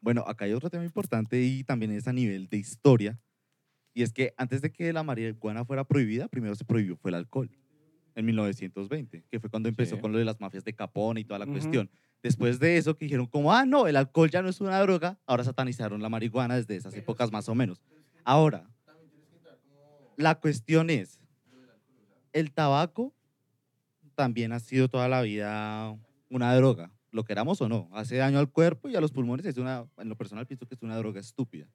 Bueno, 0.00 0.22
acá 0.26 0.44
hay 0.44 0.52
otro 0.52 0.70
tema 0.70 0.84
importante 0.84 1.40
y 1.42 1.64
también 1.64 1.90
es 1.92 2.06
a 2.06 2.12
nivel 2.12 2.48
de 2.48 2.56
historia. 2.58 3.18
Y 3.94 4.02
es 4.02 4.12
que 4.12 4.32
antes 4.36 4.62
de 4.62 4.70
que 4.70 4.92
la 4.92 5.02
marihuana 5.02 5.64
fuera 5.64 5.84
prohibida, 5.84 6.28
primero 6.28 6.54
se 6.54 6.64
prohibió 6.64 6.96
fue 6.96 7.10
el 7.10 7.16
alcohol. 7.16 7.50
En 8.14 8.24
1920, 8.26 9.24
que 9.30 9.40
fue 9.40 9.50
cuando 9.50 9.68
empezó 9.68 9.96
Sí. 9.96 10.00
con 10.00 10.12
lo 10.12 10.18
de 10.18 10.24
las 10.24 10.40
mafias 10.40 10.64
de 10.64 10.72
Capone 10.74 11.20
y 11.20 11.24
toda 11.24 11.38
la 11.38 11.46
cuestión. 11.46 11.90
Después 12.22 12.58
de 12.58 12.76
eso, 12.76 12.96
que 12.96 13.04
dijeron 13.04 13.26
como, 13.26 13.52
ah, 13.52 13.64
no, 13.64 13.86
el 13.86 13.96
alcohol 13.96 14.30
ya 14.30 14.42
no 14.42 14.48
es 14.48 14.60
una 14.60 14.80
droga, 14.80 15.18
ahora 15.26 15.44
satanizaron 15.44 16.02
la 16.02 16.08
marihuana 16.08 16.56
desde 16.56 16.76
esas 16.76 16.94
épocas 16.94 17.30
más 17.30 17.48
o 17.48 17.54
menos. 17.54 17.80
Ahora, 18.24 18.68
la 20.16 20.34
cuestión 20.34 20.90
es, 20.90 21.20
el 22.32 22.52
tabaco 22.52 23.14
también 24.16 24.52
ha 24.52 24.58
sido 24.58 24.88
toda 24.88 25.08
la 25.08 25.22
vida 25.22 25.96
una 26.28 26.54
droga, 26.56 26.92
lo 27.12 27.24
queramos 27.24 27.60
o 27.60 27.68
no, 27.68 27.88
hace 27.92 28.16
daño 28.16 28.40
al 28.40 28.50
cuerpo 28.50 28.88
y 28.88 28.96
a 28.96 29.00
los 29.00 29.12
pulmones, 29.12 29.46
es 29.46 29.56
una, 29.56 29.86
en 29.96 30.08
lo 30.08 30.16
personal 30.16 30.46
pienso 30.46 30.66
que 30.66 30.74
es 30.74 30.82
una 30.82 30.96
droga 30.96 31.20
estúpida. 31.20 31.68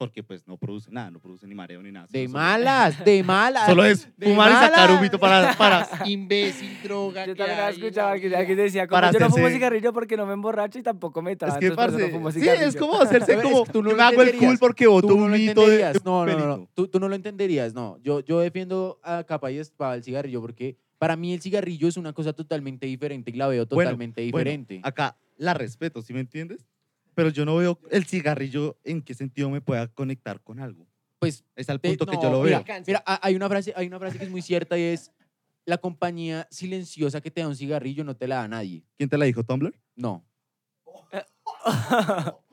Porque 0.00 0.22
pues 0.22 0.48
no 0.48 0.56
produce 0.56 0.90
nada, 0.90 1.10
no 1.10 1.20
produce 1.20 1.46
ni 1.46 1.54
mareo 1.54 1.82
ni 1.82 1.92
nada. 1.92 2.06
De 2.08 2.26
solo- 2.26 2.38
malas, 2.38 3.04
de 3.04 3.22
malas. 3.22 3.66
Solo 3.66 3.84
es 3.84 4.08
fumar 4.18 4.50
y 4.50 4.54
sacar 4.54 4.70
malas. 4.70 4.96
un 4.96 5.02
mito 5.02 5.20
para, 5.20 5.54
para, 5.58 5.86
Imbécil, 6.06 6.70
droga. 6.82 7.26
Yo 7.26 7.36
también 7.36 7.58
escuchaba 7.68 8.16
la 8.16 8.18
que, 8.18 8.46
que 8.46 8.56
decía, 8.56 8.86
como 8.86 8.96
Para 8.96 9.12
yo 9.12 9.18
no 9.18 9.28
fumo 9.28 9.50
cigarrillo 9.50 9.92
porque 9.92 10.16
no 10.16 10.24
me 10.24 10.32
emborracho 10.32 10.78
y 10.78 10.82
tampoco 10.82 11.20
me 11.20 11.32
Es 11.32 11.38
traba, 11.38 11.58
que, 11.58 11.72
parce, 11.72 11.98
no 11.98 12.08
fumo 12.08 12.32
sí, 12.32 12.40
es 12.48 12.76
como 12.76 12.98
hacerse 12.98 13.34
es 13.34 13.42
como, 13.42 13.66
que 13.66 13.72
tú 13.72 13.82
no 13.82 13.94
me 13.94 14.02
hago 14.02 14.22
el 14.22 14.28
entenderías. 14.28 14.52
cool 14.52 14.58
porque 14.58 14.86
botó 14.86 15.08
no 15.08 15.14
un 15.16 15.32
de, 15.32 15.38
de 15.54 16.00
No, 16.02 16.24
no, 16.24 16.46
no. 16.46 16.68
Tú, 16.72 16.88
tú 16.88 16.98
no 16.98 17.06
lo 17.06 17.14
entenderías, 17.14 17.74
no. 17.74 17.98
Yo, 18.02 18.20
yo 18.20 18.40
defiendo 18.40 19.00
a 19.02 19.24
capa 19.24 19.50
y 19.52 19.58
espada 19.58 19.96
el 19.96 20.02
cigarrillo 20.02 20.40
porque 20.40 20.78
para 20.96 21.14
mí 21.14 21.34
el 21.34 21.42
cigarrillo 21.42 21.88
es 21.88 21.98
una 21.98 22.14
cosa 22.14 22.32
totalmente 22.32 22.86
diferente 22.86 23.32
y 23.32 23.34
la 23.34 23.48
veo 23.48 23.66
totalmente 23.66 24.22
bueno, 24.30 24.38
diferente. 24.50 24.80
acá 24.82 25.18
la 25.36 25.52
respeto, 25.52 26.00
¿sí 26.00 26.14
me 26.14 26.20
entiendes? 26.20 26.66
Pero 27.14 27.28
yo 27.30 27.44
no 27.44 27.56
veo 27.56 27.78
el 27.90 28.04
cigarrillo 28.06 28.78
en 28.84 29.02
qué 29.02 29.14
sentido 29.14 29.50
me 29.50 29.60
pueda 29.60 29.88
conectar 29.88 30.40
con 30.42 30.60
algo. 30.60 30.86
pues 31.18 31.44
Es 31.56 31.68
al 31.68 31.80
punto 31.80 32.06
que 32.06 32.16
no, 32.16 32.22
yo 32.22 32.30
lo 32.30 32.42
mira, 32.42 32.62
veo. 32.66 32.82
Mira, 32.86 33.02
ha- 33.06 33.20
hay 33.26 33.34
una, 33.36 33.48
frase, 33.48 33.72
hay 33.76 33.86
una 33.86 33.98
frase 33.98 34.18
que 34.18 34.24
es 34.24 34.30
muy 34.30 34.42
cierta 34.42 34.78
y 34.78 34.82
es 34.82 35.12
la 35.66 35.76
compañía 35.78 36.46
silenciosa 36.50 37.20
que 37.20 37.30
te 37.30 37.40
da 37.42 37.48
un 37.48 37.56
cigarrillo 37.56 38.02
no 38.04 38.16
te 38.16 38.26
la 38.26 38.36
da 38.36 38.48
nadie. 38.48 38.82
¿Quién 38.96 39.08
te 39.10 39.18
la 39.18 39.24
dijo, 39.26 39.44
Tumblr? 39.44 39.74
No. 39.96 40.24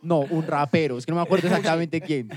No, 0.01 0.19
un 0.21 0.45
rapero. 0.45 0.97
Es 0.97 1.05
que 1.05 1.11
no 1.11 1.15
me 1.17 1.21
acuerdo 1.23 1.47
exactamente 1.47 2.01
quién. 2.01 2.29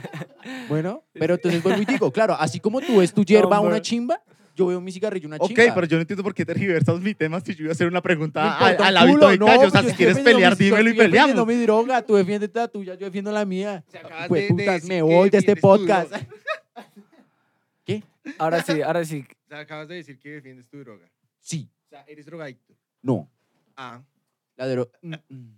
Bueno, 0.68 1.04
pero 1.12 1.35
entonces 1.35 1.62
vuelvo 1.62 1.83
y 1.83 1.85
digo, 1.85 2.12
claro, 2.12 2.35
así 2.38 2.61
como 2.61 2.80
tú 2.80 2.98
ves 2.98 3.12
tu 3.12 3.24
hierba 3.24 3.61
una 3.61 3.80
chimba, 3.83 4.22
yo 4.56 4.66
veo 4.66 4.80
mi 4.80 4.92
cigarrillo 4.92 5.26
una 5.28 5.36
Ok, 5.38 5.48
chimba. 5.48 5.74
pero 5.74 5.86
yo 5.86 5.96
no 5.96 6.00
entiendo 6.02 6.22
por 6.22 6.34
qué 6.34 6.44
tergiversas 6.44 7.00
mi 7.00 7.14
tema 7.14 7.40
si 7.40 7.54
yo 7.54 7.62
iba 7.64 7.70
a 7.70 7.72
hacer 7.72 7.86
una 7.86 8.00
pregunta 8.02 8.44
importa 8.44 8.66
al, 8.66 8.76
un 8.76 8.82
al 8.84 8.96
hábito 8.96 9.14
culo, 9.18 9.28
de 9.30 9.38
no, 9.38 9.46
callo. 9.46 9.58
O 9.58 9.62
pues 9.62 9.72
sea, 9.72 9.80
yo 9.82 9.86
si 9.86 9.90
estoy 9.92 9.96
quieres 9.96 10.16
defendiendo 10.16 10.36
pelear, 10.36 10.58
mi- 10.58 10.64
dímelo 10.64 10.82
y 10.88 10.90
estoy 10.92 11.06
defendiendo 11.06 11.46
peleamos. 11.46 11.46
mi 11.46 11.62
droga, 11.62 12.02
tú 12.02 12.14
defiendes 12.16 12.50
la 12.54 12.68
tuya, 12.68 12.94
yo 12.94 13.06
defiendo 13.06 13.32
la 13.32 13.44
mía. 13.44 13.84
Se 13.88 13.98
acabas 13.98 14.28
de- 14.28 14.40
de 14.40 14.48
putas, 14.48 14.74
decir 14.74 14.88
me 14.88 15.02
voy 15.02 15.30
de 15.30 15.38
este 15.38 15.54
defiendes 15.54 15.60
tu 15.60 15.60
podcast. 15.68 16.10
droga. 16.10 16.26
¿Qué? 17.84 18.02
Ahora 18.38 18.62
sí, 18.62 18.82
ahora 18.82 19.04
sí. 19.04 19.24
O 19.46 19.48
sea, 19.52 19.58
acabas 19.60 19.88
de 19.88 19.96
decir 19.96 20.16
que 20.20 20.28
defiendes 20.30 20.68
tu 20.68 20.78
droga. 20.78 21.10
Sí, 21.40 21.68
O 21.86 21.88
sea, 21.88 22.04
eres 22.06 22.24
drogadicto. 22.26 22.74
no. 23.02 23.28
Ah. 23.76 24.00
La 24.56 24.68
dro- 24.68 24.90
Mm, 25.02 25.14
mm. 25.28 25.54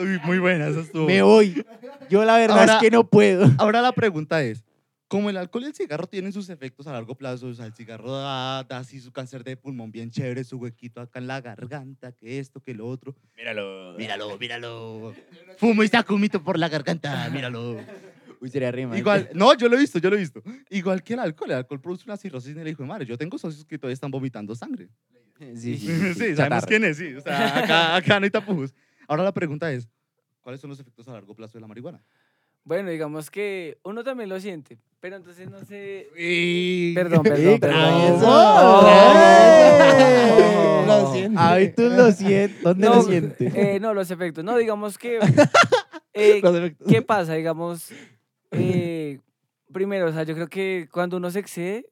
Uy, 0.00 0.20
muy 0.24 0.38
buena, 0.38 0.68
eso 0.68 0.80
estuvo. 0.80 1.06
Me 1.06 1.22
voy. 1.22 1.64
Yo 2.08 2.24
la 2.24 2.36
verdad 2.38 2.60
Ahora- 2.60 2.74
es 2.74 2.80
que 2.80 2.90
no 2.90 3.04
puedo. 3.04 3.46
Ahora 3.58 3.80
la 3.82 3.92
pregunta 3.92 4.42
es, 4.42 4.64
como 5.10 5.28
el 5.28 5.36
alcohol 5.36 5.64
y 5.64 5.66
el 5.66 5.74
cigarro 5.74 6.06
tienen 6.06 6.32
sus 6.32 6.48
efectos 6.50 6.86
a 6.86 6.92
largo 6.92 7.16
plazo, 7.16 7.48
o 7.48 7.52
sea, 7.52 7.66
el 7.66 7.74
cigarro 7.74 8.12
da, 8.12 8.62
da 8.62 8.78
así 8.78 9.00
su 9.00 9.10
cáncer 9.10 9.42
de 9.42 9.56
pulmón 9.56 9.90
bien 9.90 10.08
chévere, 10.08 10.44
su 10.44 10.56
huequito 10.56 11.00
acá 11.00 11.18
en 11.18 11.26
la 11.26 11.40
garganta, 11.40 12.12
que 12.12 12.38
esto, 12.38 12.62
que 12.62 12.74
lo 12.74 12.86
otro. 12.86 13.16
Míralo. 13.36 13.96
Míralo, 13.98 14.38
míralo. 14.38 15.14
Fumo 15.56 15.82
y 15.82 15.88
saco 15.88 16.14
un 16.14 16.20
mito 16.20 16.40
por 16.40 16.56
la 16.56 16.68
garganta, 16.68 17.28
míralo. 17.28 17.78
Uy, 18.40 18.50
sería 18.50 18.70
rima. 18.70 18.96
Igual, 18.96 19.30
no, 19.34 19.52
yo 19.54 19.68
lo 19.68 19.76
he 19.76 19.80
visto, 19.80 19.98
yo 19.98 20.10
lo 20.10 20.16
he 20.16 20.20
visto. 20.20 20.44
Igual 20.70 21.02
que 21.02 21.14
el 21.14 21.18
alcohol, 21.18 21.50
el 21.50 21.56
alcohol 21.56 21.80
produce 21.80 22.04
una 22.06 22.16
cirrosis 22.16 22.52
en 22.52 22.60
el 22.60 22.68
hijo 22.68 22.84
de 22.84 22.88
madre. 22.88 23.04
Yo 23.04 23.18
tengo 23.18 23.36
socios 23.36 23.64
que 23.64 23.78
todavía 23.78 23.94
están 23.94 24.12
vomitando 24.12 24.54
sangre. 24.54 24.90
Sí, 25.40 25.56
sí, 25.56 25.76
Sí, 25.78 26.14
sí, 26.14 26.36
sabemos 26.36 26.66
quién 26.66 26.84
es, 26.84 26.98
sí. 26.98 27.14
O 27.14 27.20
sea, 27.20 27.58
acá, 27.58 27.96
acá 27.96 28.20
no 28.20 28.24
hay 28.26 28.30
tapujos. 28.30 28.72
Ahora 29.08 29.24
la 29.24 29.34
pregunta 29.34 29.72
es, 29.72 29.88
¿cuáles 30.40 30.60
son 30.60 30.70
los 30.70 30.78
efectos 30.78 31.08
a 31.08 31.14
largo 31.14 31.34
plazo 31.34 31.54
de 31.54 31.62
la 31.62 31.66
marihuana? 31.66 32.00
Bueno, 32.64 32.90
digamos 32.90 33.30
que 33.30 33.78
uno 33.84 34.04
también 34.04 34.28
lo 34.28 34.38
siente, 34.38 34.78
pero 35.00 35.16
entonces 35.16 35.48
no 35.50 35.58
sé... 35.64 36.08
Y... 36.16 36.94
Perdón, 36.94 37.22
perdón, 37.22 37.58
perdón. 37.58 38.00
eso. 38.02 38.26
Oh. 38.28 38.86
Lo 40.86 41.12
siento. 41.12 41.40
Ay, 41.40 41.72
tú 41.72 41.82
lo 41.88 42.10
sientes. 42.12 42.62
¿Dónde 42.62 42.86
No, 42.86 42.94
lo 42.96 43.02
sientes? 43.02 43.54
eh, 43.54 43.78
no, 43.80 43.94
los 43.94 44.10
efectos. 44.10 44.44
No, 44.44 44.56
digamos 44.56 44.98
que... 44.98 45.18
eh, 46.12 46.40
Los 46.42 46.54
efectos. 46.56 46.86
¿Qué 46.88 47.02
pasa? 47.02 47.34
Digamos, 47.34 47.90
eh, 48.50 49.20
primero, 49.72 50.08
o 50.08 50.12
sea, 50.12 50.24
yo 50.24 50.34
creo 50.34 50.48
que 50.48 50.88
cuando 50.92 51.16
uno 51.16 51.30
se 51.30 51.38
excede, 51.38 51.86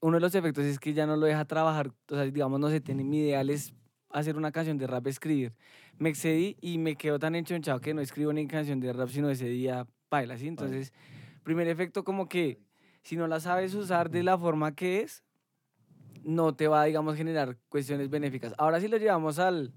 uno 0.00 0.16
de 0.16 0.20
los 0.20 0.34
efectos 0.34 0.64
es 0.64 0.78
que 0.78 0.92
ya 0.92 1.06
no 1.06 1.16
lo 1.16 1.26
deja 1.26 1.44
trabajar. 1.44 1.90
O 2.10 2.14
sea, 2.14 2.24
digamos, 2.24 2.58
no 2.60 2.68
sé, 2.68 2.80
tiene, 2.80 3.04
mi 3.04 3.20
ideal 3.20 3.50
es 3.50 3.72
hacer 4.10 4.36
una 4.36 4.52
canción 4.52 4.78
de 4.78 4.86
rap, 4.86 5.06
escribir. 5.06 5.54
Me 5.98 6.08
excedí 6.08 6.56
y 6.60 6.78
me 6.78 6.96
quedo 6.96 7.18
tan 7.18 7.34
enchonchado 7.34 7.80
que 7.80 7.94
no 7.94 8.00
escribo 8.00 8.32
ni 8.32 8.46
canción 8.46 8.80
de 8.80 8.92
rap, 8.92 9.08
sino 9.08 9.30
ese 9.30 9.48
día 9.48 9.86
baila, 10.10 10.36
¿sí? 10.36 10.48
Entonces, 10.48 10.92
primer 11.42 11.68
efecto 11.68 12.04
como 12.04 12.28
que 12.28 12.58
si 13.02 13.16
no 13.16 13.26
la 13.26 13.40
sabes 13.40 13.74
usar 13.74 14.10
de 14.10 14.22
la 14.22 14.36
forma 14.36 14.74
que 14.74 15.00
es, 15.00 15.24
no 16.22 16.54
te 16.54 16.68
va, 16.68 16.84
digamos, 16.84 17.16
generar 17.16 17.56
cuestiones 17.68 18.10
benéficas. 18.10 18.54
Ahora 18.58 18.80
si 18.80 18.88
lo 18.88 18.98
llevamos 18.98 19.38
al, 19.38 19.72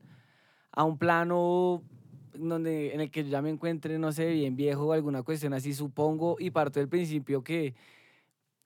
a 0.71 0.83
un 0.83 0.97
plano 0.97 1.83
donde, 2.33 2.93
en 2.93 3.01
el 3.01 3.11
que 3.11 3.23
yo 3.23 3.29
ya 3.29 3.41
me 3.41 3.49
encuentre, 3.49 3.97
no 3.99 4.11
sé, 4.11 4.31
bien 4.31 4.55
viejo 4.55 4.87
o 4.87 4.93
alguna 4.93 5.23
cuestión 5.23 5.53
así, 5.53 5.73
supongo, 5.73 6.35
y 6.39 6.51
parto 6.51 6.79
del 6.79 6.89
principio 6.89 7.43
que 7.43 7.75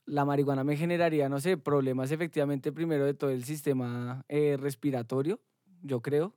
la 0.05 0.23
marihuana 0.23 0.63
me 0.63 0.77
generaría, 0.77 1.27
no 1.27 1.39
sé, 1.39 1.57
problemas 1.57 2.11
efectivamente 2.11 2.71
primero 2.71 3.05
de 3.05 3.13
todo 3.13 3.29
el 3.29 3.43
sistema 3.43 4.23
eh, 4.29 4.55
respiratorio, 4.57 5.41
yo 5.83 6.01
creo. 6.01 6.33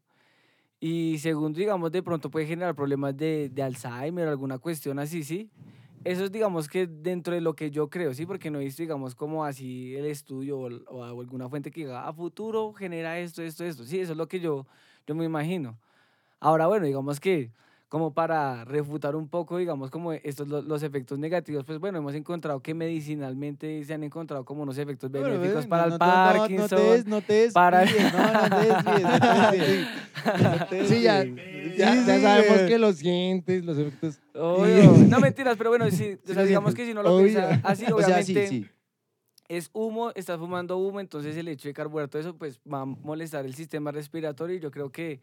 Y 0.81 1.18
segundo, 1.18 1.59
digamos, 1.59 1.92
de 1.92 2.03
pronto 2.03 2.31
puede 2.31 2.46
generar 2.46 2.74
problemas 2.74 3.16
de, 3.16 3.50
de 3.50 3.62
Alzheimer 3.62 4.29
o 4.29 4.31
alguna 4.31 4.59
cuestión 4.59 4.98
así, 4.98 5.22
¿sí? 5.22 5.50
Eso 6.05 6.24
es, 6.24 6.33
digamos, 6.33 6.68
que 6.68 6.87
dentro 6.87 7.35
de 7.35 7.42
lo 7.42 7.55
que 7.55 7.70
yo 7.70 7.90
creo, 7.90 8.14
¿sí? 8.14 8.24
Porque 8.24 8.50
no 8.50 8.59
he 8.59 8.64
visto, 8.64 8.83
digamos, 8.83 9.14
como 9.14 9.44
así 9.44 9.94
el 9.94 10.07
estudio 10.07 10.59
o, 10.59 10.68
o 10.87 11.05
alguna 11.05 11.50
fuente 11.50 11.70
que 11.70 11.81
diga, 11.81 12.09
a 12.09 12.12
futuro 12.14 12.72
genera 12.72 13.18
esto, 13.18 13.42
esto, 13.42 13.64
esto. 13.64 13.85
Sí, 13.85 14.00
eso 14.00 14.12
es 14.12 14.18
lo 14.18 14.26
que 14.26 14.40
yo, 14.40 14.66
yo 15.07 15.14
me 15.14 15.26
imagino. 15.26 15.79
Ahora, 16.38 16.66
bueno, 16.66 16.87
digamos 16.87 17.20
que 17.20 17.50
como 17.90 18.14
para 18.14 18.64
refutar 18.64 19.16
un 19.16 19.29
poco, 19.29 19.59
digamos, 19.59 19.90
como 19.90 20.12
estos 20.12 20.46
lo- 20.46 20.62
los 20.62 20.85
efectos 20.85 21.18
negativos, 21.18 21.64
pues 21.64 21.81
bueno, 21.81 21.98
hemos 21.98 22.14
encontrado 22.14 22.61
que 22.61 22.72
medicinalmente 22.72 23.85
se 23.85 23.92
han 23.92 24.05
encontrado 24.05 24.44
como 24.44 24.62
unos 24.62 24.79
efectos 24.79 25.11
Bueno, 25.11 25.26
benéficos 25.29 25.66
para 25.66 25.83
no 25.83 25.87
el 25.88 25.92
no- 25.94 25.98
Parkinson. 25.98 26.68
No, 26.70 26.76
te 26.76 26.83
des, 26.92 27.07
no 27.07 27.20
te 27.20 27.33
des. 27.33 27.53
para- 27.53 27.85
No, 27.85 27.90
no 27.90 28.57
te 28.57 28.66
desvíes, 28.66 29.03
no 29.03 29.50
te 29.50 29.57
desvíes. 29.59 29.87
No 30.42 30.66
te 30.66 30.87
Sí, 30.87 31.03
ya, 31.03 31.24
ya, 31.24 31.33
Sí, 31.33 31.72
ya 31.76 31.94
sí, 32.16 32.22
sabemos 32.22 32.62
que 32.68 32.79
lo 32.79 32.92
sientes, 32.92 33.64
los 33.64 33.76
efectos. 33.76 34.20
Obvio. 34.35 34.92
No 35.09 35.18
mentiras, 35.18 35.57
pero 35.59 35.70
bueno, 35.70 35.90
sí, 35.90 36.16
o 36.29 36.33
sea, 36.33 36.44
digamos 36.44 36.74
que 36.76 36.87
si 36.87 36.94
no 36.94 37.03
lo 37.03 37.12
Obvio. 37.16 37.24
piensa 37.24 37.61
así, 37.64 37.87
O 37.90 38.00
sea, 38.03 38.22
sí, 38.22 38.33
obviamente 38.37 38.46
sí. 38.46 38.66
es 39.48 39.68
humo, 39.72 40.12
estás 40.14 40.38
fumando 40.38 40.76
humo, 40.79 41.00
entonces 41.00 41.37
el 41.37 41.48
hecho 41.48 41.66
de 41.68 41.75
carburar 41.75 42.06
todo 42.08 42.21
eso, 42.23 42.37
pues 42.37 42.60
va 42.73 42.83
a 42.83 42.85
molestar 42.85 43.44
el 43.46 43.54
sistema 43.56 43.90
respiratorio 43.90 44.54
y 44.56 44.60
yo 44.60 44.71
creo 44.71 44.90
que 44.92 45.21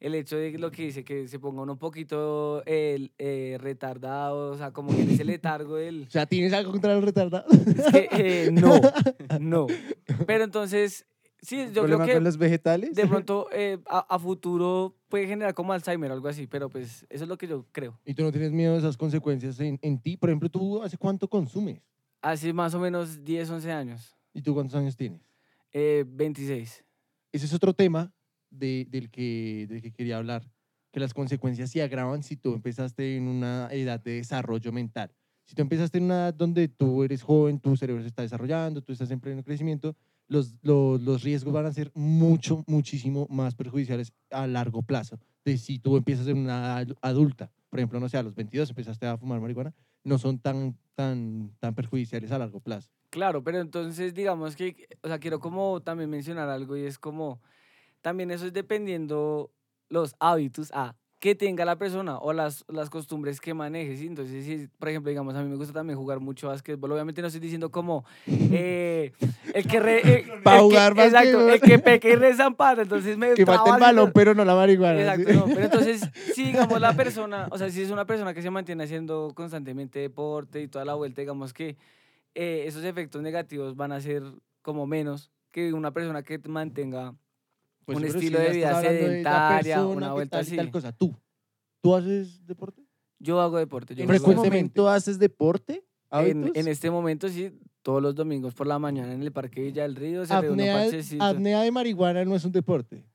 el 0.00 0.14
hecho 0.14 0.36
de 0.36 0.56
lo 0.58 0.70
que 0.70 0.84
dice, 0.84 1.04
que 1.04 1.26
se 1.28 1.38
ponga 1.38 1.62
uno 1.62 1.72
un 1.72 1.78
poquito 1.78 2.62
el, 2.66 3.12
eh, 3.18 3.56
retardado, 3.60 4.52
o 4.52 4.56
sea, 4.56 4.72
como 4.72 4.94
que 4.94 5.02
en 5.02 5.10
ese 5.10 5.24
letargo 5.24 5.76
del... 5.76 6.04
O 6.08 6.10
sea, 6.10 6.26
¿tienes 6.26 6.52
algo 6.52 6.70
contra 6.72 6.94
los 6.94 7.04
retardados? 7.04 7.52
Es 7.52 8.08
que, 8.10 8.44
eh, 8.46 8.50
no, 8.52 8.80
no. 9.40 9.66
Pero 10.26 10.44
entonces, 10.44 11.06
Sí, 11.40 11.56
yo 11.56 11.64
creo 11.66 11.82
¿Problema 11.82 12.06
que 12.06 12.14
con 12.14 12.24
los 12.24 12.36
vegetales? 12.36 12.94
de 12.94 13.06
pronto 13.06 13.48
eh, 13.52 13.78
a, 13.86 14.00
a 14.14 14.18
futuro 14.18 14.96
puede 15.08 15.26
generar 15.26 15.54
como 15.54 15.72
Alzheimer 15.72 16.10
o 16.10 16.14
algo 16.14 16.28
así, 16.28 16.46
pero 16.46 16.68
pues 16.68 17.06
eso 17.08 17.24
es 17.24 17.28
lo 17.28 17.38
que 17.38 17.46
yo 17.46 17.64
creo. 17.72 17.98
¿Y 18.04 18.14
tú 18.14 18.22
no 18.24 18.32
tienes 18.32 18.50
miedo 18.52 18.72
de 18.72 18.80
esas 18.80 18.96
consecuencias 18.96 19.60
en, 19.60 19.78
en 19.82 20.00
ti? 20.00 20.16
Por 20.16 20.30
ejemplo, 20.30 20.48
¿tú 20.48 20.82
hace 20.82 20.98
cuánto 20.98 21.28
consumes? 21.28 21.80
Hace 22.22 22.52
más 22.52 22.74
o 22.74 22.80
menos 22.80 23.24
10, 23.24 23.50
11 23.50 23.70
años. 23.72 24.16
¿Y 24.34 24.42
tú 24.42 24.52
cuántos 24.52 24.74
años 24.74 24.96
tienes? 24.96 25.20
Eh, 25.72 26.04
26. 26.08 26.84
Ese 27.30 27.46
es 27.46 27.54
otro 27.54 27.72
tema 27.72 28.12
de- 28.50 28.86
del, 28.90 29.10
que, 29.10 29.66
del 29.68 29.82
que 29.82 29.92
quería 29.92 30.18
hablar, 30.18 30.48
que 30.92 31.00
las 31.00 31.14
consecuencias 31.14 31.70
se 31.70 31.82
agravan 31.82 32.22
si 32.22 32.36
tú 32.36 32.54
empezaste 32.54 33.16
en 33.16 33.28
una 33.28 33.68
edad 33.70 34.00
de 34.02 34.12
desarrollo 34.12 34.72
mental. 34.72 35.12
Si 35.44 35.54
tú 35.54 35.62
empezaste 35.62 35.98
en 35.98 36.04
una 36.04 36.14
edad 36.14 36.34
donde 36.34 36.68
tú 36.68 37.02
eres 37.04 37.22
joven, 37.22 37.58
tu 37.60 37.76
cerebro 37.76 38.02
se 38.02 38.08
está 38.08 38.22
desarrollando, 38.22 38.82
tú 38.82 38.92
estás 38.92 39.10
en 39.10 39.20
pleno 39.20 39.42
crecimiento, 39.42 39.96
los, 40.26 40.54
los, 40.62 41.00
los 41.00 41.22
riesgos 41.22 41.54
van 41.54 41.64
a 41.66 41.72
ser 41.72 41.90
mucho, 41.94 42.64
muchísimo 42.66 43.26
más 43.30 43.54
perjudiciales 43.54 44.12
a 44.30 44.46
largo 44.46 44.82
plazo 44.82 45.18
de 45.44 45.56
si 45.56 45.78
tú 45.78 45.96
empiezas 45.96 46.26
en 46.28 46.36
una 46.38 46.80
edad 46.82 46.94
adulta. 47.00 47.50
Por 47.70 47.78
ejemplo, 47.80 47.98
no 48.00 48.08
sé, 48.10 48.18
a 48.18 48.22
los 48.22 48.34
22 48.34 48.68
empezaste 48.70 49.06
a 49.06 49.16
fumar 49.16 49.40
marihuana, 49.40 49.74
no 50.04 50.18
son 50.18 50.38
tan, 50.38 50.76
tan, 50.94 51.50
tan 51.60 51.74
perjudiciales 51.74 52.30
a 52.30 52.38
largo 52.38 52.60
plazo. 52.60 52.90
Claro, 53.10 53.42
pero 53.42 53.58
entonces 53.60 54.12
digamos 54.12 54.54
que, 54.54 54.86
o 55.02 55.08
sea, 55.08 55.18
quiero 55.18 55.40
como 55.40 55.80
también 55.80 56.10
mencionar 56.10 56.50
algo 56.50 56.76
y 56.76 56.82
es 56.82 56.98
como, 56.98 57.40
también 58.08 58.30
eso 58.30 58.46
es 58.46 58.54
dependiendo 58.54 59.50
los 59.90 60.16
hábitos 60.18 60.70
a 60.72 60.96
que 61.18 61.34
tenga 61.34 61.66
la 61.66 61.76
persona 61.76 62.16
o 62.16 62.32
las, 62.32 62.64
las 62.68 62.88
costumbres 62.88 63.38
que 63.38 63.52
maneje, 63.52 63.98
¿sí? 63.98 64.06
Entonces, 64.06 64.46
si, 64.46 64.66
por 64.78 64.88
ejemplo, 64.88 65.10
digamos, 65.10 65.34
a 65.34 65.42
mí 65.42 65.48
me 65.50 65.56
gusta 65.56 65.74
también 65.74 65.98
jugar 65.98 66.18
mucho 66.18 66.48
básquetbol, 66.48 66.92
obviamente 66.92 67.20
no 67.20 67.26
estoy 67.26 67.40
diciendo 67.42 67.70
como 67.70 68.06
eh, 68.26 69.12
el 69.52 69.66
que... 69.66 69.78
Re, 69.78 70.00
eh, 70.08 70.26
Pa' 70.42 70.54
el 70.54 70.58
que- 70.60 70.64
jugar 70.64 70.98
Exacto, 70.98 71.50
el 71.50 71.60
que 71.60 71.78
peque 71.78 72.12
y 72.12 72.14
rezampata, 72.16 72.80
entonces 72.80 73.18
me... 73.18 73.32
Que 73.34 73.44
mate 73.44 73.68
el 73.68 73.78
balón, 73.78 74.10
pero 74.14 74.34
no 74.34 74.42
la 74.42 74.54
marihuana. 74.54 74.94
¿sí? 75.16 75.22
Exacto, 75.22 75.32
no, 75.34 75.54
pero 75.54 75.64
entonces, 75.66 76.00
si 76.34 76.44
digamos 76.44 76.80
la 76.80 76.92
persona, 76.96 77.48
o 77.50 77.58
sea, 77.58 77.68
si 77.68 77.82
es 77.82 77.90
una 77.90 78.06
persona 78.06 78.32
que 78.32 78.40
se 78.40 78.48
mantiene 78.48 78.84
haciendo 78.84 79.32
constantemente 79.34 79.98
deporte 79.98 80.62
y 80.62 80.68
toda 80.68 80.86
la 80.86 80.94
vuelta, 80.94 81.20
digamos 81.20 81.52
que 81.52 81.76
eh, 82.34 82.64
esos 82.66 82.84
efectos 82.84 83.20
negativos 83.20 83.76
van 83.76 83.92
a 83.92 84.00
ser 84.00 84.22
como 84.62 84.86
menos 84.86 85.30
que 85.50 85.72
una 85.72 85.90
persona 85.92 86.22
que 86.22 86.38
mantenga 86.46 87.14
Pues 87.94 87.98
un 87.98 88.04
estilo 88.04 88.38
si 88.38 88.44
de 88.44 88.50
vida 88.50 88.80
de 88.82 88.86
sedentaria, 88.86 89.86
una 89.86 90.12
vuelta 90.12 90.36
tal 90.36 90.40
así. 90.46 90.56
tal 90.56 90.70
cosa. 90.70 90.92
¿Tú? 90.92 91.16
¿Tú 91.80 91.94
haces 91.94 92.46
deporte? 92.46 92.82
Yo 93.18 93.40
hago 93.40 93.56
deporte. 93.56 93.94
Yo 93.94 94.04
¿En 94.04 94.10
este 94.10 94.34
momento 94.34 94.90
haces 94.90 95.18
deporte? 95.18 95.84
en, 96.10 96.52
en 96.54 96.68
este 96.68 96.90
momento 96.90 97.30
sí, 97.30 97.50
todos 97.80 98.02
los 98.02 98.14
domingos 98.14 98.52
por 98.52 98.66
la 98.66 98.78
mañana 98.78 99.14
en 99.14 99.22
el 99.22 99.32
Parque 99.32 99.62
Villa 99.62 99.84
del 99.84 99.96
Río 99.96 100.26
se 100.26 100.34
Apnea, 100.34 100.90
apnea 101.20 101.62
de 101.62 101.70
marihuana 101.70 102.26
no 102.26 102.36
es 102.36 102.44
un 102.44 102.52
deporte. 102.52 103.06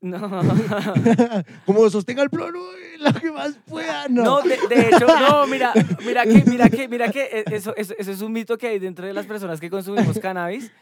No. 0.00 0.18
Como 1.66 1.88
sostenga 1.88 2.24
el 2.24 2.30
plano 2.30 2.58
lo 2.98 3.12
que 3.20 3.30
más 3.30 3.58
pueda, 3.64 4.08
no. 4.08 4.24
No, 4.24 4.42
de, 4.42 4.56
de 4.68 4.88
hecho, 4.88 5.06
no, 5.06 5.46
mira, 5.46 5.72
mira 6.04 6.24
que, 6.24 6.42
mira 6.46 6.68
que, 6.68 6.88
mira 6.88 7.12
que 7.12 7.44
eso, 7.52 7.76
eso, 7.76 7.94
eso 7.96 8.10
es 8.10 8.20
un 8.20 8.32
mito 8.32 8.58
que 8.58 8.66
hay 8.66 8.80
dentro 8.80 9.06
de 9.06 9.12
las 9.12 9.26
personas 9.26 9.60
que 9.60 9.70
consumimos 9.70 10.18
cannabis. 10.18 10.72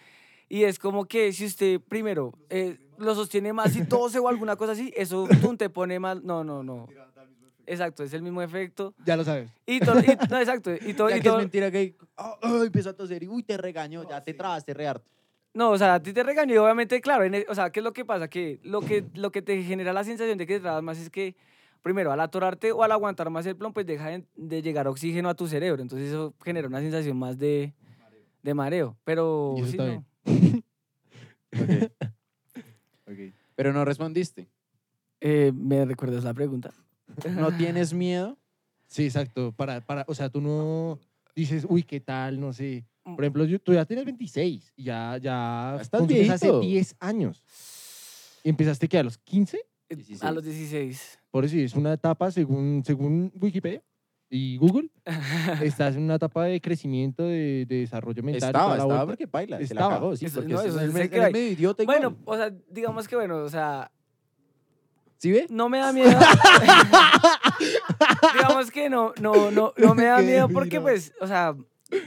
Y 0.48 0.64
es 0.64 0.78
como 0.78 1.04
que 1.04 1.32
si 1.32 1.44
usted 1.44 1.80
primero 1.80 2.32
eh, 2.48 2.78
lo 2.98 3.14
sostiene 3.14 3.52
más 3.52 3.74
y 3.76 3.84
tose 3.84 4.18
o 4.18 4.28
alguna 4.28 4.56
cosa 4.56 4.72
así, 4.72 4.92
eso 4.96 5.28
tum, 5.40 5.56
te 5.56 5.70
pone 5.70 5.98
mal. 5.98 6.20
No, 6.24 6.44
no, 6.44 6.62
no. 6.62 6.86
Exacto, 7.66 8.02
es 8.02 8.12
el 8.14 8.22
mismo 8.22 8.40
efecto. 8.42 8.94
Ya 9.04 9.16
lo 9.16 9.24
sabes. 9.24 9.50
Y 9.66 9.78
todo, 9.80 10.00
y- 10.00 10.16
no, 10.30 10.38
exacto. 10.38 10.70
Y 10.74 10.94
todo, 10.94 11.10
Ya 11.10 11.18
y 11.18 11.20
que 11.20 11.28
es 11.28 11.34
mentira 11.34 11.70
que 11.70 11.94
ah, 12.16 12.34
ah, 12.42 12.60
empezó 12.64 12.90
a 12.90 12.92
toser 12.94 13.22
y 13.22 13.28
uy, 13.28 13.42
te 13.42 13.56
regañó, 13.56 14.08
ya 14.08 14.22
te 14.24 14.32
trabaste 14.34 14.72
re 14.74 14.86
harto. 14.88 15.06
no, 15.54 15.70
o 15.70 15.78
sea, 15.78 15.94
a 15.94 16.02
ti 16.02 16.12
te 16.12 16.22
regañó 16.22 16.54
y 16.54 16.56
obviamente, 16.58 17.00
claro, 17.00 17.24
en 17.24 17.34
e- 17.34 17.46
o 17.48 17.54
sea, 17.54 17.70
¿qué 17.70 17.80
es 17.80 17.84
lo 17.84 17.92
que 17.92 18.04
pasa? 18.04 18.28
Que 18.28 18.58
lo 18.62 18.80
que, 18.80 19.04
lo 19.14 19.30
que 19.32 19.42
te 19.42 19.62
genera 19.62 19.92
la 19.92 20.04
sensación 20.04 20.38
de 20.38 20.46
que 20.46 20.54
te 20.54 20.60
trabas 20.60 20.82
más 20.82 20.98
es 20.98 21.10
que, 21.10 21.36
primero, 21.82 22.10
al 22.10 22.20
atorarte 22.20 22.72
o 22.72 22.82
al 22.82 22.92
aguantar 22.92 23.28
más 23.28 23.44
el 23.44 23.54
plom, 23.56 23.72
pues 23.74 23.84
deja 23.84 24.08
de, 24.08 24.24
de 24.36 24.62
llegar 24.62 24.88
oxígeno 24.88 25.28
a 25.28 25.34
tu 25.34 25.46
cerebro. 25.46 25.82
Entonces 25.82 26.08
eso 26.08 26.32
genera 26.42 26.68
una 26.68 26.80
sensación 26.80 27.18
más 27.18 27.36
de, 27.38 27.74
de 28.42 28.54
mareo. 28.54 28.96
Pero 29.04 29.54
Y 29.56 29.60
eso 29.60 29.70
sí, 29.70 29.76
está 29.76 29.84
no. 29.84 30.04
bien. 30.24 30.64
Ok. 33.10 33.32
Pero 33.54 33.72
no 33.72 33.84
respondiste. 33.84 34.48
Eh, 35.20 35.52
¿Me 35.54 35.84
recuerdas 35.84 36.24
la 36.24 36.34
pregunta? 36.34 36.72
¿No 37.36 37.56
tienes 37.56 37.92
miedo? 37.92 38.38
Sí, 38.86 39.04
exacto. 39.04 39.52
Para, 39.52 39.80
para, 39.80 40.04
o 40.06 40.14
sea, 40.14 40.28
tú 40.30 40.40
no 40.40 40.98
dices, 41.34 41.66
uy, 41.68 41.82
¿qué 41.82 42.00
tal? 42.00 42.38
No 42.40 42.52
sé. 42.52 42.84
Mm. 43.04 43.14
Por 43.16 43.24
ejemplo, 43.24 43.44
yo- 43.44 43.58
tú 43.60 43.72
ya 43.74 43.84
tienes 43.84 44.04
26 44.04 44.72
y 44.76 44.84
ya, 44.84 45.18
ya 45.20 45.78
Estás 45.80 46.00
consumes 46.00 46.30
hace 46.30 46.46
viejito. 46.46 46.60
10 46.60 46.96
años. 47.00 47.44
¿Y 48.44 48.50
empezaste 48.50 48.88
que 48.88 48.98
a 48.98 49.02
los 49.02 49.18
15? 49.18 49.58
Eh, 49.88 49.96
16. 49.96 50.22
A 50.22 50.32
los 50.32 50.44
16. 50.44 51.18
Por 51.30 51.44
eso 51.44 51.56
es 51.56 51.74
una 51.74 51.92
etapa, 51.94 52.30
según, 52.30 52.82
según 52.84 53.32
Wikipedia 53.40 53.82
y 54.30 54.56
Google, 54.58 54.90
estás 55.62 55.96
en 55.96 56.02
una 56.02 56.16
etapa 56.16 56.44
de 56.44 56.60
crecimiento, 56.60 57.22
de, 57.24 57.64
de 57.66 57.76
desarrollo 57.80 58.22
mental. 58.22 58.48
Estaba, 58.50 58.72
estaba 58.72 58.84
vuelta. 58.86 59.06
porque 59.06 59.26
baila, 59.26 59.56
se 59.58 59.74
la 59.74 59.80
Estaba. 59.80 59.94
cagó, 59.94 60.16
sí, 60.16 60.26
Eso- 60.26 60.40
porque 60.40 60.52
no, 60.52 60.60
eso 60.62 60.80
es 60.80 60.86
el 60.86 60.92
medio 60.92 61.48
idiota 61.52 61.82
igual. 61.82 61.98
Bueno, 61.98 62.16
o 62.24 62.36
sea, 62.36 62.52
digamos 62.68 63.08
que 63.08 63.16
bueno, 63.16 63.38
o 63.38 63.48
sea, 63.48 63.90
¿Sí 65.16 65.32
ve? 65.32 65.46
no 65.50 65.68
me 65.68 65.78
da 65.78 65.92
miedo. 65.94 66.10
digamos 68.34 68.70
que 68.70 68.88
no, 68.90 69.12
no, 69.20 69.50
no, 69.50 69.72
no 69.76 69.94
me 69.94 70.04
da 70.04 70.18
miedo 70.20 70.48
porque 70.48 70.80
pues, 70.80 71.12
o 71.20 71.26
sea, 71.26 71.56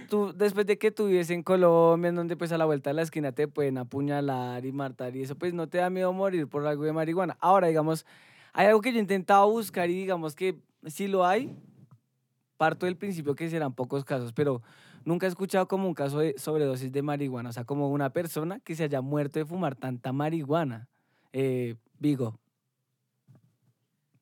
tú 0.10 0.34
después 0.36 0.66
de 0.66 0.78
que 0.78 0.92
tú 0.92 1.08
vives 1.08 1.30
en 1.30 1.44
Colombia, 1.44 2.10
en 2.10 2.16
donde 2.16 2.38
pues 2.38 2.52
a 2.52 2.58
la 2.58 2.66
vuelta 2.66 2.90
de 2.90 2.94
la 2.96 3.02
esquina 3.02 3.32
te 3.32 3.48
pueden 3.48 3.78
apuñalar 3.78 4.66
y 4.66 4.72
matar 4.72 5.16
y 5.16 5.24
eso, 5.24 5.36
pues 5.36 5.54
no 5.54 5.68
te 5.68 5.80
da 5.80 5.90
miedo 5.90 6.14
morir 6.14 6.48
por 6.48 6.66
algo 6.68 6.84
de 6.84 6.94
marihuana. 6.94 7.38
Ahora, 7.40 7.68
digamos, 7.68 8.06
hay 8.54 8.68
algo 8.68 8.82
que 8.82 8.92
yo 8.92 8.98
he 8.98 9.02
intentado 9.02 9.50
buscar 9.50 9.90
y 9.90 9.96
digamos 9.96 10.36
que 10.36 10.58
si 10.86 11.08
lo 11.08 11.26
hay, 11.26 11.54
parto 12.62 12.86
del 12.86 12.96
principio 12.96 13.34
que 13.34 13.50
serán 13.50 13.74
pocos 13.74 14.06
casos, 14.06 14.34
pero 14.34 14.62
nunca 15.04 15.26
he 15.26 15.30
escuchado 15.30 15.68
como 15.68 15.88
un 15.88 15.96
caso 15.96 16.20
de 16.20 16.36
sobredosis 16.38 16.92
de 16.92 17.02
marihuana, 17.02 17.50
o 17.50 17.54
sea, 17.54 17.64
como 17.64 17.90
una 17.90 18.14
persona 18.14 18.60
que 18.60 18.76
se 18.76 18.84
haya 18.84 19.02
muerto 19.02 19.40
de 19.40 19.46
fumar 19.46 19.76
tanta 19.76 20.14
marihuana. 20.14 20.88
Eh, 21.34 21.74
Vigo. 21.98 22.40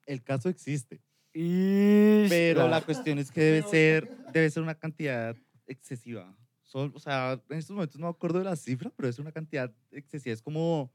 El 0.05 0.23
caso 0.23 0.47
existe. 0.47 1.01
Ish, 1.33 2.29
Pero 2.29 2.69
la 2.69 2.77
ah. 2.77 2.81
cuestión 2.81 3.19
es 3.19 3.29
que 3.29 3.41
debe 3.41 3.63
ser, 3.63 4.09
debe 4.31 4.49
ser 4.49 4.63
una 4.63 4.75
cantidad 4.75 5.35
excesiva. 5.67 6.33
Sol- 6.63 6.93
o 6.95 6.99
sea, 6.99 7.41
en 7.49 7.57
estos 7.57 7.75
momentos 7.75 7.99
no 7.99 8.07
me 8.07 8.11
acuerdo 8.11 8.39
de 8.39 8.45
la 8.45 8.55
cifra, 8.55 8.89
pero 8.95 9.09
es 9.09 9.19
una 9.19 9.33
cantidad 9.33 9.69
excesiva. 9.91 10.33
Es 10.33 10.41
como 10.41 10.89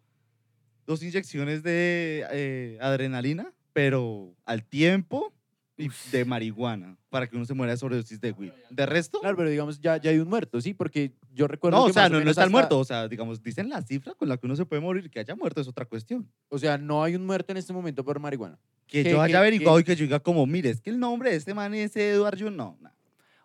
dos 0.86 1.02
inyecciones 1.02 1.62
de 1.62 2.24
eh, 2.32 2.78
adrenalina, 2.80 3.52
pero 3.74 4.34
al 4.46 4.64
tiempo 4.64 5.34
y 5.76 5.88
de 6.12 6.24
marihuana, 6.24 6.96
para 7.10 7.26
que 7.26 7.34
uno 7.36 7.44
se 7.44 7.54
muera 7.54 7.72
de 7.72 7.76
sobredosis 7.76 8.20
de 8.20 8.30
weed. 8.32 8.52
De 8.70 8.86
resto, 8.86 9.18
Claro, 9.20 9.36
pero 9.36 9.50
digamos, 9.50 9.80
ya, 9.80 9.96
ya 9.96 10.10
hay 10.10 10.18
un 10.18 10.28
muerto, 10.28 10.60
¿sí? 10.60 10.72
Porque 10.74 11.12
yo 11.32 11.48
recuerdo 11.48 11.78
no, 11.78 11.84
o 11.84 11.86
que 11.88 11.92
sea, 11.92 12.02
más 12.04 12.10
no, 12.12 12.14
no 12.16 12.20
menos 12.20 12.30
está 12.32 12.42
el 12.42 12.46
hasta- 12.46 12.52
muerto. 12.52 12.78
O 12.78 12.84
sea, 12.84 13.08
digamos, 13.08 13.42
dicen 13.42 13.68
la 13.68 13.82
cifra 13.82 14.14
con 14.14 14.28
la 14.28 14.36
que 14.36 14.46
uno 14.46 14.54
se 14.56 14.64
puede 14.66 14.80
morir, 14.80 15.10
que 15.10 15.18
haya 15.18 15.34
muerto 15.34 15.60
es 15.60 15.66
otra 15.68 15.84
cuestión. 15.84 16.30
O 16.48 16.58
sea, 16.58 16.78
no 16.78 17.02
hay 17.02 17.16
un 17.16 17.26
muerto 17.26 17.52
en 17.52 17.56
este 17.58 17.72
momento 17.72 18.04
por 18.04 18.20
marihuana. 18.20 18.58
Que 18.86 19.02
¿Qué- 19.02 19.10
yo 19.10 19.20
haya 19.20 19.38
averiguado 19.40 19.80
y 19.80 19.84
que 19.84 19.96
yo 19.96 20.04
diga 20.04 20.20
como, 20.20 20.46
mire, 20.46 20.70
es 20.70 20.80
que 20.80 20.90
el 20.90 21.00
nombre 21.00 21.30
de 21.30 21.36
este 21.36 21.54
man 21.54 21.74
es 21.74 21.96
Edward 21.96 22.36
John, 22.38 22.56
no. 22.56 22.76
no. 22.80 22.90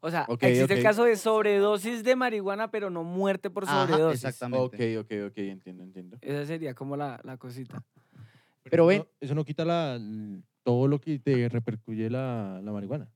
O 0.01 0.09
sea, 0.11 0.25
existe 0.39 0.75
el 0.75 0.83
caso 0.83 1.03
de 1.03 1.17
sobredosis 1.17 2.03
de 2.03 2.15
marihuana, 2.15 2.69
pero 2.71 2.89
no 2.89 3.03
muerte 3.03 3.49
por 3.49 3.63
Ajá, 3.65 3.85
sobredosis. 3.87 4.23
exactamente. 4.23 4.97
Ok, 4.97 5.05
ok, 5.05 5.11
ok, 5.31 5.37
entiendo, 5.39 5.83
entiendo. 5.83 6.17
Esa 6.21 6.45
sería 6.45 6.73
como 6.73 6.95
la, 6.95 7.19
la 7.23 7.35
cosita. 7.37 7.83
Pero 8.63 8.83
eso 8.83 8.87
ven- 8.87 8.97
no- 8.99 9.07
eso 9.19 9.35
no 9.35 9.43
quita 9.43 9.65
la, 9.65 9.99
todo 10.63 10.87
lo 10.87 10.99
que 10.99 11.19
te 11.19 11.49
repercuye 11.49 12.09
la, 12.09 12.61
la 12.63 12.71
marihuana. 12.71 13.07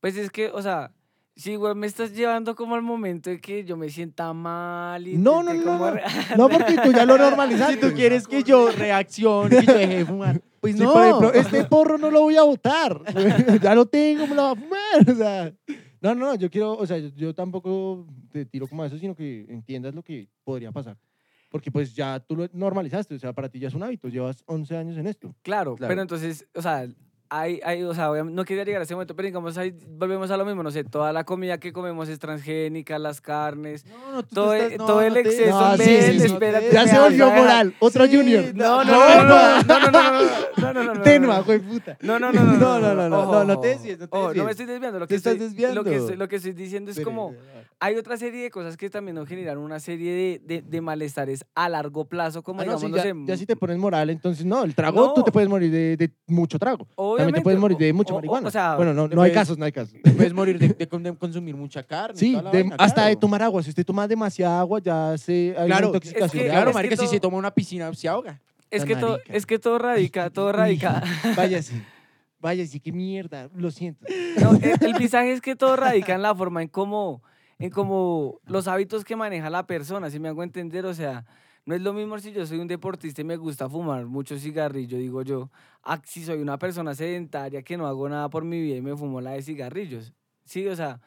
Pues 0.00 0.16
es 0.16 0.30
que, 0.30 0.48
o 0.48 0.62
sea, 0.62 0.92
si 1.34 1.52
igual 1.52 1.76
me 1.76 1.86
estás 1.86 2.12
llevando 2.12 2.54
como 2.54 2.74
al 2.74 2.82
momento 2.82 3.30
de 3.30 3.40
que 3.40 3.64
yo 3.64 3.76
me 3.76 3.88
sienta 3.88 4.32
mal 4.32 5.06
y 5.06 5.16
No, 5.16 5.42
no, 5.42 5.54
no, 5.54 5.64
como 5.64 5.90
no. 5.90 5.96
No, 6.36 6.48
porque 6.48 6.76
tú 6.82 6.92
ya 6.92 7.06
lo 7.06 7.16
normalizaste. 7.18 7.74
Si 7.74 7.80
tú 7.80 7.94
quieres 7.94 8.26
que 8.26 8.42
yo 8.42 8.70
reaccione 8.70 9.60
y 9.62 9.66
yo 9.66 9.74
deje 9.74 9.96
de 9.98 10.04
fumar, 10.04 10.42
pues 10.60 10.76
Sí, 10.76 10.82
no. 10.82 10.92
por 10.92 11.02
ejemplo, 11.02 11.32
este 11.32 11.64
porro 11.70 11.98
no 11.98 12.10
lo 12.10 12.20
voy 12.20 12.36
a 12.36 12.42
botar. 12.42 13.00
ya 13.62 13.74
lo 13.74 13.86
tengo, 13.86 14.26
me 14.26 14.34
lo 14.34 14.42
voy 14.42 14.52
a 14.52 14.60
fumar. 14.60 15.10
O 15.10 15.14
sea, 15.16 15.52
no, 16.00 16.14
no, 16.14 16.26
no, 16.26 16.34
yo 16.34 16.50
quiero, 16.50 16.76
o 16.76 16.86
sea, 16.86 16.98
yo, 16.98 17.08
yo 17.14 17.34
tampoco 17.34 18.06
te 18.30 18.44
tiro 18.44 18.66
como 18.66 18.82
a 18.82 18.86
eso, 18.86 18.98
sino 18.98 19.14
que 19.14 19.46
entiendas 19.48 19.94
lo 19.94 20.02
que 20.02 20.28
podría 20.44 20.72
pasar. 20.72 20.96
Porque 21.52 21.70
pues 21.70 21.94
ya 21.94 22.18
tú 22.18 22.34
lo 22.34 22.48
normalizaste, 22.52 23.14
o 23.14 23.18
sea, 23.20 23.32
para 23.32 23.48
ti 23.48 23.60
ya 23.60 23.68
es 23.68 23.74
un 23.74 23.82
hábito, 23.84 24.08
llevas 24.08 24.42
11 24.46 24.76
años 24.76 24.96
en 24.96 25.06
esto. 25.06 25.36
Claro, 25.42 25.76
Claro. 25.76 25.88
pero 25.90 26.02
entonces, 26.02 26.48
o 26.54 26.62
sea, 26.62 26.88
hay, 27.34 27.60
hay, 27.64 27.82
o 27.82 27.94
sea, 27.94 28.10
no 28.24 28.44
quería 28.44 28.62
llegar 28.62 28.80
a 28.80 28.84
ese 28.84 28.94
momento, 28.94 29.16
pero 29.16 29.24
digamos, 29.26 29.56
ahí 29.56 29.74
volvemos 29.96 30.30
a 30.30 30.36
lo 30.36 30.44
mismo, 30.44 30.62
no 30.62 30.70
sé, 30.70 30.84
toda 30.84 31.14
la 31.14 31.24
comida 31.24 31.56
que 31.58 31.72
comemos 31.72 32.10
es 32.10 32.18
transgénica, 32.18 32.98
las 32.98 33.22
carnes, 33.22 33.86
No, 33.86 34.12
no, 34.16 34.22
todo, 34.22 34.52
estás- 34.52 34.72
el- 34.72 34.78
no, 34.78 34.86
todo 34.86 35.00
no 35.00 35.06
el 35.06 35.16
exceso, 35.16 35.50
No, 35.58 35.76
sí, 35.78 35.84
sí, 35.84 36.20
sí. 36.20 36.26
espérate, 36.26 36.68
Ya 36.70 36.86
se 36.86 36.98
volvió 36.98 37.30
moral. 37.30 37.74
Otro 37.78 38.06
Sí, 38.06 38.16
Junior. 38.16 38.54
No, 38.54 38.84
no, 38.84 38.92
no, 38.92 39.24
no, 39.24 39.62
no, 39.62 39.62
no, 39.62 39.80
no, 39.80 39.90
no, 39.90 39.92
no, 40.58 40.72
no, 40.74 40.84
no, 40.84 40.94
no, 40.94 41.02
Tenua, 41.02 41.38
no. 41.38 41.44
güey, 41.44 41.58
puta. 41.58 41.96
No, 42.02 42.18
no, 42.18 42.30
no, 42.32 42.42
no, 42.44 42.52
No, 42.52 42.78
no, 42.80 42.94
no, 42.94 43.08
no, 43.08 43.24
no, 43.32 43.44
no 43.44 43.60
te 43.60 43.68
desvíes, 43.68 43.98
no 43.98 44.08
te 44.08 44.14
Ojo, 44.16 44.22
no 44.24 44.28
desvíes. 44.28 44.44
me 44.44 44.50
estoy 44.50 44.66
desviando, 44.66 44.98
lo 44.98 45.06
Te 45.06 45.08
que 45.08 45.16
estás 45.16 45.32
estoy, 45.32 45.46
Lo 45.46 45.48
que, 45.48 45.54
desviando. 45.54 45.90
estoy, 45.90 46.16
lo 46.16 46.28
que 46.28 46.36
estoy 46.36 46.52
diciendo 46.52 46.90
es 46.90 47.00
como, 47.00 47.34
hay 47.80 47.96
otra 47.96 48.16
serie 48.18 48.42
de 48.42 48.50
cosas 48.50 48.76
que 48.76 48.90
también 48.90 49.14
nos 49.14 49.26
generan 49.26 49.56
una 49.58 49.80
serie 49.80 50.38
de, 50.44 50.62
de, 50.62 50.80
malestares 50.82 51.44
a 51.54 51.68
largo 51.70 52.04
plazo, 52.04 52.42
como 52.42 52.60
Ah, 52.60 52.64
no, 52.66 52.72
digamos, 52.76 52.90
no 52.90 52.96
ya, 52.98 53.02
sé, 53.02 53.14
ya 53.24 53.36
si 53.38 53.46
te 53.46 53.56
pones 53.56 53.78
moral, 53.78 54.10
entonces 54.10 54.44
no, 54.44 54.62
el 54.64 54.74
trago 54.74 55.14
tú 55.14 55.20
No. 55.20 55.24
te 55.24 55.32
puedes 55.32 55.48
morir 55.48 55.70
de, 55.70 55.96
de 55.96 56.10
mucho 56.26 56.58
trago. 56.58 56.86
También 57.22 57.34
obviamente, 57.34 57.40
te 57.40 57.42
puedes 57.44 57.58
morir 57.60 57.76
de 57.78 57.92
mucha 57.92 58.12
o- 58.12 58.16
marihuana. 58.16 58.48
O 58.48 58.50
sea, 58.50 58.76
bueno, 58.76 58.92
no, 58.94 59.02
no 59.08 59.22
hay 59.22 59.30
puedes- 59.30 59.32
casos, 59.34 59.58
no 59.58 59.64
hay 59.64 59.72
casos. 59.72 59.94
Te 60.02 60.10
puedes 60.12 60.32
morir 60.34 60.58
de, 60.58 60.68
de 60.68 60.86
de 60.86 61.16
consumir 61.16 61.54
mucha 61.56 61.82
carne. 61.82 62.18
Sí, 62.18 62.32
toda 62.32 62.42
la 62.44 62.50
de- 62.50 62.62
vaina, 62.62 62.76
hasta 62.78 63.02
de 63.02 63.06
claro. 63.12 63.20
tomar 63.20 63.42
agua. 63.42 63.62
Si 63.62 63.70
usted 63.70 63.84
toma 63.86 64.06
demasiada 64.08 64.60
agua, 64.60 64.80
ya 64.80 65.16
se 65.18 65.32
hay 65.56 65.66
una 65.66 65.66
Claro, 65.66 65.86
intoxicación. 65.88 66.26
es 66.26 66.32
que- 66.32 66.44
de 66.44 66.50
Claro, 66.50 66.70
es 66.70 66.74
marica, 66.74 66.94
si 66.96 67.02
todo- 67.02 67.10
se 67.10 67.20
toma 67.20 67.36
una 67.38 67.50
piscina, 67.52 67.92
se 67.94 68.08
ahoga. 68.08 68.40
es 68.70 68.84
que, 68.84 68.96
todo, 68.96 69.18
es 69.26 69.44
que 69.46 69.58
todo 69.58 69.78
radica, 69.78 70.30
todo 70.30 70.52
radica. 70.52 71.02
Váyase. 71.36 71.82
Váyase, 72.40 72.80
qué 72.80 72.90
mierda. 72.90 73.48
Lo 73.54 73.70
siento. 73.70 74.04
No, 74.40 74.52
el, 74.54 74.74
el 74.80 74.94
mensaje 74.98 75.32
es 75.32 75.40
que 75.40 75.54
todo 75.54 75.76
radica 75.76 76.14
en 76.14 76.22
la 76.22 76.34
forma 76.34 76.60
en 76.62 76.68
cómo, 76.68 77.22
en 77.60 77.70
cómo 77.70 78.40
los 78.46 78.66
hábitos 78.66 79.04
que 79.04 79.14
maneja 79.14 79.48
la 79.48 79.64
persona, 79.66 80.10
si 80.10 80.18
me 80.18 80.28
hago 80.28 80.42
entender, 80.42 80.84
o 80.86 80.92
sea, 80.94 81.24
no 81.64 81.74
es 81.74 81.80
lo 81.82 81.92
mismo 81.92 82.18
si 82.18 82.32
yo 82.32 82.44
soy 82.46 82.58
un 82.58 82.66
deportista 82.66 83.20
y 83.20 83.24
me 83.24 83.36
gusta 83.36 83.68
fumar 83.68 84.06
mucho 84.06 84.38
cigarrillo, 84.38 84.98
digo 84.98 85.22
yo, 85.22 85.50
a 85.82 86.00
si 86.04 86.24
soy 86.24 86.40
una 86.40 86.58
persona 86.58 86.94
sedentaria 86.94 87.62
que 87.62 87.76
no 87.76 87.86
hago 87.86 88.08
nada 88.08 88.28
por 88.30 88.44
mi 88.44 88.60
vida 88.60 88.76
y 88.76 88.82
me 88.82 88.96
fumo 88.96 89.20
la 89.20 89.32
de 89.32 89.42
cigarrillos. 89.42 90.12
Sí, 90.44 90.66
o 90.66 90.74
sea, 90.74 91.00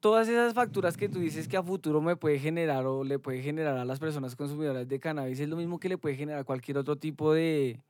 todas 0.00 0.28
esas 0.28 0.54
facturas 0.54 0.96
que 0.96 1.08
tú 1.08 1.20
dices 1.20 1.48
que 1.48 1.56
a 1.56 1.62
futuro 1.62 2.00
me 2.00 2.16
puede 2.16 2.38
generar 2.38 2.86
o 2.86 3.04
le 3.04 3.18
puede 3.18 3.42
generar 3.42 3.76
a 3.76 3.84
las 3.84 3.98
personas 3.98 4.34
consumidoras 4.36 4.88
de 4.88 5.00
cannabis 5.00 5.40
es 5.40 5.48
lo 5.48 5.56
mismo 5.56 5.78
que 5.78 5.88
le 5.88 5.98
puede 5.98 6.16
generar 6.16 6.44
cualquier 6.44 6.78
otro 6.78 6.96
tipo 6.96 7.32
de, 7.32 7.80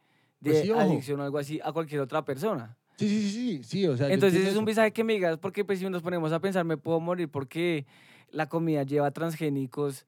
de 0.41 0.51
Pues 0.51 0.61
sí, 0.61 0.71
adicción 0.71 1.21
o 1.21 1.23
algo 1.23 1.39
así 1.39 1.61
a 1.63 1.73
cualquier 1.73 2.01
otra 2.01 2.25
persona. 2.25 2.77
Sí, 2.97 3.09
sí, 3.09 3.31
sí, 3.31 3.63
sí, 3.63 3.87
o 3.87 3.97
sea, 3.97 4.13
Entonces 4.13 4.45
es 4.45 4.57
un 4.57 4.65
mensaje 4.65 4.93
que 4.93 5.05
me 5.05 5.15
digas, 5.15 5.39
porque 5.39 5.65
pues 5.65 5.79
si 5.79 5.89
nos 5.89 6.03
ponemos 6.03 6.33
a 6.33 6.41
pensar, 6.41 6.65
me 6.65 6.77
puedo 6.77 6.99
morir 6.99 7.29
porque 7.29 7.87
la 8.31 8.49
comida 8.49 8.83
lleva 8.83 9.11
transgénicos 9.13 10.05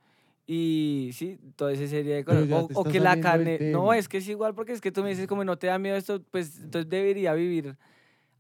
y 0.53 1.11
sí, 1.13 1.39
toda 1.55 1.71
esa 1.73 1.87
serie 1.87 2.17
de 2.17 2.25
Pero 2.25 2.41
cosas. 2.41 2.77
O, 2.77 2.81
o 2.81 2.85
que 2.85 2.99
la 2.99 3.21
carne, 3.21 3.59
no, 3.71 3.93
es 3.93 4.09
que 4.09 4.19
es 4.19 4.29
igual 4.29 4.53
porque 4.55 4.73
es 4.73 4.81
que 4.81 4.91
tú 4.91 5.01
me 5.03 5.11
dices 5.11 5.29
como 5.29 5.45
no 5.45 5.57
te 5.57 5.69
da 5.69 5.79
miedo 5.79 5.95
esto, 5.97 6.21
pues 6.33 6.59
entonces 6.59 6.91
debería 6.91 7.35
vivir 7.35 7.77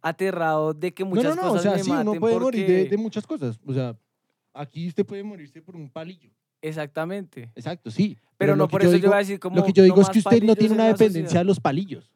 aterrado 0.02 0.74
de 0.74 0.92
que 0.92 1.04
No, 1.04 1.10
muchas 1.10 1.36
no, 1.36 1.42
no, 1.42 1.52
o 1.52 1.58
sea, 1.60 1.72
me 1.74 1.84
sí, 1.84 1.90
maten 1.90 2.08
uno 2.08 2.20
puede 2.20 2.38
morir 2.40 2.66
de, 2.66 2.78
porque- 2.78 2.90
de 2.90 2.96
muchas 2.96 3.26
cosas. 3.26 3.60
O 3.64 3.72
sea, 3.72 3.94
aquí 4.54 4.88
usted 4.88 5.06
puede 5.06 5.22
morirse 5.22 5.62
por 5.62 5.76
un 5.76 5.88
palillo. 5.88 6.30
Exactamente. 6.62 7.50
Exacto, 7.54 7.90
sí. 7.92 8.16
Pero, 8.36 8.56
no 8.56 8.64
lo 8.64 8.68
que 8.68 8.72
por 8.72 8.82
eso 8.82 8.90
yo 8.92 8.96
digo- 8.96 9.08
voy 9.10 9.14
a 9.16 9.18
decir 9.18 9.38
como 9.38 9.56
Lo 9.56 9.64
que 9.64 9.72
yo 9.72 9.82
digo 9.84 10.00
es 10.00 10.08
que 10.10 10.18
usted 10.18 10.42
no 10.42 10.56
tiene 10.56 10.74
en 10.74 10.80
una 10.80 10.88
dependencia 10.88 11.38
de 11.38 11.44
los 11.44 11.60
palillos. 11.60 12.10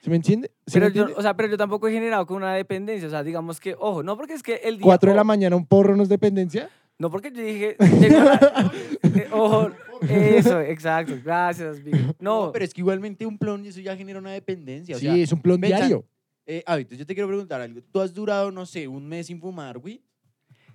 ¿Se 0.00 0.10
me 0.10 0.16
entiende? 0.16 0.50
¿Se 0.66 0.74
Pero 0.74 0.86
me 0.86 0.92
yo, 0.92 1.00
entiende? 1.02 1.18
o 1.18 1.22
sea, 1.22 1.34
pero 1.36 1.48
yo 1.48 1.56
tampoco 1.56 1.86
he 1.88 1.92
generado 1.92 2.26
con 2.26 2.38
una 2.38 2.52
dependencia, 2.54 3.06
o 3.06 3.10
sea, 3.10 3.22
digamos 3.22 3.60
que, 3.60 3.74
ojo, 3.78 4.02
no 4.02 4.16
porque 4.16 4.34
es 4.34 4.42
que 4.42 4.56
el 4.64 4.76
día... 4.78 4.84
Cuatro 4.84 5.10
de 5.10 5.16
la 5.16 5.24
mañana 5.24 5.54
un 5.56 5.64
porro 5.66 5.96
no 5.96 6.02
es 6.02 6.08
dependencia. 6.08 6.68
No, 6.98 7.10
porque 7.10 7.32
yo 7.32 7.42
dije. 7.42 7.76
eh, 7.80 9.28
ojo, 9.32 9.70
eso, 10.08 10.60
exacto. 10.60 11.14
Gracias, 11.24 11.82
Vic. 11.82 11.96
No, 12.20 12.50
pero 12.52 12.64
es 12.64 12.72
que 12.72 12.80
igualmente 12.80 13.26
un 13.26 13.36
plon, 13.38 13.64
eso 13.66 13.80
ya 13.80 13.96
genera 13.96 14.18
una 14.18 14.32
dependencia. 14.32 14.96
O 14.96 14.98
sí, 14.98 15.06
sea, 15.06 15.16
es 15.16 15.32
un 15.32 15.40
plon 15.42 15.60
diario. 15.60 16.04
eh, 16.46 16.62
hábitos, 16.66 16.96
yo 16.98 17.04
te 17.06 17.14
quiero 17.14 17.28
preguntar 17.28 17.60
algo. 17.60 17.80
¿Tú 17.90 18.00
has 18.00 18.14
durado, 18.14 18.50
no 18.52 18.64
sé, 18.66 18.86
un 18.86 19.06
mes 19.08 19.26
sin 19.26 19.40
fumar, 19.40 19.78
güey? 19.78 20.02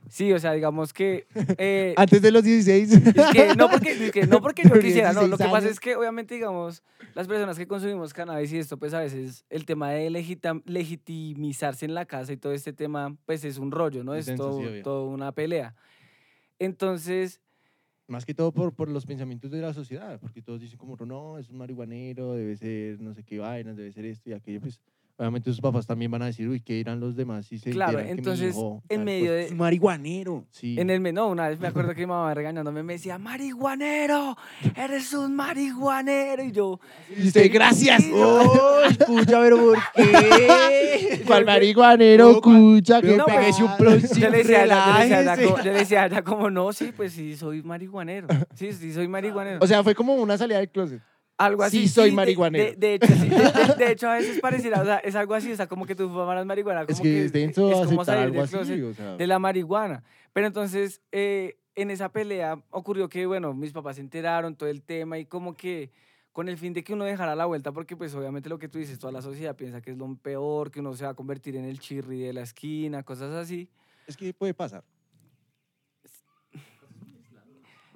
sí, 0.10 0.34
o 0.34 0.40
sea, 0.40 0.54
digamos 0.54 0.92
que. 0.92 1.28
eh, 1.58 1.94
Antes 1.96 2.22
de 2.22 2.32
los 2.32 2.44
16. 2.44 2.92
es 2.92 3.14
que 3.32 3.56
no 3.56 3.70
porque, 3.70 3.92
es 3.92 4.12
que 4.12 4.28
no 4.28 4.42
porque 4.42 4.64
yo 4.64 4.80
quisiera, 4.80 5.14
no. 5.14 5.22
Lo 5.22 5.38
16 5.38 5.38
que 5.38 5.44
pasa 5.46 5.58
años. 5.58 5.72
es 5.72 5.80
que, 5.80 5.96
obviamente, 5.96 6.36
digamos, 6.36 6.84
las 7.16 7.28
personas 7.28 7.58
que 7.58 7.68
consumimos 7.68 8.14
cannabis 8.14 8.52
y 8.52 8.58
esto, 8.58 8.78
pues 8.78 8.94
a 8.94 9.00
veces 9.00 9.46
el 9.50 9.66
tema 9.66 9.92
de 9.92 10.10
legitimizarse 10.66 11.86
en 11.86 11.94
la 11.94 12.06
casa 12.06 12.34
y 12.34 12.38
todo 12.38 12.54
este 12.54 12.74
tema, 12.74 13.16
pues 13.26 13.44
es 13.46 13.58
un 13.58 13.72
rollo, 13.72 14.04
¿no? 14.04 14.16
Es 14.16 14.28
Es 14.28 14.36
todo, 14.36 14.62
todo 14.84 15.06
una 15.06 15.32
pelea. 15.32 15.76
Entonces, 16.60 17.42
Más 18.08 18.26
que 18.26 18.34
todo 18.34 18.52
por, 18.54 18.76
por 18.76 18.90
los 18.90 19.06
pensamientos 19.06 19.52
de 19.52 19.62
la 19.62 19.74
sociedad, 19.74 20.20
porque 20.20 20.42
todos 20.42 20.62
dicen 20.62 20.78
como, 20.80 20.98
no, 21.06 21.38
es 21.38 21.50
un 21.50 21.58
marihuanero, 21.58 22.34
debe 22.34 22.58
ser 22.58 23.00
no 23.02 23.14
sé 23.14 23.24
qué 23.24 23.40
vainas, 23.40 23.78
debe 23.78 23.92
ser 23.92 24.06
esto 24.06 24.30
y 24.30 24.34
aquello, 24.34 24.62
pues 24.62 24.82
obviamente 25.20 25.52
sus 25.52 25.60
papás 25.62 25.86
también 25.86 26.10
van 26.10 26.22
a 26.22 26.28
decir, 26.28 26.48
uy, 26.48 26.62
¿qué 26.62 26.74
dirán 26.76 27.00
los 27.00 27.16
demás? 27.16 27.46
Si 27.46 27.60
se 27.60 27.72
Claro, 27.72 28.00
enteran 28.00 28.08
que 28.08 28.14
mi 28.14 28.20
entonces, 28.20 28.56
hijo 28.56 28.82
en 28.90 29.04
medio 29.04 29.26
cosa?". 29.32 29.34
de- 29.50 29.52
marihuanero. 29.56 30.46
Sí. 30.50 30.76
En 30.80 30.90
el 30.90 31.02
menú, 31.02 31.26
una 31.28 31.50
vez 31.50 31.60
me 31.60 31.68
acuerdo 31.68 31.94
que 31.96 32.00
mi 32.02 32.06
mamá 32.08 32.34
regañándome 32.34 32.82
me 32.84 32.94
decía, 32.94 33.18
marihuanero, 33.18 34.38
eres 34.76 35.14
un 35.14 35.36
marihuanero. 35.36 36.44
Y 36.44 36.52
yo, 36.54 36.80
Y 37.18 37.28
usted, 37.28 37.52
gracias. 37.54 38.04
Yo- 38.08 38.16
¡Oh, 38.16 38.82
escucha, 38.90 39.40
pero 39.42 39.58
¿por 39.58 39.78
qué? 39.96 41.22
¿Cuál 41.28 41.46
marihuanero, 41.46 42.32
No, 42.34 42.42
cual- 42.42 42.58
cucha? 42.60 43.02
pero 43.02 43.26
¿Qué 43.26 43.32
pégase 43.32 43.64
un 43.64 43.78
plon, 43.78 44.00
yo 44.00 44.30
le 44.30 44.38
decía, 44.38 44.62
a 44.62 44.66
ella- 44.66 44.76
yo 44.76 44.94
le 44.94 45.00
decía, 45.00 45.00
a 45.02 45.06
ella 45.06 45.18
relájese. 45.20 45.50
co- 45.50 45.58
yo 45.58 45.64
le 45.74 45.80
decía 45.80 46.04
a 46.04 46.06
ella 46.08 46.22
como, 46.24 46.50
no, 46.50 46.72
sí, 46.74 46.92
pues 46.96 47.14
sí, 47.14 47.36
soy 47.36 47.62
marihuanero. 47.64 48.28
Sí, 48.56 48.72
sí, 48.74 48.94
soy 48.94 49.08
marihuanero. 49.08 49.60
O 49.62 49.68
sea, 49.68 49.84
fue 49.84 49.94
como 49.96 50.16
una 50.16 50.38
salida 50.38 50.60
del 50.60 50.70
closet. 50.70 51.02
Algo 51.40 51.64
así. 51.64 51.82
sí, 51.82 51.88
soy 51.88 52.10
de- 52.12 52.16
marihuanero. 52.16 52.64
De, 52.66 52.76
de 52.76 52.94
hecho, 52.96 53.08
sí, 53.08 53.30
de, 53.30 53.38
de- 53.38 53.76
de 53.78 53.92
hecho, 53.92 54.10
a 54.10 54.14
veces 54.16 54.40
pareciera, 54.40 54.82
o 54.82 54.86
sea, 54.86 54.98
es 54.98 55.16
algo 55.16 55.34
así, 55.34 55.52
o 55.52 55.56
sea, 55.56 55.68
como 55.68 55.86
que 55.86 55.96
tú 55.96 56.08
fumaras 56.10 56.46
marihuana. 56.46 56.86
Como 56.86 56.96
Es 56.96 57.02
que 57.02 57.26
es 57.26 57.32
denso 57.34 57.70
es 57.70 57.74
como 57.88 58.02
aceptar 58.02 58.06
salir 58.06 58.22
algo 58.24 58.34
del 58.36 58.44
así, 58.44 58.52
closet 58.56 58.84
o 58.84 58.94
sea. 58.94 59.16
de 59.18 59.28
la 59.28 59.40
marihuana. 59.40 60.04
Pero 60.34 60.46
entonces, 60.48 61.02
eh, 61.12 61.58
en 61.76 61.90
esa 61.92 62.10
pelea 62.10 62.62
ocurrió 62.70 63.10
que, 63.10 63.26
bueno, 63.26 63.54
mis 63.54 63.72
papás 63.72 63.96
se 63.96 64.02
enteraron 64.02 64.56
todo 64.56 64.70
el 64.70 64.84
tema 64.84 65.18
y 65.18 65.26
como 65.26 65.56
que 65.56 65.92
con 66.32 66.48
el 66.50 66.58
fin 66.58 66.74
de 66.74 66.84
que 66.84 66.94
uno 66.94 67.06
dejara 67.06 67.36
la 67.36 67.46
vuelta, 67.46 67.72
porque 67.72 67.96
pues 67.98 68.14
obviamente 68.16 68.50
lo 68.50 68.60
que 68.60 68.68
tú 68.70 68.78
dices, 68.78 69.00
toda 69.00 69.12
la 69.12 69.22
sociedad 69.22 69.56
piensa 69.56 69.82
que 69.82 69.92
es 69.92 69.98
lo 69.98 70.14
peor, 70.16 70.72
que 70.72 70.80
uno 70.80 70.94
se 70.94 71.04
va 71.06 71.12
a 71.12 71.14
convertir 71.14 71.56
en 71.56 71.66
el 71.66 71.80
chirri 71.80 72.20
de 72.22 72.34
la 72.34 72.42
esquina, 72.42 73.02
cosas 73.04 73.34
así. 73.34 73.68
Es 74.08 74.16
que 74.16 74.34
puede 74.34 74.54
pasar. 74.54 74.84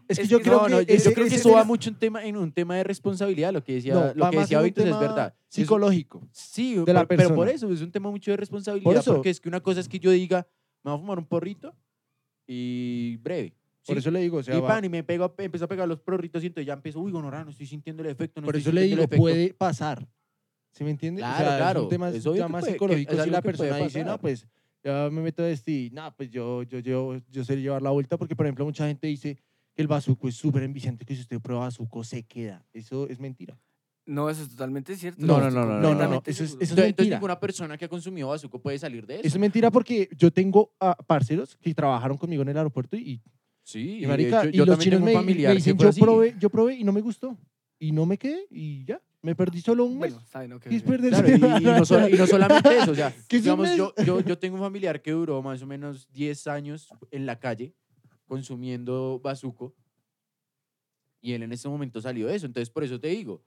Es 0.08 0.18
que 0.18 0.24
Es 0.24 0.30
yo 0.30 0.38
que 0.40 0.44
creo 0.44 0.58
no, 0.60 0.66
que, 0.66 0.72
no, 0.72 0.82
yo, 0.82 0.96
yo 0.96 1.14
creo 1.14 1.28
que 1.28 1.36
eso 1.36 1.52
va 1.54 1.62
es- 1.62 1.68
mucho 1.68 1.90
en, 1.90 1.96
tema, 1.96 2.26
en 2.26 2.36
un 2.38 2.52
tema 2.52 2.76
de 2.76 2.84
responsabilidad, 2.84 3.54
lo 3.54 3.64
que 3.64 3.76
decía, 3.76 3.94
no, 3.94 4.14
lo 4.14 4.24
va 4.26 4.32
que 4.32 4.40
decía 4.40 4.62
Víctor 4.62 4.88
es 4.88 5.00
verdad. 5.00 5.34
Es- 5.50 5.56
Psicológico. 5.56 6.28
Sí, 6.32 6.76
de 6.76 6.84
pero, 6.86 7.00
la 7.00 7.06
pero 7.08 7.30
por 7.30 7.46
persona. 7.48 7.52
eso 7.52 7.72
es 7.72 7.82
un 7.82 7.92
tema 7.92 8.10
mucho 8.12 8.32
de 8.32 8.38
responsabilidad, 8.38 8.98
eso. 8.98 9.14
porque 9.14 9.30
es 9.30 9.40
que 9.40 9.48
una 9.50 9.62
cosa 9.62 9.80
es 9.80 9.88
que 9.88 10.00
yo 10.00 10.12
diga, 10.12 10.46
me 10.84 10.92
voy 10.92 10.98
a 10.98 11.02
fumar 11.02 11.18
un 11.20 11.26
porrito 11.26 11.74
y 12.48 13.18
breve. 13.18 13.54
Por 13.86 13.96
¿sí? 13.96 14.00
eso 14.00 14.12
le 14.12 14.20
digo, 14.22 14.38
o 14.38 14.44
sea, 14.44 14.56
y 14.58 14.62
va- 14.62 14.68
pan, 14.68 14.86
y 14.86 14.90
me 14.90 15.04
pego, 15.04 15.34
empezó 15.38 15.66
a 15.66 15.68
pegar 15.68 15.88
los 15.88 16.00
porritos 16.00 16.42
y 16.44 16.48
entonces 16.48 16.68
ya 16.68 16.74
empezó, 16.74 17.00
uy, 17.02 17.12
gonorrea, 17.12 17.44
no 17.44 17.52
estoy 17.52 17.66
sintiendo 17.66 18.02
el 18.04 18.10
efecto, 18.10 18.40
no 18.42 18.46
por 18.46 18.56
estoy 18.56 18.70
eso 18.70 18.76
le 18.76 18.82
digo, 18.84 18.98
efecto". 19.04 19.18
puede 19.18 19.54
pasar. 19.54 20.08
¿Sí 20.72 20.84
me 20.84 20.92
entiende? 20.92 21.20
Claro, 21.22 21.36
o 21.36 21.38
sea, 21.44 21.52
Es 21.52 21.58
claro, 21.62 21.84
un 21.84 21.90
tema 21.90 22.10
es 22.10 22.24
ya 22.24 22.48
más 22.48 22.62
puede- 22.62 22.74
psicológico. 22.74 23.14
es 23.14 23.24
si 23.24 23.30
la 23.30 23.42
persona 23.42 23.78
dice, 23.78 24.04
no, 24.04 24.20
pues 24.20 24.48
ya 24.84 25.10
me 25.12 25.22
meto 25.22 25.44
de 25.44 25.52
este 25.52 25.90
no, 25.94 26.14
pues 26.16 26.30
yo, 26.32 26.64
yo, 26.64 26.80
yo, 26.80 27.18
yo 27.30 27.44
sé 27.44 27.58
llevar 27.62 27.82
la 27.82 27.92
vuelta 27.92 28.18
porque, 28.18 28.36
por 28.36 28.46
ejemplo, 28.46 28.66
mucha 28.66 28.88
gente 28.88 29.06
dice 29.08 29.38
el 29.76 29.88
bazuco 29.88 30.28
es 30.28 30.36
súper 30.36 30.64
enviciante, 30.64 31.06
que 31.06 31.16
si 31.16 31.22
usted 31.22 31.40
prueba 31.42 31.64
bazuco 31.66 32.04
se 32.04 32.24
queda. 32.24 32.66
Eso 32.74 33.08
es 33.08 33.20
mentira. 33.20 33.58
No, 34.06 34.30
eso 34.30 34.44
es 34.44 34.50
totalmente 34.50 34.96
cierto. 34.98 35.26
No, 35.26 35.40
no, 35.40 35.48
estoy 35.48 35.54
no, 35.62 35.66
no, 35.66 35.76
no, 35.76 35.88
completamente 35.88 36.32
eso 36.32 36.44
es- 36.44 36.50
eso 36.50 36.54
Entonces, 36.56 36.72
entonces 36.72 36.86
mentira. 36.98 37.16
ninguna 37.18 37.40
persona 37.40 37.78
que 37.78 37.86
ha 37.86 37.88
consumido 37.90 38.28
bazuco 38.28 38.60
puede 38.62 38.78
salir 38.78 39.06
de 39.08 39.16
eso. 39.16 39.28
Eso 39.28 39.38
es 39.38 39.42
mentira 39.42 39.72
porque 39.72 40.10
yo 40.18 40.30
tengo 40.32 40.74
a 40.80 40.96
parceros 40.96 41.56
que 41.56 41.74
trabajaron 41.74 42.18
conmigo 42.18 42.42
en 42.42 42.50
el 42.50 42.58
aeropuerto 42.58 42.98
y, 42.98 43.22
sí, 43.64 44.00
y, 44.04 44.08
marica, 44.08 44.42
hecho, 44.42 44.50
y 44.50 44.58
yo 44.58 44.66
los 44.66 44.74
también 44.74 44.84
chinos 44.92 44.98
tengo 45.00 45.06
me, 45.06 45.12
un 45.12 45.16
me 45.16 45.20
familiar 45.22 45.52
que 45.54 45.56
dicen, 45.56 45.76
fue 45.78 45.84
yo 45.86 45.90
así. 45.90 46.00
probé, 46.02 46.36
yo 46.38 46.50
probé 46.50 46.76
y 46.76 46.84
no 46.84 46.92
me 46.92 47.00
gustó. 47.02 47.38
Y 47.80 47.92
no 47.94 48.06
me 48.06 48.18
quedé 48.18 48.46
y 48.50 48.84
ya. 48.86 49.02
Me 49.22 49.36
perdí 49.36 49.62
solo 49.62 49.86
un 49.86 49.94
mes. 50.00 50.12
Bueno, 50.12 50.18
está 50.26 50.40
bien, 50.42 50.52
ok, 50.52 50.64
¿Qué 50.64 50.76
es 50.76 50.84
perderse? 50.84 51.22
Claro, 51.24 51.30
y, 51.30 51.62
y 51.62 51.64
no 51.64 52.10
y 52.10 52.18
no 52.18 52.28
solamente 52.28 52.78
eso, 52.78 52.92
o 52.92 52.96
sea, 52.96 53.14
¿Qué 53.30 53.38
es 53.38 53.42
un 53.42 53.44
digamos, 53.44 53.68
mes? 53.70 53.78
yo, 53.78 53.94
yo, 54.06 54.20
yo 54.20 54.38
tengo 54.38 54.56
un 54.58 54.62
familiar 54.62 55.02
que 55.02 55.12
duró 55.12 55.42
más 55.42 55.62
o 55.62 55.66
menos 55.66 56.10
10 56.12 56.46
años 56.48 56.90
en 57.10 57.26
la 57.26 57.40
calle 57.40 57.74
consumiendo 58.28 59.20
bazuco 59.24 59.74
y 61.22 61.34
él 61.34 61.44
en 61.44 61.52
este 61.54 61.70
momento 61.70 62.02
salió 62.02 62.28
de 62.28 62.36
eso. 62.36 62.46
Entonces, 62.46 62.70
por 62.70 62.84
eso 62.84 63.00
te 63.00 63.08
digo, 63.08 63.42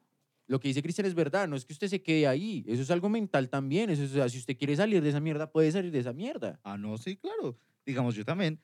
lo 0.47 0.59
que 0.61 0.69
dice 0.69 0.83
Cristian 0.83 1.07
es 1.07 1.15
verdad, 1.15 1.47
no 1.49 1.57
es 1.57 1.65
que 1.65 1.73
usted 1.73 1.89
se 1.89 2.03
quede 2.03 2.27
ahí, 2.27 2.65
eso 2.69 2.83
es 2.83 2.91
algo 2.91 3.09
mental 3.09 3.49
también. 3.51 3.91
Eso, 3.91 4.03
es- 4.05 4.13
o 4.13 4.15
sea, 4.15 4.29
si 4.29 4.39
usted 4.39 4.57
quiere 4.57 4.77
salir 4.77 5.03
de 5.03 5.09
esa 5.11 5.21
mierda, 5.21 5.51
puede 5.51 5.71
salir 5.73 5.91
de 5.93 5.99
esa 5.99 6.13
mierda. 6.13 6.59
Ah, 6.63 6.79
no, 6.79 6.97
sí, 6.97 7.17
claro. 7.17 7.59
Digamos, 7.85 8.15
yo 8.15 8.25
también. 8.25 8.61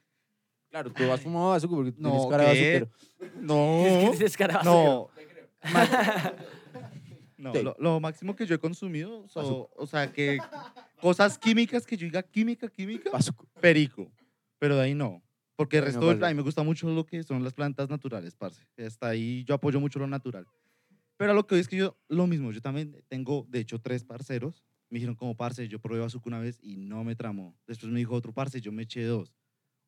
Claro, 0.70 0.90
tú 0.90 1.02
has 1.12 1.20
fumado 1.20 1.50
bazuco 1.50 1.74
porque 1.76 1.92
No, 1.98 2.10
tienes 2.10 2.26
cara 2.30 2.52
¿qué? 2.54 2.88
No. 3.40 3.82
Descarado. 4.18 4.64
No. 4.64 5.10
No, 7.36 7.52
Sí. 7.52 7.60
lo, 7.62 7.74
lo 7.80 7.98
máximo 7.98 8.36
que 8.36 8.46
yo 8.46 8.54
he 8.54 8.58
consumido, 8.58 9.26
so- 9.26 9.68
o 9.74 9.84
sea, 9.86 10.12
que 10.12 10.38
cosas 11.00 11.36
químicas 11.36 11.84
que 11.84 11.96
yo 11.96 12.04
diga 12.04 12.22
química, 12.22 12.68
química, 12.68 13.10
Bazuco. 13.10 13.46
perico. 13.60 14.12
Pero 14.60 14.76
de 14.76 14.82
ahí 14.82 14.94
no. 14.94 15.20
Porque 15.62 15.78
el 15.78 15.84
resto, 15.84 16.10
a 16.10 16.28
mí 16.28 16.34
me 16.34 16.42
gusta 16.42 16.62
mucho 16.62 16.88
lo 16.90 17.06
que 17.06 17.22
son 17.22 17.42
las 17.42 17.54
plantas 17.54 17.88
naturales, 17.88 18.36
parce. 18.36 18.66
Hasta 18.78 19.08
ahí 19.08 19.44
yo 19.44 19.54
apoyo 19.54 19.80
mucho 19.80 19.98
lo 19.98 20.06
natural. 20.06 20.46
Pero 21.16 21.32
a 21.32 21.34
lo 21.34 21.46
que 21.46 21.54
hoy 21.54 21.60
es 21.60 21.68
que 21.68 21.76
yo, 21.76 21.96
lo 22.08 22.26
mismo, 22.26 22.52
yo 22.52 22.60
también 22.60 22.96
tengo, 23.08 23.46
de 23.48 23.60
hecho, 23.60 23.80
tres 23.80 24.04
parceros 24.04 24.64
me 24.92 24.98
dijeron 24.98 25.14
como, 25.14 25.34
parce, 25.34 25.68
yo 25.68 25.80
probé 25.80 26.00
bazuco 26.00 26.28
una 26.28 26.38
vez 26.38 26.58
y 26.62 26.76
no 26.76 27.02
me 27.02 27.16
tramó. 27.16 27.56
Después 27.66 27.90
me 27.90 27.98
dijo 27.98 28.14
otro, 28.14 28.34
parce, 28.34 28.60
yo 28.60 28.72
me 28.72 28.82
eché 28.82 29.04
dos. 29.04 29.34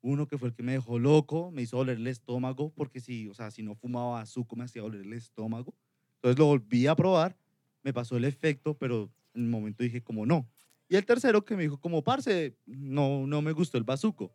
Uno 0.00 0.26
que 0.26 0.38
fue 0.38 0.48
el 0.48 0.54
que 0.54 0.62
me 0.62 0.72
dejó 0.72 0.98
loco, 0.98 1.50
me 1.50 1.60
hizo 1.60 1.76
doler 1.76 1.98
el 1.98 2.06
estómago, 2.06 2.72
porque 2.74 3.00
si, 3.00 3.28
o 3.28 3.34
sea, 3.34 3.50
si 3.50 3.62
no 3.62 3.74
fumaba 3.74 4.12
bazuco 4.12 4.56
me 4.56 4.64
hacía 4.64 4.80
doler 4.80 5.02
el 5.02 5.12
estómago. 5.12 5.74
Entonces 6.16 6.38
lo 6.38 6.46
volví 6.46 6.86
a 6.86 6.96
probar, 6.96 7.36
me 7.82 7.92
pasó 7.92 8.16
el 8.16 8.24
efecto, 8.24 8.78
pero 8.78 9.12
en 9.34 9.42
el 9.42 9.48
momento 9.50 9.84
dije 9.84 10.02
como 10.02 10.24
no. 10.24 10.48
Y 10.88 10.96
el 10.96 11.04
tercero 11.04 11.44
que 11.44 11.54
me 11.54 11.64
dijo 11.64 11.78
como, 11.78 12.02
parce, 12.02 12.56
no, 12.64 13.26
no 13.26 13.42
me 13.42 13.52
gustó 13.52 13.76
el 13.76 13.84
bazuco. 13.84 14.32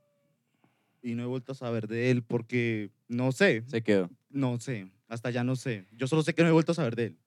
Y 1.02 1.16
no 1.16 1.24
he 1.24 1.28
vuelto 1.28 1.54
a 1.54 1.56
saber 1.56 1.88
de 1.88 2.12
él 2.12 2.24
porque, 2.24 2.92
no 3.08 3.32
sé, 3.32 3.64
Se 3.68 3.82
quedó. 3.82 4.10
no 4.30 4.60
sé, 4.60 4.92
hasta 5.08 5.30
ya 5.32 5.44
no 5.44 5.56
sé. 5.56 5.86
Yo 5.96 6.08
solo 6.08 6.22
sé 6.24 6.34
que 6.34 6.44
no 6.44 6.50
he 6.50 6.52
vuelto 6.54 6.74
a 6.74 6.76
saber 6.76 6.96
de 6.96 7.06
él. 7.06 7.18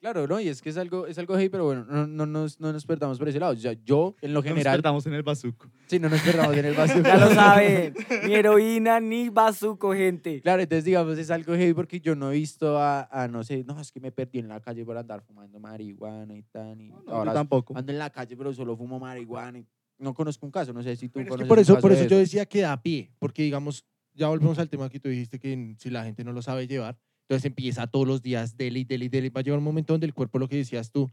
Claro, 0.00 0.26
¿no? 0.26 0.40
Y 0.40 0.48
es 0.48 0.62
que 0.62 0.70
es 0.70 0.78
algo, 0.78 1.06
es 1.06 1.18
algo 1.18 1.34
heavy, 1.34 1.50
pero 1.50 1.64
bueno, 1.66 1.84
no, 1.84 2.06
no, 2.06 2.24
nos, 2.24 2.58
no 2.58 2.72
nos 2.72 2.86
perdamos 2.86 3.18
por 3.18 3.28
ese 3.28 3.38
lado. 3.38 3.52
O 3.52 3.56
sea, 3.56 3.74
yo, 3.84 4.16
en 4.22 4.32
lo 4.32 4.40
No 4.40 4.44
nos 4.44 4.48
general, 4.48 4.76
perdamos 4.78 5.04
en 5.04 5.12
el 5.12 5.22
bazuco. 5.22 5.68
sí, 5.88 5.98
no 5.98 6.08
nos 6.08 6.22
perdamos 6.22 6.56
en 6.56 6.64
el 6.64 6.74
vacío. 6.76 7.02
Ya 7.02 7.18
lo 7.18 7.34
saben. 7.34 7.92
Ni 8.26 8.32
heroína 8.32 8.98
ni 9.00 9.28
bazuco, 9.28 9.92
gente. 9.92 10.40
Claro, 10.40 10.62
entonces 10.62 10.86
digamos, 10.86 11.18
es 11.18 11.30
algo 11.30 11.52
heavy 11.54 11.74
porque 11.74 12.00
yo 12.00 12.14
no 12.14 12.30
he 12.32 12.36
visto 12.36 12.78
a, 12.78 13.08
a, 13.12 13.28
no 13.28 13.44
sé, 13.44 13.62
no, 13.64 13.78
es 13.78 13.92
que 13.92 14.00
me 14.00 14.10
perdí 14.10 14.38
en 14.38 14.48
la 14.48 14.58
calle 14.60 14.86
por 14.86 14.96
andar 14.96 15.20
fumando 15.20 15.60
marihuana 15.60 16.34
y 16.34 16.44
tal. 16.44 16.80
Y 16.80 16.88
No, 16.88 17.02
no, 17.02 17.12
ahora 17.12 17.32
yo 17.32 17.34
tampoco. 17.34 17.76
ando 17.76 17.92
en 17.92 17.98
la 17.98 18.08
calle, 18.08 18.34
pero 18.38 18.54
solo 18.54 18.78
fumo 18.78 18.98
marihuana. 18.98 19.58
Y 19.58 19.66
no 20.00 20.14
conozco 20.14 20.46
un 20.46 20.52
caso, 20.52 20.72
no 20.72 20.82
sé 20.82 20.96
si 20.96 21.08
tú 21.08 21.20
conoces 21.20 21.46
por 21.46 21.58
un 21.58 21.62
eso, 21.62 21.74
caso 21.74 21.82
por 21.82 21.92
de 21.92 22.00
eso 22.00 22.08
yo 22.08 22.18
decía 22.18 22.46
que 22.46 22.60
da 22.62 22.82
pie, 22.82 23.12
porque 23.18 23.42
digamos, 23.42 23.84
ya 24.14 24.28
volvemos 24.28 24.58
al 24.58 24.68
tema 24.68 24.88
que 24.88 24.98
tú 24.98 25.08
dijiste 25.08 25.38
que 25.38 25.74
si 25.78 25.90
la 25.90 26.04
gente 26.04 26.24
no 26.24 26.32
lo 26.32 26.42
sabe 26.42 26.66
llevar, 26.66 26.98
entonces 27.22 27.44
empieza 27.44 27.86
todos 27.86 28.08
los 28.08 28.22
días 28.22 28.56
dele 28.56 28.80
y 28.80 28.84
dele 28.84 29.04
y 29.04 29.08
dele. 29.08 29.30
Va 29.30 29.40
a 29.40 29.44
llegar 29.44 29.58
un 29.58 29.64
momento 29.64 29.92
donde 29.92 30.06
el 30.06 30.14
cuerpo, 30.14 30.40
lo 30.40 30.48
que 30.48 30.56
decías 30.56 30.90
tú, 30.90 31.08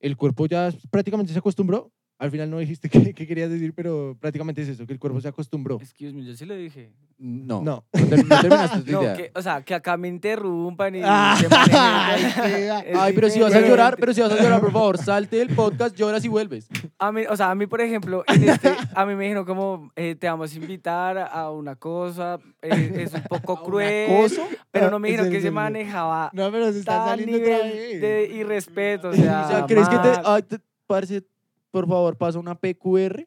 el 0.00 0.16
cuerpo 0.16 0.46
ya 0.46 0.72
prácticamente 0.90 1.32
se 1.32 1.38
acostumbró. 1.38 1.92
Al 2.20 2.30
final 2.32 2.50
no 2.50 2.58
dijiste 2.58 2.88
qué, 2.90 3.14
qué 3.14 3.26
querías 3.26 3.48
decir, 3.50 3.72
pero 3.74 4.16
prácticamente 4.20 4.62
es 4.62 4.68
eso, 4.68 4.86
que 4.86 4.92
el 4.92 4.98
cuerpo 4.98 5.20
se 5.20 5.28
acostumbró. 5.28 5.76
Excuse 5.80 6.12
me, 6.12 6.24
yo 6.24 6.34
sí 6.34 6.44
lo 6.44 6.54
dije. 6.56 6.90
No, 7.20 7.62
No. 7.62 7.84
no, 7.92 8.08
ter- 8.08 8.26
no 8.26 8.40
terminaste 8.40 8.80
tu 8.82 8.92
No, 8.92 9.02
idea. 9.02 9.14
que, 9.14 9.30
o 9.34 9.42
sea, 9.42 9.62
que 9.62 9.74
acá 9.74 9.96
me 9.96 10.08
interrumpan 10.08 10.94
y 10.96 11.00
Ah, 11.04 11.36
se 11.40 11.48
manejen. 11.48 12.96
ay, 12.96 13.12
pero 13.12 13.28
si 13.30 13.40
vas 13.40 13.54
a 13.54 13.60
llorar, 13.60 13.96
pero 13.98 14.12
si 14.14 14.20
vas 14.20 14.32
a 14.32 14.36
llorar, 14.42 14.60
por 14.60 14.72
favor, 14.72 14.98
salte 14.98 15.36
del 15.36 15.48
podcast, 15.54 15.96
lloras 15.96 16.24
y 16.24 16.28
vuelves. 16.28 16.68
A 16.98 17.12
mí, 17.12 17.22
o 17.28 17.36
sea, 17.36 17.50
a 17.50 17.54
mí, 17.54 17.66
por 17.66 17.80
ejemplo, 17.80 18.24
en 18.26 18.48
este, 18.48 18.72
a 18.94 19.06
mí 19.06 19.14
me 19.14 19.24
dijeron 19.24 19.44
como, 19.44 19.90
eh, 19.96 20.14
te 20.16 20.28
vamos 20.28 20.52
a 20.52 20.56
invitar 20.56 21.18
a 21.18 21.50
una 21.50 21.76
cosa, 21.76 22.38
eh, 22.62 22.92
es 22.96 23.14
un 23.14 23.22
poco 23.22 23.52
¿A 23.56 23.60
un 23.60 23.66
cruel, 23.66 24.10
acoso? 24.12 24.42
pero 24.70 24.86
Ah, 24.86 24.90
no 24.90 24.98
me 24.98 25.08
dijeron 25.08 25.30
que 25.30 25.40
se 25.40 25.50
manejaba 25.50 26.30
No, 26.32 26.50
pero 26.50 26.72
se 26.72 26.80
está 26.80 26.98
tal 26.98 27.08
saliendo 27.20 27.36
otra 27.36 27.56
nivel 27.64 27.72
vez. 27.72 28.00
de 28.00 28.30
irrespeto, 28.34 29.08
o 29.08 29.10
O 29.10 29.14
sea, 29.14 29.48
sea, 29.48 29.66
¿crees 29.66 29.88
que 29.88 29.96
te, 29.98 30.08
mal. 30.08 30.22
ay, 30.24 30.42
te- 30.42 30.58
parce, 30.86 31.22
por 31.70 31.86
favor, 31.88 32.16
pasa 32.16 32.38
una 32.38 32.54
PQR 32.54 33.26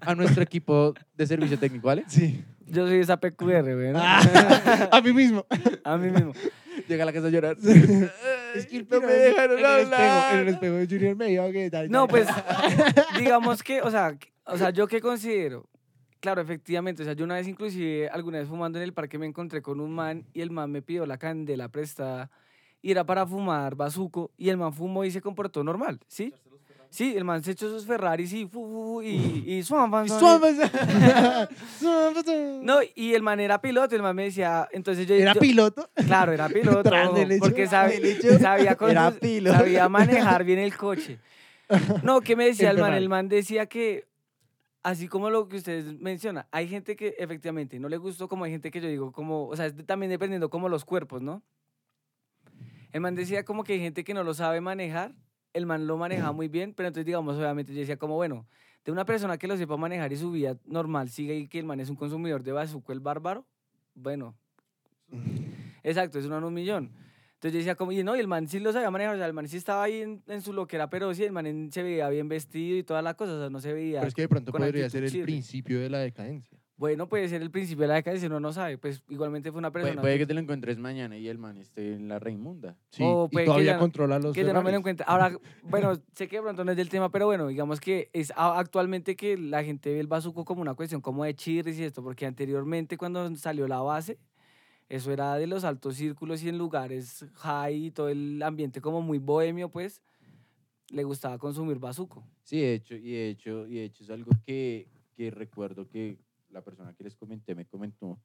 a 0.00 0.14
nuestro 0.14 0.42
equipo 0.42 0.94
de 1.14 1.26
servicio 1.26 1.58
técnico, 1.58 1.86
¿vale? 1.88 2.04
Sí. 2.08 2.44
Yo 2.66 2.86
soy 2.86 2.98
esa 2.98 3.16
PQR, 3.18 3.62
güey, 3.74 3.92
¿no? 3.92 3.98
Ah, 4.02 4.88
a 4.92 5.00
mí 5.00 5.12
mismo. 5.12 5.46
A 5.84 5.96
mí 5.96 6.10
mismo. 6.10 6.32
Llega 6.86 7.02
a 7.02 7.06
la 7.06 7.12
casa 7.12 7.26
a 7.28 7.30
llorar. 7.30 7.56
Es 8.54 8.66
que 8.66 8.80
no 8.80 8.86
pero 8.88 9.00
me 9.06 9.12
dejaron 9.12 9.58
en 9.58 9.64
el 9.64 9.80
espejo, 9.80 10.32
en 10.32 10.38
el 10.38 10.48
espejo 10.48 10.74
de 10.74 10.86
Junior 10.86 11.16
me 11.16 11.26
dijo 11.26 11.50
que 11.52 11.70
tal. 11.70 11.90
No, 11.90 12.06
pues, 12.08 12.28
digamos 13.18 13.62
que, 13.62 13.80
o 13.82 13.90
sea, 13.90 14.16
que- 14.16 14.32
o 14.44 14.56
sea, 14.56 14.70
yo 14.70 14.86
qué 14.86 15.00
considero. 15.00 15.68
Claro, 16.20 16.40
efectivamente, 16.40 17.02
o 17.02 17.04
sea, 17.04 17.14
yo 17.14 17.24
una 17.24 17.34
vez 17.36 17.46
inclusive, 17.46 18.08
alguna 18.08 18.38
vez 18.38 18.48
fumando 18.48 18.78
en 18.78 18.84
el 18.84 18.92
parque 18.92 19.18
me 19.18 19.26
encontré 19.26 19.62
con 19.62 19.80
un 19.80 19.92
man 19.94 20.26
y 20.32 20.40
el 20.40 20.50
man 20.50 20.70
me 20.70 20.82
pidió 20.82 21.06
la 21.06 21.16
candela 21.18 21.68
prestada 21.68 22.30
y 22.82 22.90
era 22.90 23.04
para 23.04 23.24
fumar 23.26 23.76
bazuco 23.76 24.32
y 24.36 24.48
el 24.48 24.56
man 24.56 24.72
fumó 24.72 25.04
y 25.04 25.10
se 25.10 25.20
comportó 25.20 25.62
normal, 25.62 26.00
¿sí? 26.08 26.34
Sí, 26.90 27.14
el 27.16 27.24
man 27.24 27.42
se 27.44 27.50
echó 27.52 27.68
sus 27.68 27.84
Ferraris 27.86 28.32
y 28.32 28.46
fu, 28.46 28.66
fu, 28.66 29.02
y, 29.02 29.44
y 29.46 29.62
suam, 29.62 29.90
fam, 29.90 30.06
Y 30.06 30.08
suam, 30.08 30.20
suave, 30.20 30.54
suave, 31.78 32.22
suave. 32.24 32.60
No, 32.62 32.78
y 32.94 33.12
el 33.14 33.22
man 33.22 33.40
era 33.40 33.60
piloto, 33.60 33.94
el 33.94 34.02
man 34.02 34.16
me 34.16 34.24
decía, 34.24 34.66
entonces 34.72 35.06
yo... 35.06 35.14
Era 35.14 35.34
yo- 35.34 35.40
piloto. 35.40 35.90
Claro, 36.06 36.32
era 36.32 36.48
piloto, 36.48 36.90
porque 37.40 37.64
hecho, 37.64 38.38
sabía, 38.38 38.76
era 38.88 39.10
piloto. 39.10 39.58
sabía 39.58 39.88
manejar 39.88 40.44
bien 40.44 40.58
el 40.60 40.74
coche. 40.76 41.18
No, 42.02 42.22
¿qué 42.22 42.34
me 42.34 42.46
decía 42.46 42.70
El 42.70 42.78
man? 42.78 42.94
El 42.94 43.10
man 43.10 43.28
decía 43.28 43.66
que, 43.66 44.06
así 44.82 45.08
como 45.08 45.28
lo 45.28 45.46
que 45.48 45.56
ustedes 45.56 46.00
mencionan, 46.00 46.46
hay 46.50 46.68
gente 46.68 46.96
que 46.96 47.14
efectivamente 47.18 47.78
no 47.78 47.90
le 47.90 47.98
gustó, 47.98 48.28
como 48.28 48.44
hay 48.44 48.50
gente 48.52 48.70
que 48.70 48.80
yo 48.80 48.88
digo, 48.88 49.12
como, 49.12 49.46
o 49.46 49.54
sea, 49.56 49.66
es 49.66 49.74
también 49.84 50.08
dependiendo 50.08 50.48
como 50.48 50.70
los 50.70 50.86
cuerpos, 50.86 51.20
¿no? 51.20 51.42
El 52.92 53.02
man 53.02 53.14
decía 53.14 53.44
como 53.44 53.64
que 53.64 53.74
hay 53.74 53.80
gente 53.80 54.02
que 54.02 54.14
no 54.14 54.24
lo 54.24 54.32
sabe 54.32 54.62
manejar, 54.62 55.12
el 55.58 55.66
man 55.66 55.86
lo 55.86 55.96
manejaba 55.98 56.32
muy 56.32 56.48
bien, 56.48 56.72
pero 56.74 56.88
entonces, 56.88 57.04
digamos, 57.06 57.36
obviamente 57.36 57.72
yo 57.74 57.80
decía 57.80 57.96
como, 57.98 58.14
bueno, 58.16 58.46
de 58.84 58.92
una 58.92 59.04
persona 59.04 59.36
que 59.36 59.46
lo 59.46 59.56
sepa 59.56 59.76
manejar 59.76 60.12
y 60.12 60.16
su 60.16 60.30
vida 60.30 60.56
normal 60.64 61.10
sigue 61.10 61.36
y 61.36 61.46
que 61.48 61.58
el 61.58 61.66
man 61.66 61.80
es 61.80 61.90
un 61.90 61.96
consumidor 61.96 62.42
de 62.42 62.52
bazuco 62.52 62.92
el 62.92 63.00
bárbaro, 63.00 63.44
bueno, 63.94 64.34
exacto, 65.82 66.18
es 66.18 66.26
uno 66.26 66.38
en 66.38 66.44
un 66.44 66.54
millón. 66.54 66.90
Entonces 67.34 67.52
yo 67.52 67.58
decía 67.58 67.74
como, 67.76 67.92
y 67.92 68.02
no, 68.02 68.16
y 68.16 68.20
el 68.20 68.26
man 68.26 68.48
sí 68.48 68.58
lo 68.58 68.72
sabía 68.72 68.90
manejar, 68.90 69.14
o 69.14 69.18
sea, 69.18 69.26
el 69.26 69.32
man 69.32 69.46
sí 69.46 69.56
estaba 69.56 69.84
ahí 69.84 70.00
en, 70.00 70.22
en 70.26 70.42
su 70.42 70.52
loquera, 70.52 70.90
pero 70.90 71.14
sí, 71.14 71.22
el 71.24 71.32
man 71.32 71.46
en- 71.46 71.70
se 71.70 71.82
veía 71.84 72.08
bien 72.08 72.28
vestido 72.28 72.76
y 72.76 72.82
todas 72.82 73.04
las 73.04 73.14
cosas, 73.14 73.34
o 73.36 73.40
sea, 73.40 73.50
no 73.50 73.60
se 73.60 73.72
veía... 73.72 74.00
Pero 74.00 74.08
es 74.08 74.14
que 74.14 74.22
de 74.22 74.28
pronto 74.28 74.52
podría 74.66 74.90
ser 74.90 75.04
el 75.04 75.10
principio 75.24 75.80
de 75.80 75.88
la 75.90 75.98
decadencia. 75.98 76.58
Bueno, 76.78 77.08
puede 77.08 77.28
ser 77.28 77.42
el 77.42 77.50
principio 77.50 77.82
de 77.82 77.88
la 77.88 77.94
decadencia, 77.96 78.28
uno 78.28 78.38
no 78.38 78.52
sabe, 78.52 78.78
pues 78.78 79.02
igualmente 79.08 79.50
fue 79.50 79.58
una 79.58 79.72
Puede, 79.72 79.82
persona... 79.86 80.00
puede 80.00 80.14
que- 80.14 80.18
que 80.20 80.26
te 80.28 80.34
lo 80.34 80.40
encuentres 80.40 80.78
mañana 80.78 81.18
y 81.18 81.26
el 81.26 81.36
man 81.36 81.56
esté 81.58 81.92
en 81.94 82.06
la 82.08 82.20
Reimunda. 82.20 82.76
Sí, 82.90 83.02
O 83.04 83.26
y 83.28 83.34
puede 83.34 83.44
que 83.44 83.46
todavía 83.50 83.66
ya 83.72 83.74
no- 83.74 83.80
controla 83.80 84.18
los 84.20 84.32
que 84.32 84.42
yo 84.44 84.52
no 84.52 84.62
me 84.62 84.70
lo 84.70 84.78
encuentro. 84.78 85.04
Ahora, 85.08 85.36
bueno, 85.64 85.94
sé 86.14 86.28
que 86.28 86.36
de 86.36 86.42
pronto 86.42 86.64
no 86.64 86.70
es 86.70 86.76
del 86.76 86.88
tema, 86.88 87.10
pero 87.10 87.26
bueno, 87.26 87.48
digamos 87.48 87.80
que 87.80 88.08
es 88.12 88.32
actualmente 88.36 89.16
que 89.16 89.36
la 89.36 89.64
gente 89.64 89.92
ve 89.92 89.98
el 89.98 90.06
bazuco 90.06 90.44
como 90.44 90.62
una 90.62 90.74
cuestión 90.74 91.00
como 91.00 91.24
de 91.24 91.34
chirris 91.34 91.78
y 91.80 91.84
esto, 91.84 92.00
porque 92.02 92.26
anteriormente 92.26 92.96
cuando 92.96 93.34
salió 93.34 93.66
la 93.66 93.80
base, 93.80 94.16
eso 94.88 95.10
era 95.12 95.34
de 95.34 95.48
los 95.48 95.64
altos 95.64 95.96
círculos 95.96 96.44
y 96.44 96.48
en 96.48 96.58
lugares 96.58 97.26
high 97.34 97.86
y 97.86 97.90
todo 97.90 98.08
el 98.08 98.40
ambiente 98.40 98.80
como 98.80 99.02
muy 99.02 99.18
bohemio, 99.18 99.68
pues, 99.68 100.00
le 100.90 101.02
gustaba 101.02 101.38
consumir 101.38 101.78
bazuco. 101.80 102.24
Sí, 102.44 102.60
de 102.60 102.74
hecho, 102.74 102.94
y 102.94 103.10
de 103.10 103.28
hecho, 103.30 103.66
y 103.66 103.74
de 103.74 103.84
hecho 103.84 104.04
es 104.04 104.10
algo 104.10 104.30
que, 104.46 104.86
que 105.16 105.30
recuerdo 105.32 105.88
que 105.88 106.16
la 106.50 106.62
persona 106.62 106.94
que 106.94 107.04
les 107.04 107.16
comenté 107.16 107.54
me 107.54 107.66
comentó 107.66 108.20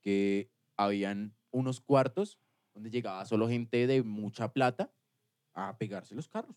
que 0.00 0.50
habían 0.76 1.36
unos 1.50 1.80
cuartos 1.80 2.38
donde 2.74 2.90
llegaba 2.90 3.24
solo 3.24 3.48
gente 3.48 3.86
de 3.86 4.02
mucha 4.02 4.52
plata 4.52 4.92
a 5.54 5.78
pegarse 5.78 6.14
los 6.14 6.28
carros. 6.28 6.56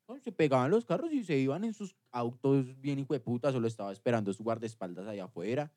Entonces, 0.00 0.24
se 0.24 0.32
pegaban 0.32 0.70
los 0.70 0.84
carros 0.84 1.12
y 1.12 1.24
se 1.24 1.36
iban 1.36 1.64
en 1.64 1.74
sus 1.74 1.96
autos 2.12 2.80
bien 2.80 2.98
hijo 2.98 3.14
de 3.14 3.20
puta, 3.20 3.50
solo 3.50 3.66
estaba 3.66 3.92
esperando 3.92 4.32
su 4.32 4.44
guardaespaldas 4.44 5.06
allá 5.06 5.24
afuera. 5.24 5.72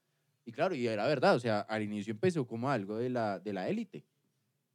Y 0.45 0.51
claro, 0.51 0.75
y 0.75 0.87
era 0.87 1.07
verdad, 1.07 1.35
o 1.35 1.39
sea, 1.39 1.61
al 1.61 1.83
inicio 1.83 2.11
empezó 2.11 2.45
como 2.47 2.69
algo 2.69 2.97
de 2.97 3.09
la, 3.09 3.39
de 3.39 3.53
la 3.53 3.69
élite. 3.69 4.05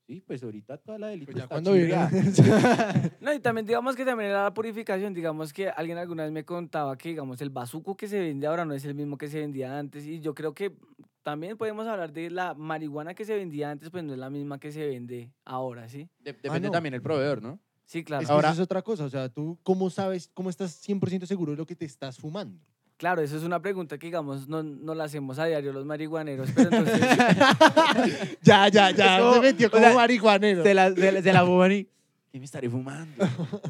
Sí, 0.06 0.20
pues 0.26 0.42
ahorita 0.42 0.76
toda 0.76 0.98
la 0.98 1.06
Pues 1.08 1.34
ya 1.34 1.44
está 1.44 1.48
cuando 1.48 1.74
chirriada. 1.74 2.10
No, 3.20 3.32
y 3.32 3.40
también 3.40 3.66
digamos 3.66 3.96
que 3.96 4.04
también 4.04 4.30
era 4.30 4.42
la 4.44 4.52
purificación, 4.54 5.14
digamos 5.14 5.52
que 5.52 5.70
alguien 5.70 5.96
alguna 5.96 6.24
vez 6.24 6.32
me 6.32 6.44
contaba 6.44 6.96
que 6.98 7.08
digamos 7.10 7.40
el 7.40 7.48
bazuco 7.50 7.96
que 7.96 8.06
se 8.06 8.18
vende 8.20 8.46
ahora 8.46 8.64
no 8.66 8.74
es 8.74 8.84
el 8.84 8.94
mismo 8.94 9.16
que 9.16 9.28
se 9.28 9.40
vendía 9.40 9.78
antes 9.78 10.04
y 10.06 10.20
yo 10.20 10.34
creo 10.34 10.52
que 10.54 10.76
también 11.22 11.56
podemos 11.56 11.86
hablar 11.86 12.12
de 12.12 12.30
la 12.30 12.52
marihuana 12.52 13.14
que 13.14 13.24
se 13.24 13.34
vendía 13.34 13.70
antes, 13.70 13.88
pues 13.88 14.04
no 14.04 14.12
es 14.12 14.18
la 14.18 14.28
misma 14.28 14.60
que 14.60 14.72
se 14.72 14.86
vende 14.86 15.32
ahora, 15.46 15.88
¿sí? 15.88 16.06
De- 16.18 16.34
depende 16.34 16.68
no. 16.68 16.72
también 16.72 16.92
el 16.92 17.00
proveedor, 17.00 17.40
¿no? 17.42 17.58
Sí, 17.86 18.04
claro. 18.04 18.22
Es 18.22 18.28
que 18.28 18.32
Ahora- 18.34 18.48
eso 18.50 18.60
es 18.60 18.64
otra 18.64 18.82
cosa. 18.82 19.04
O 19.04 19.10
sea, 19.10 19.30
tú, 19.30 19.58
¿cómo 19.62 19.88
sabes, 19.88 20.30
cómo 20.34 20.50
estás 20.50 20.72
100% 20.86 21.24
seguro 21.26 21.52
de 21.52 21.58
lo 21.58 21.64
que 21.66 21.76
te 21.76 21.84
estás 21.86 22.18
fumando? 22.18 22.58
Claro, 22.96 23.22
eso 23.22 23.36
es 23.36 23.42
una 23.42 23.60
pregunta 23.60 23.98
que 23.98 24.06
digamos 24.06 24.48
no, 24.48 24.62
no 24.62 24.94
la 24.94 25.04
hacemos 25.04 25.38
a 25.40 25.46
diario 25.46 25.72
los 25.72 25.84
marihuaneros, 25.84 26.48
pero 26.54 26.70
entonces 26.70 27.00
ya, 28.42 28.68
ya, 28.68 28.90
ya. 28.92 29.16
Es 29.16 29.22
como- 29.22 29.34
se 29.34 29.40
metió 29.40 29.66
o 29.66 29.70
como 29.70 29.84
sea, 29.84 29.94
marihuanero. 29.94 30.62
Se 30.62 30.74
la, 30.74 30.94
se 30.94 31.12
la, 31.12 31.22
se 31.22 31.32
la 31.32 31.44
fuman 31.44 31.72
y... 31.72 31.88
¿Qué 32.30 32.40
me 32.40 32.46
estaré 32.46 32.68
fumando? 32.68 33.24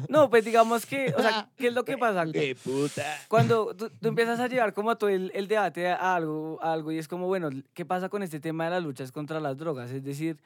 no, 0.09 0.27
pues 0.27 0.43
digamos 0.43 0.87
que, 0.87 1.13
o 1.15 1.21
sea, 1.21 1.47
¿qué 1.55 1.67
es 1.67 1.73
lo 1.73 1.85
que 1.85 1.97
pasa? 1.99 2.25
¡Qué 2.33 2.55
puta! 2.55 3.03
Cuando 3.27 3.75
tú, 3.75 3.91
tú 3.91 4.07
empiezas 4.07 4.39
a 4.39 4.47
llevar 4.47 4.73
como 4.73 4.95
todo 4.97 5.09
el, 5.11 5.31
el 5.35 5.47
debate 5.47 5.87
a 5.87 6.15
algo, 6.15 6.57
a 6.63 6.73
algo 6.73 6.91
y 6.91 6.97
es 6.97 7.07
como, 7.07 7.27
bueno, 7.27 7.49
¿qué 7.75 7.85
pasa 7.85 8.09
con 8.09 8.23
este 8.23 8.39
tema 8.39 8.65
de 8.65 8.71
las 8.71 8.83
luchas 8.83 9.11
contra 9.11 9.39
las 9.39 9.55
drogas? 9.57 9.91
Es 9.91 10.03
decir, 10.03 10.37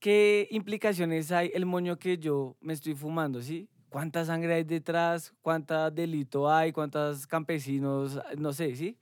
¿qué 0.00 0.48
implicaciones 0.50 1.32
hay 1.32 1.50
el 1.54 1.64
moño 1.64 1.98
que 1.98 2.18
yo 2.18 2.56
me 2.60 2.74
estoy 2.74 2.94
fumando, 2.94 3.40
sí? 3.40 3.68
¿Cuánta 3.92 4.24
sangre 4.24 4.54
hay 4.54 4.64
detrás? 4.64 5.34
¿Cuánta 5.42 5.90
delito 5.90 6.50
hay? 6.50 6.72
¿Cuántos 6.72 7.26
campesinos? 7.26 8.18
No 8.38 8.54
sé, 8.54 8.74
¿sí? 8.74 8.96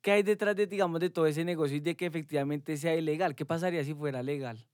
¿Qué 0.00 0.12
hay 0.12 0.22
detrás 0.22 0.54
de, 0.54 0.68
digamos, 0.68 1.00
de 1.00 1.10
todo 1.10 1.26
ese 1.26 1.44
negocio 1.44 1.76
y 1.76 1.80
de 1.80 1.96
que 1.96 2.06
efectivamente 2.06 2.76
sea 2.76 2.94
ilegal? 2.94 3.34
¿Qué 3.34 3.44
pasaría 3.44 3.82
si 3.82 3.94
fuera 3.94 4.22
legal? 4.22 4.64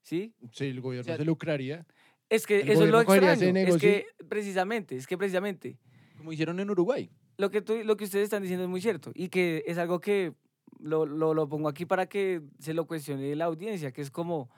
¿Sí? 0.00 0.32
Sí, 0.50 0.64
el 0.68 0.80
gobierno 0.80 1.02
O 1.02 1.04
sea, 1.04 1.18
se 1.18 1.26
lucraría. 1.26 1.84
Es 2.30 2.46
que 2.46 2.60
El 2.62 2.70
eso 2.70 2.84
es 2.84 2.90
lo 2.90 3.02
extraño. 3.02 3.58
Es 3.58 3.76
que 3.76 4.06
precisamente, 4.30 4.96
es 4.96 5.06
que 5.06 5.18
precisamente 5.18 5.76
Como 6.16 6.32
hicieron 6.32 6.58
en 6.58 6.70
Uruguay. 6.70 7.10
lo 7.36 7.50
que, 7.50 7.60
tú, 7.60 7.74
lo 7.84 7.98
que 7.98 8.04
ustedes 8.04 8.24
están 8.24 8.40
diciendo 8.40 8.64
es 8.64 8.70
muy 8.70 8.80
cierto 8.80 9.12
y 9.14 9.28
que 9.28 9.62
es 9.66 9.76
algo 9.76 10.00
que 10.00 10.32
lo, 10.78 11.04
lo, 11.04 11.34
lo 11.34 11.48
pongo 11.50 11.68
aquí 11.68 11.84
para 11.84 12.06
que 12.06 12.40
se 12.60 12.72
lo 12.72 12.86
cuestione 12.86 13.36
la 13.36 13.44
audiencia, 13.44 13.92
que 13.92 14.00
es 14.00 14.10
como 14.10 14.48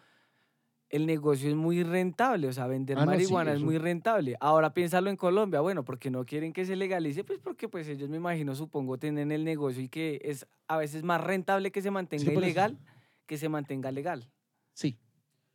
el 0.90 1.06
negocio 1.06 1.48
es 1.48 1.54
muy 1.54 1.82
rentable, 1.82 2.48
o 2.48 2.52
sea, 2.52 2.66
vender 2.66 2.96
Ah, 2.96 3.04
no, 3.04 3.12
sí, 3.12 3.18
marihuana 3.18 3.52
es 3.52 3.62
muy 3.62 3.78
rentable. 3.78 4.36
Ahora 4.40 4.72
piénsalo 4.72 5.10
en 5.10 5.16
Colombia, 5.16 5.60
bueno, 5.60 5.84
porque 5.84 6.10
no 6.10 6.24
quieren 6.24 6.52
que 6.52 6.64
se 6.64 6.76
legalice, 6.76 7.24
pues 7.24 7.38
porque 7.38 7.68
pues 7.68 7.88
ellos 7.88 8.08
me 8.08 8.16
imagino, 8.16 8.54
supongo, 8.54 8.98
tienen 8.98 9.30
el 9.30 9.44
negocio 9.44 9.82
y 9.82 9.88
que 9.88 10.20
es 10.24 10.46
a 10.66 10.78
veces 10.78 11.02
más 11.02 11.20
rentable 11.22 11.70
que 11.70 11.82
se 11.82 11.90
mantenga 11.90 12.30
eso. 12.30 12.32
ilegal 12.32 12.78
que 13.26 13.36
se 13.36 13.48
mantenga 13.48 13.90
legal. 13.92 14.30
Sí. 14.72 14.98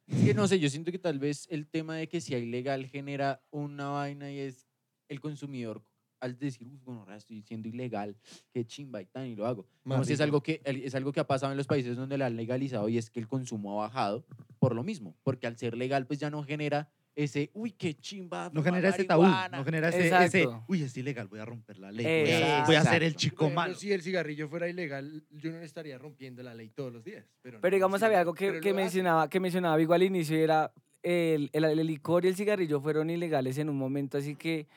Es 0.08 0.26
que 0.26 0.34
no 0.34 0.48
sé, 0.48 0.60
yo 0.60 0.70
siento 0.70 0.92
que 0.92 1.00
tal 1.00 1.18
vez 1.18 1.48
el 1.50 1.68
tema 1.68 1.96
de 1.96 2.08
que 2.08 2.22
sea 2.22 2.38
ilegal 2.38 2.86
genera 2.86 3.42
una 3.50 3.90
vaina 3.90 4.32
y 4.32 4.40
es 4.40 4.68
el 5.08 5.20
consumidor 5.20 5.84
al 6.24 6.38
decir, 6.40 6.66
uy, 6.68 6.80
bueno, 6.86 7.02
ahora 7.02 7.18
estoy 7.18 7.42
siendo 7.42 7.68
ilegal, 7.68 8.16
qué 8.54 8.66
chimba 8.66 9.02
y 9.02 9.06
tan, 9.06 9.28
y 9.28 9.36
lo 9.36 9.46
hago. 9.46 9.68
Más 9.84 10.08
Digamos, 10.08 10.10
es, 10.10 10.12
rico. 10.20 10.24
algo 10.24 10.44
que, 10.44 10.62
es 10.64 10.96
algo 10.96 11.12
que 11.12 11.20
ha 11.20 11.28
pasado 11.28 11.52
en 11.52 11.58
los 11.58 11.68
países 11.68 11.98
donde 11.98 12.18
la 12.18 12.28
han 12.28 12.38
legalizado 12.38 12.88
y 12.88 12.98
es 12.98 13.10
que 13.10 13.20
el 13.20 13.28
consumo 13.28 13.74
ha 13.74 13.88
bajado 13.88 14.26
por 14.58 14.74
lo 14.74 14.84
mismo, 14.84 15.18
porque 15.24 15.48
al 15.48 15.58
ser 15.58 15.76
legal 15.76 16.08
pues 16.08 16.20
ya 16.20 16.30
no 16.30 16.42
genera 16.44 16.90
ese, 17.16 17.52
uy, 17.54 17.72
qué 17.72 17.94
chimba. 17.94 18.50
No 18.54 18.64
genera 18.64 18.90
ese 18.90 19.04
tabú, 19.04 19.24
marihuana". 19.24 19.58
no 19.58 19.66
genera 19.66 19.90
ese, 19.90 20.08
ese, 20.26 20.48
uy, 20.68 20.82
es 20.84 20.96
ilegal, 20.96 21.28
voy 21.28 21.40
a 21.42 21.46
romper 21.46 21.78
la 21.78 21.92
ley, 21.92 22.06
voy 22.06 22.32
a, 22.32 22.40
Exacto. 22.40 22.66
voy 22.68 22.76
a 22.76 22.84
ser 22.84 23.04
el 23.04 23.16
chico 23.16 23.44
ejemplo, 23.44 23.62
malo. 23.62 23.76
si 23.76 23.92
el 23.92 24.02
cigarrillo 24.02 24.48
fuera 24.48 24.70
ilegal, 24.70 25.24
yo 25.30 25.52
no 25.52 25.60
estaría 25.60 25.98
rompiendo 25.98 26.42
la 26.42 26.56
ley 26.56 26.70
todos 26.70 26.92
los 26.94 27.04
días. 27.04 27.26
Pero, 27.42 27.60
Pero 27.60 27.72
no, 27.72 27.76
digamos, 27.76 28.00
sí, 28.00 28.06
había 28.06 28.22
algo 28.22 28.34
que, 28.34 28.62
que 28.62 28.74
mencionaba, 28.74 29.30
que 29.30 29.40
mencionaba 29.40 29.76
Vigo 29.76 29.94
al 29.94 30.04
inicio, 30.04 30.38
y 30.38 30.42
era 30.42 30.72
el, 31.04 31.50
el, 31.52 31.66
el 31.66 31.86
licor 31.86 32.26
y 32.26 32.30
el 32.30 32.36
cigarrillo 32.36 32.80
fueron 32.80 33.10
ilegales 33.10 33.58
en 33.58 33.70
un 33.70 33.78
momento, 33.78 34.18
así 34.18 34.36
que, 34.36 34.68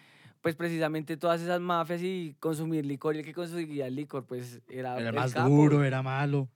pues 0.47 0.55
precisamente 0.55 1.17
todas 1.17 1.41
esas 1.43 1.61
mafias 1.61 2.01
y 2.05 2.37
consumir 2.39 2.87
licor 2.87 3.17
y 3.17 3.19
el 3.19 3.25
que 3.25 3.35
consumía 3.35 3.89
el 3.89 3.97
licor, 3.97 4.25
pues 4.27 4.61
era, 4.69 4.97
Era 4.97 5.09
el 5.09 5.15
más 5.17 5.35
capo. 5.35 5.49
duro, 5.49 5.83
era 5.83 6.03
malo. 6.05 6.49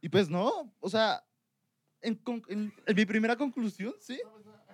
Y 0.00 0.08
pues 0.08 0.30
no, 0.30 0.72
o 0.78 0.88
sea, 0.88 1.24
en, 2.00 2.20
en- 2.46 2.72
en 2.86 2.96
mi 2.96 3.04
primera 3.06 3.34
conclusión, 3.34 3.92
sí. 3.98 4.20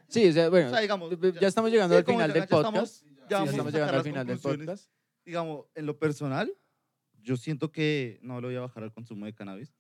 Sí, 0.09 0.29
o 0.29 0.33
sea, 0.35 0.51
bueno, 0.51 0.67
O 0.67 0.71
sea, 0.73 0.81
digamos, 0.81 1.11
ya, 1.19 1.41
ya- 1.41 1.49
estamos 1.49 1.71
llegando 1.71 1.95
sí, 1.95 1.99
al 2.01 2.05
final 2.05 2.29
del 2.35 2.37
ya 2.41 2.45
estamos- 2.45 2.65
podcast. 2.75 3.03
ya 3.03 3.39
Sí, 3.39 3.45
ya 3.47 3.51
estamos 3.51 3.73
llegando 3.73 3.95
al 3.97 4.03
final 4.05 4.27
del 4.27 4.39
podcast. 4.39 4.91
digamos, 5.25 5.65
en 5.75 5.87
lo 5.87 5.99
personal, 5.99 6.53
yo 7.23 7.39
siento 7.39 7.73
que 7.73 8.19
no 8.21 8.43
le 8.43 8.49
voy 8.49 8.57
a 8.57 8.61
bajar 8.61 8.83
al 8.83 8.93
consumo 8.93 9.25
de 9.25 9.33
cannabis, 9.33 9.73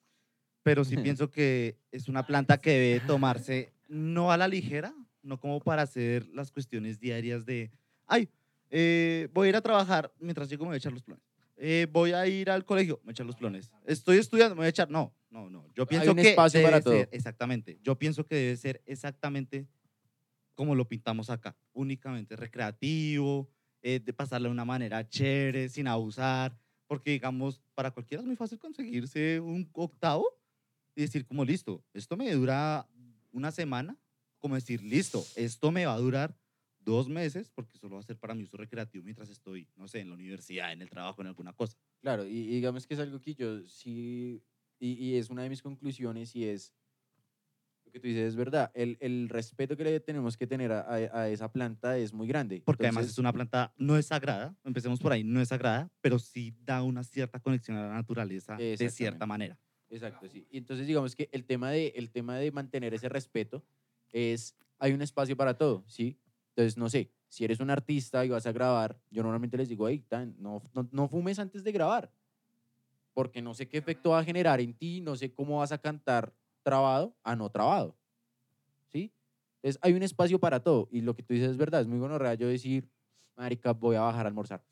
pero 0.62 0.84
sí 0.86 0.96
pienso 1.14 1.30
que 1.30 1.76
es 1.92 2.08
una 2.08 2.26
planta 2.26 2.56
que 2.56 2.70
debe 2.70 3.00
tomarse 3.00 3.74
no 3.88 4.32
a 4.32 4.38
la 4.38 4.48
ligera, 4.48 4.94
no 5.22 5.38
como 5.38 5.60
para 5.60 5.82
hacer 5.82 6.26
las 6.28 6.50
cuestiones 6.50 6.98
diarias 6.98 7.44
de, 7.44 7.70
ay, 8.06 8.30
eh, 8.76 9.28
voy 9.32 9.46
a 9.46 9.50
ir 9.50 9.56
a 9.56 9.60
trabajar, 9.60 10.12
mientras 10.18 10.48
llego 10.48 10.64
me 10.64 10.70
voy 10.70 10.74
a 10.74 10.78
echar 10.78 10.92
los 10.92 11.02
planes. 11.04 11.24
Eh, 11.56 11.86
voy 11.92 12.10
a 12.10 12.26
ir 12.26 12.50
al 12.50 12.64
colegio, 12.64 12.96
me 12.98 13.04
voy 13.04 13.10
a 13.10 13.12
echar 13.12 13.26
los 13.26 13.36
planes. 13.36 13.70
Estoy 13.86 14.18
estudiando, 14.18 14.56
me 14.56 14.60
voy 14.60 14.66
a 14.66 14.70
echar. 14.70 14.90
No, 14.90 15.14
no, 15.30 15.48
no. 15.48 15.64
Yo 15.76 15.86
pienso 15.86 16.10
un 16.10 16.16
que 16.16 16.30
espacio 16.30 16.58
debe 16.58 16.70
para 16.72 16.82
todo. 16.82 16.98
ser- 16.98 17.08
exactamente. 17.12 17.78
Yo 17.82 17.96
pienso 17.96 18.26
que 18.26 18.34
debe 18.34 18.56
ser 18.56 18.82
exactamente 18.84 19.68
como 20.56 20.74
lo 20.74 20.88
pintamos 20.88 21.30
acá, 21.30 21.56
únicamente 21.72 22.34
recreativo, 22.34 23.48
eh, 23.82 24.00
de 24.00 24.12
pasarla 24.12 24.48
de 24.48 24.52
una 24.52 24.64
manera 24.64 25.08
chévere, 25.08 25.68
sin 25.68 25.86
abusar, 25.86 26.58
porque 26.88 27.12
digamos, 27.12 27.60
para 27.74 27.92
cualquiera 27.92 28.22
es 28.22 28.26
muy 28.26 28.36
fácil 28.36 28.58
conseguirse 28.58 29.38
un 29.40 29.68
octavo 29.72 30.26
y 30.96 31.02
decir 31.02 31.24
como, 31.26 31.44
listo, 31.44 31.84
esto 31.92 32.16
me 32.16 32.30
dura 32.32 32.88
una 33.32 33.50
semana, 33.52 33.96
como 34.38 34.54
decir, 34.56 34.82
listo, 34.82 35.24
esto 35.36 35.70
me 35.70 35.86
va 35.86 35.94
a 35.94 35.98
durar 35.98 36.36
dos 36.84 37.08
meses, 37.08 37.50
porque 37.50 37.78
solo 37.78 37.94
va 37.96 38.00
a 38.00 38.04
ser 38.04 38.18
para 38.18 38.34
mi 38.34 38.44
uso 38.44 38.56
recreativo 38.56 39.04
mientras 39.04 39.28
estoy, 39.30 39.68
no 39.76 39.88
sé, 39.88 40.00
en 40.00 40.08
la 40.08 40.14
universidad, 40.14 40.72
en 40.72 40.82
el 40.82 40.90
trabajo, 40.90 41.22
en 41.22 41.28
alguna 41.28 41.52
cosa. 41.52 41.78
Claro, 42.00 42.26
y, 42.26 42.30
y 42.38 42.46
digamos 42.56 42.86
que 42.86 42.94
es 42.94 43.00
algo 43.00 43.20
que 43.20 43.34
yo 43.34 43.66
sí, 43.66 44.42
y, 44.78 44.92
y 44.92 45.16
es 45.16 45.30
una 45.30 45.42
de 45.42 45.48
mis 45.50 45.62
conclusiones 45.62 46.34
y 46.36 46.44
es, 46.46 46.74
lo 47.84 47.92
que 47.92 48.00
tú 48.00 48.06
dices 48.08 48.28
es 48.28 48.36
verdad, 48.36 48.70
el, 48.74 48.96
el 49.00 49.28
respeto 49.28 49.76
que 49.76 49.84
le 49.84 50.00
tenemos 50.00 50.36
que 50.36 50.46
tener 50.46 50.72
a, 50.72 50.80
a- 50.80 51.20
a 51.22 51.28
esa 51.28 51.52
planta 51.52 51.98
es 51.98 52.12
muy 52.12 52.26
grande. 52.26 52.62
Porque 52.64 52.86
además 52.86 53.02
Entonces, 53.02 53.12
es 53.14 53.18
una 53.18 53.32
planta, 53.32 53.74
no 53.76 53.96
es 53.96 54.06
sagrada, 54.06 54.56
empecemos 54.64 55.00
por 55.00 55.12
ahí, 55.12 55.22
no 55.22 55.40
es 55.40 55.48
sagrada, 55.48 55.90
pero 56.00 56.18
sí 56.18 56.54
da 56.62 56.82
una 56.82 57.04
cierta 57.04 57.40
conexión 57.40 57.76
a 57.76 57.88
la 57.88 57.94
naturaleza 57.94 58.56
de 58.56 58.88
cierta 58.90 59.26
manera. 59.26 59.58
Exacto, 59.90 60.28
sí. 60.28 60.46
Y 60.50 60.58
entonces 60.58 60.86
digamos 60.86 61.14
que 61.14 61.28
el 61.30 61.44
tema 61.44 61.70
de, 61.70 61.88
el 61.96 62.10
tema 62.10 62.36
de 62.38 62.50
mantener 62.50 62.94
ese 62.94 63.08
respeto 63.08 63.64
es, 64.12 64.56
hay 64.78 64.92
un 64.92 65.02
espacio 65.02 65.36
para 65.36 65.56
todo, 65.56 65.84
¿sí? 65.86 66.18
Entonces, 66.56 66.78
no 66.78 66.88
sé, 66.88 67.10
si 67.28 67.44
eres 67.44 67.58
un 67.58 67.68
artista 67.68 68.24
y 68.24 68.28
vas 68.28 68.46
a 68.46 68.52
grabar, 68.52 68.96
yo 69.10 69.24
normalmente 69.24 69.56
les 69.56 69.68
digo, 69.68 69.88
hey, 69.88 70.04
no, 70.38 70.62
no, 70.72 70.88
no 70.92 71.08
fumes 71.08 71.40
antes 71.40 71.64
de 71.64 71.72
grabar, 71.72 72.12
porque 73.12 73.42
no 73.42 73.54
sé 73.54 73.66
qué 73.66 73.76
efecto 73.76 74.10
va 74.10 74.20
a 74.20 74.24
generar 74.24 74.60
en 74.60 74.72
ti, 74.72 75.00
no 75.00 75.16
sé 75.16 75.32
cómo 75.32 75.58
vas 75.58 75.72
a 75.72 75.78
cantar 75.78 76.32
trabado 76.62 77.16
a 77.24 77.34
no 77.34 77.50
trabado, 77.50 77.96
¿sí? 78.86 79.12
Entonces, 79.56 79.80
hay 79.82 79.94
un 79.94 80.04
espacio 80.04 80.38
para 80.38 80.60
todo, 80.60 80.88
y 80.92 81.00
lo 81.00 81.16
que 81.16 81.24
tú 81.24 81.34
dices 81.34 81.50
es 81.50 81.56
verdad, 81.56 81.80
es 81.80 81.88
muy 81.88 81.98
bueno 81.98 82.16
yo 82.34 82.46
decir, 82.46 82.88
marica, 83.36 83.72
voy 83.72 83.96
a 83.96 84.02
bajar 84.02 84.26
a 84.26 84.28
almorzar. 84.28 84.62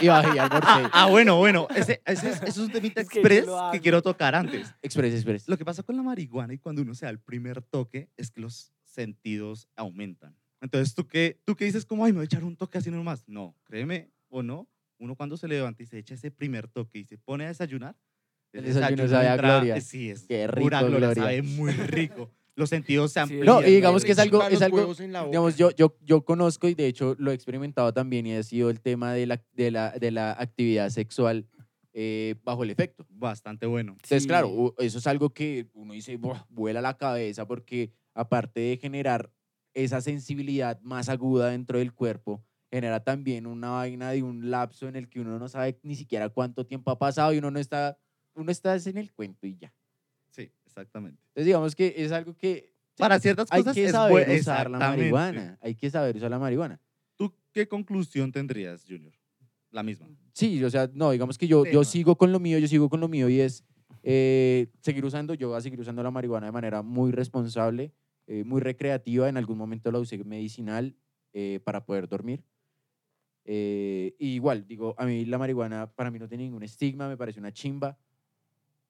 y 0.00 0.08
bajé 0.08 0.34
y 0.34 0.38
almorcé. 0.38 0.68
Ah, 0.70 0.90
ah, 0.94 1.10
bueno, 1.10 1.36
bueno, 1.36 1.68
ese, 1.76 2.00
ese 2.06 2.30
es, 2.30 2.36
eso 2.36 2.46
es 2.46 2.58
un 2.58 2.72
temita 2.72 3.00
Es 3.02 3.08
que 3.10 3.16
yo 3.16 3.20
express 3.20 3.46
lo 3.46 3.70
que 3.70 3.80
quiero 3.82 4.00
tocar 4.00 4.34
antes. 4.34 4.74
Express, 4.80 5.12
express. 5.12 5.46
Lo 5.46 5.58
que 5.58 5.64
pasa 5.66 5.82
con 5.82 5.94
la 5.94 6.02
marihuana 6.02 6.54
y 6.54 6.58
cuando 6.58 6.80
uno 6.80 6.94
se 6.94 7.04
da 7.04 7.10
el 7.10 7.20
primer 7.20 7.60
toque 7.60 8.08
es 8.16 8.30
que 8.30 8.40
los 8.40 8.72
sentidos 8.96 9.68
aumentan. 9.76 10.34
Entonces, 10.60 10.94
¿tú 10.94 11.06
qué, 11.06 11.38
tú 11.44 11.54
qué 11.54 11.66
dices 11.66 11.84
como, 11.86 12.04
ay, 12.04 12.12
me 12.12 12.16
voy 12.18 12.24
a 12.24 12.26
echar 12.26 12.42
un 12.42 12.56
toque 12.56 12.78
así 12.78 12.90
nomás? 12.90 13.22
No, 13.28 13.54
créeme 13.64 14.10
o 14.28 14.42
no, 14.42 14.66
uno 14.98 15.14
cuando 15.14 15.36
se 15.36 15.46
levanta 15.46 15.82
y 15.82 15.86
se 15.86 15.98
echa 15.98 16.14
ese 16.14 16.30
primer 16.30 16.66
toque 16.66 16.98
y 16.98 17.04
se 17.04 17.18
pone 17.18 17.44
a 17.44 17.48
desayunar, 17.48 17.94
El 18.52 18.64
desayuno 18.64 19.06
sabe 19.06 19.28
a 19.28 19.34
entra- 19.36 19.56
gloria. 19.58 19.80
Sí, 19.80 20.10
es 20.10 20.24
Qué 20.24 20.48
pura 20.48 20.80
rico, 20.80 20.90
gloria, 20.90 21.08
gloria. 21.14 21.22
sabe 21.22 21.42
muy 21.42 21.70
rico. 21.72 22.30
Los 22.56 22.70
sentidos 22.70 23.12
se 23.12 23.20
Sí, 23.20 23.22
amplían. 23.34 23.44
No, 23.44 23.60
y 23.60 23.70
digamos 23.70 24.02
que 24.02 24.12
es 24.12 24.18
algo, 24.18 24.42
es 24.48 24.62
algo, 24.62 24.94
digamos, 24.94 25.56
yo, 25.58 25.70
yo, 25.72 25.94
yo 26.00 26.24
conozco 26.24 26.66
y 26.68 26.74
de 26.74 26.86
hecho 26.86 27.14
lo 27.18 27.30
he 27.30 27.34
experimentado 27.34 27.92
también 27.92 28.26
y 28.26 28.32
ha 28.34 28.42
sido 28.42 28.70
el 28.70 28.80
tema 28.80 29.12
de 29.12 29.26
la, 29.26 29.44
de 29.52 29.70
la, 29.70 29.90
de 29.92 30.10
la 30.10 30.32
actividad 30.32 30.88
sexual 30.88 31.46
eh, 31.92 32.34
bajo 32.44 32.64
el 32.64 32.70
efecto. 32.70 33.04
Bastante 33.10 33.66
bueno. 33.66 33.92
Entonces, 33.92 34.22
Sí. 34.22 34.28
claro, 34.28 34.74
eso 34.78 34.96
es 34.98 35.06
algo 35.06 35.28
que 35.34 35.66
uno 35.74 35.92
dice, 35.92 36.16
"Buah, 36.16 36.46
vuela 36.48 36.80
la 36.80 36.96
cabeza 36.96 37.46
porque 37.46 37.90
aparte 38.16 38.60
de 38.60 38.76
generar 38.78 39.30
esa 39.74 40.00
sensibilidad 40.00 40.80
más 40.80 41.08
aguda 41.08 41.50
dentro 41.50 41.78
del 41.78 41.92
cuerpo, 41.92 42.42
genera 42.70 43.04
también 43.04 43.46
una 43.46 43.70
vaina 43.70 44.10
de 44.10 44.22
un 44.22 44.50
lapso 44.50 44.88
en 44.88 44.96
el 44.96 45.08
que 45.08 45.20
uno 45.20 45.38
no 45.38 45.48
sabe 45.48 45.78
ni 45.82 45.94
siquiera 45.94 46.30
cuánto 46.30 46.66
tiempo 46.66 46.90
ha 46.90 46.98
pasado 46.98 47.32
y 47.32 47.38
uno 47.38 47.50
no 47.50 47.58
está, 47.58 47.98
uno 48.34 48.50
está 48.50 48.74
es 48.74 48.86
en 48.86 48.96
el 48.96 49.12
cuento 49.12 49.46
y 49.46 49.56
ya. 49.56 49.72
Sí, 50.30 50.50
exactamente. 50.64 51.22
Entonces, 51.28 51.46
digamos 51.46 51.76
que 51.76 51.94
es 51.96 52.10
algo 52.10 52.34
que 52.36 52.72
Para 52.96 53.20
ciertas 53.20 53.48
hay 53.50 53.60
cosas 53.60 53.74
que 53.74 53.84
es 53.84 53.92
saber 53.92 54.40
usar 54.40 54.70
la 54.70 54.78
marihuana. 54.78 55.58
Hay 55.60 55.74
que 55.74 55.90
saber 55.90 56.16
usar 56.16 56.30
la 56.30 56.38
marihuana. 56.38 56.80
¿Tú 57.16 57.32
qué 57.52 57.68
conclusión 57.68 58.32
tendrías, 58.32 58.84
Junior? 58.88 59.12
La 59.70 59.82
misma. 59.82 60.08
Sí, 60.32 60.62
o 60.64 60.70
sea, 60.70 60.88
no, 60.92 61.10
digamos 61.10 61.36
que 61.36 61.46
yo, 61.46 61.64
yo 61.64 61.70
Tema. 61.70 61.84
sigo 61.84 62.16
con 62.16 62.32
lo 62.32 62.40
mío, 62.40 62.58
yo 62.58 62.68
sigo 62.68 62.88
con 62.88 63.00
lo 63.00 63.08
mío 63.08 63.28
y 63.28 63.40
es 63.40 63.64
eh, 64.02 64.68
seguir 64.80 65.04
usando, 65.04 65.34
yo 65.34 65.48
voy 65.48 65.58
a 65.58 65.60
seguir 65.60 65.80
usando 65.80 66.02
la 66.02 66.10
marihuana 66.10 66.46
de 66.46 66.52
manera 66.52 66.82
muy 66.82 67.12
responsable, 67.12 67.92
eh, 68.26 68.44
muy 68.44 68.60
recreativa, 68.60 69.28
en 69.28 69.36
algún 69.36 69.58
momento 69.58 69.90
la 69.90 69.98
usé 69.98 70.22
medicinal 70.24 70.94
eh, 71.32 71.60
para 71.64 71.84
poder 71.84 72.08
dormir. 72.08 72.44
Eh, 73.44 74.16
igual, 74.18 74.66
digo, 74.66 74.94
a 74.98 75.06
mí 75.06 75.24
la 75.24 75.38
marihuana 75.38 75.92
para 75.92 76.10
mí 76.10 76.18
no 76.18 76.28
tiene 76.28 76.44
ningún 76.44 76.64
estigma, 76.64 77.08
me 77.08 77.16
parece 77.16 77.38
una 77.38 77.52
chimba 77.52 77.96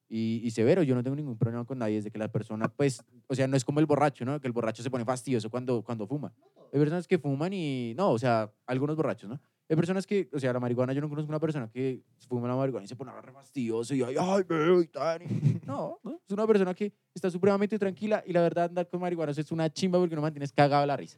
y, 0.09 0.41
y 0.43 0.51
severo, 0.51 0.83
yo 0.83 0.95
no 0.95 1.03
tengo 1.03 1.15
ningún 1.15 1.37
problema 1.37 1.65
con 1.65 1.77
nadie, 1.77 1.95
desde 1.95 2.11
que 2.11 2.17
la 2.17 2.31
persona, 2.31 2.67
pues, 2.69 3.03
o 3.27 3.35
sea, 3.35 3.47
no 3.47 3.57
es 3.57 3.65
como 3.65 3.79
el 3.79 3.85
borracho, 3.85 4.23
¿no? 4.23 4.39
Que 4.39 4.47
el 4.47 4.53
borracho 4.53 4.81
se 4.81 4.89
pone 4.89 5.03
fastidioso 5.03 5.49
cuando, 5.49 5.83
cuando 5.83 6.07
fuma. 6.07 6.33
Hay 6.71 6.79
personas 6.79 7.07
que 7.07 7.19
fuman 7.19 7.51
y, 7.53 7.93
no, 7.95 8.11
o 8.11 8.17
sea, 8.17 8.51
algunos 8.65 8.95
borrachos, 8.95 9.29
¿no? 9.29 9.39
Hay 9.69 9.75
personas 9.75 10.07
que, 10.07 10.29
o 10.31 10.39
sea, 10.39 10.53
la 10.53 10.59
marihuana, 10.61 10.93
yo 10.93 11.01
no 11.01 11.09
conozco 11.09 11.27
una 11.29 11.39
persona 11.39 11.69
que 11.69 12.01
fuma 12.29 12.47
la 12.47 12.55
marihuana 12.55 12.85
y 12.85 12.87
se 12.87 12.95
pone 12.95 13.11
re 13.21 13.31
fastidioso 13.33 13.93
y 13.93 14.01
ay, 14.01 14.15
ay, 14.17 14.43
veo 14.47 14.81
y 14.81 14.87
tal. 14.87 15.21
No, 15.67 15.99
no, 16.03 16.21
es 16.25 16.31
una 16.33 16.47
persona 16.47 16.73
que 16.73 16.93
está 17.13 17.29
supremamente 17.29 17.77
tranquila 17.77 18.23
y 18.25 18.31
la 18.31 18.41
verdad 18.41 18.65
andar 18.65 18.87
con 18.87 19.01
marihuana 19.01 19.33
eso 19.33 19.41
es 19.41 19.51
una 19.51 19.69
chimba 19.71 19.99
porque 19.99 20.15
no 20.15 20.21
mantienes 20.21 20.53
cagado 20.53 20.85
la 20.85 20.95
risa. 20.95 21.17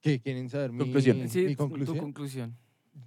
¿Qué? 0.00 0.18
¿Quieren 0.20 0.48
saber 0.48 0.72
mi 0.72 0.78
Conclusiones. 0.78 1.30
Sí, 1.30 1.44
mi 1.44 1.54
tu- 1.54 1.62
conclusión? 1.68 1.96
tu 1.96 2.02
conclusión. 2.02 2.56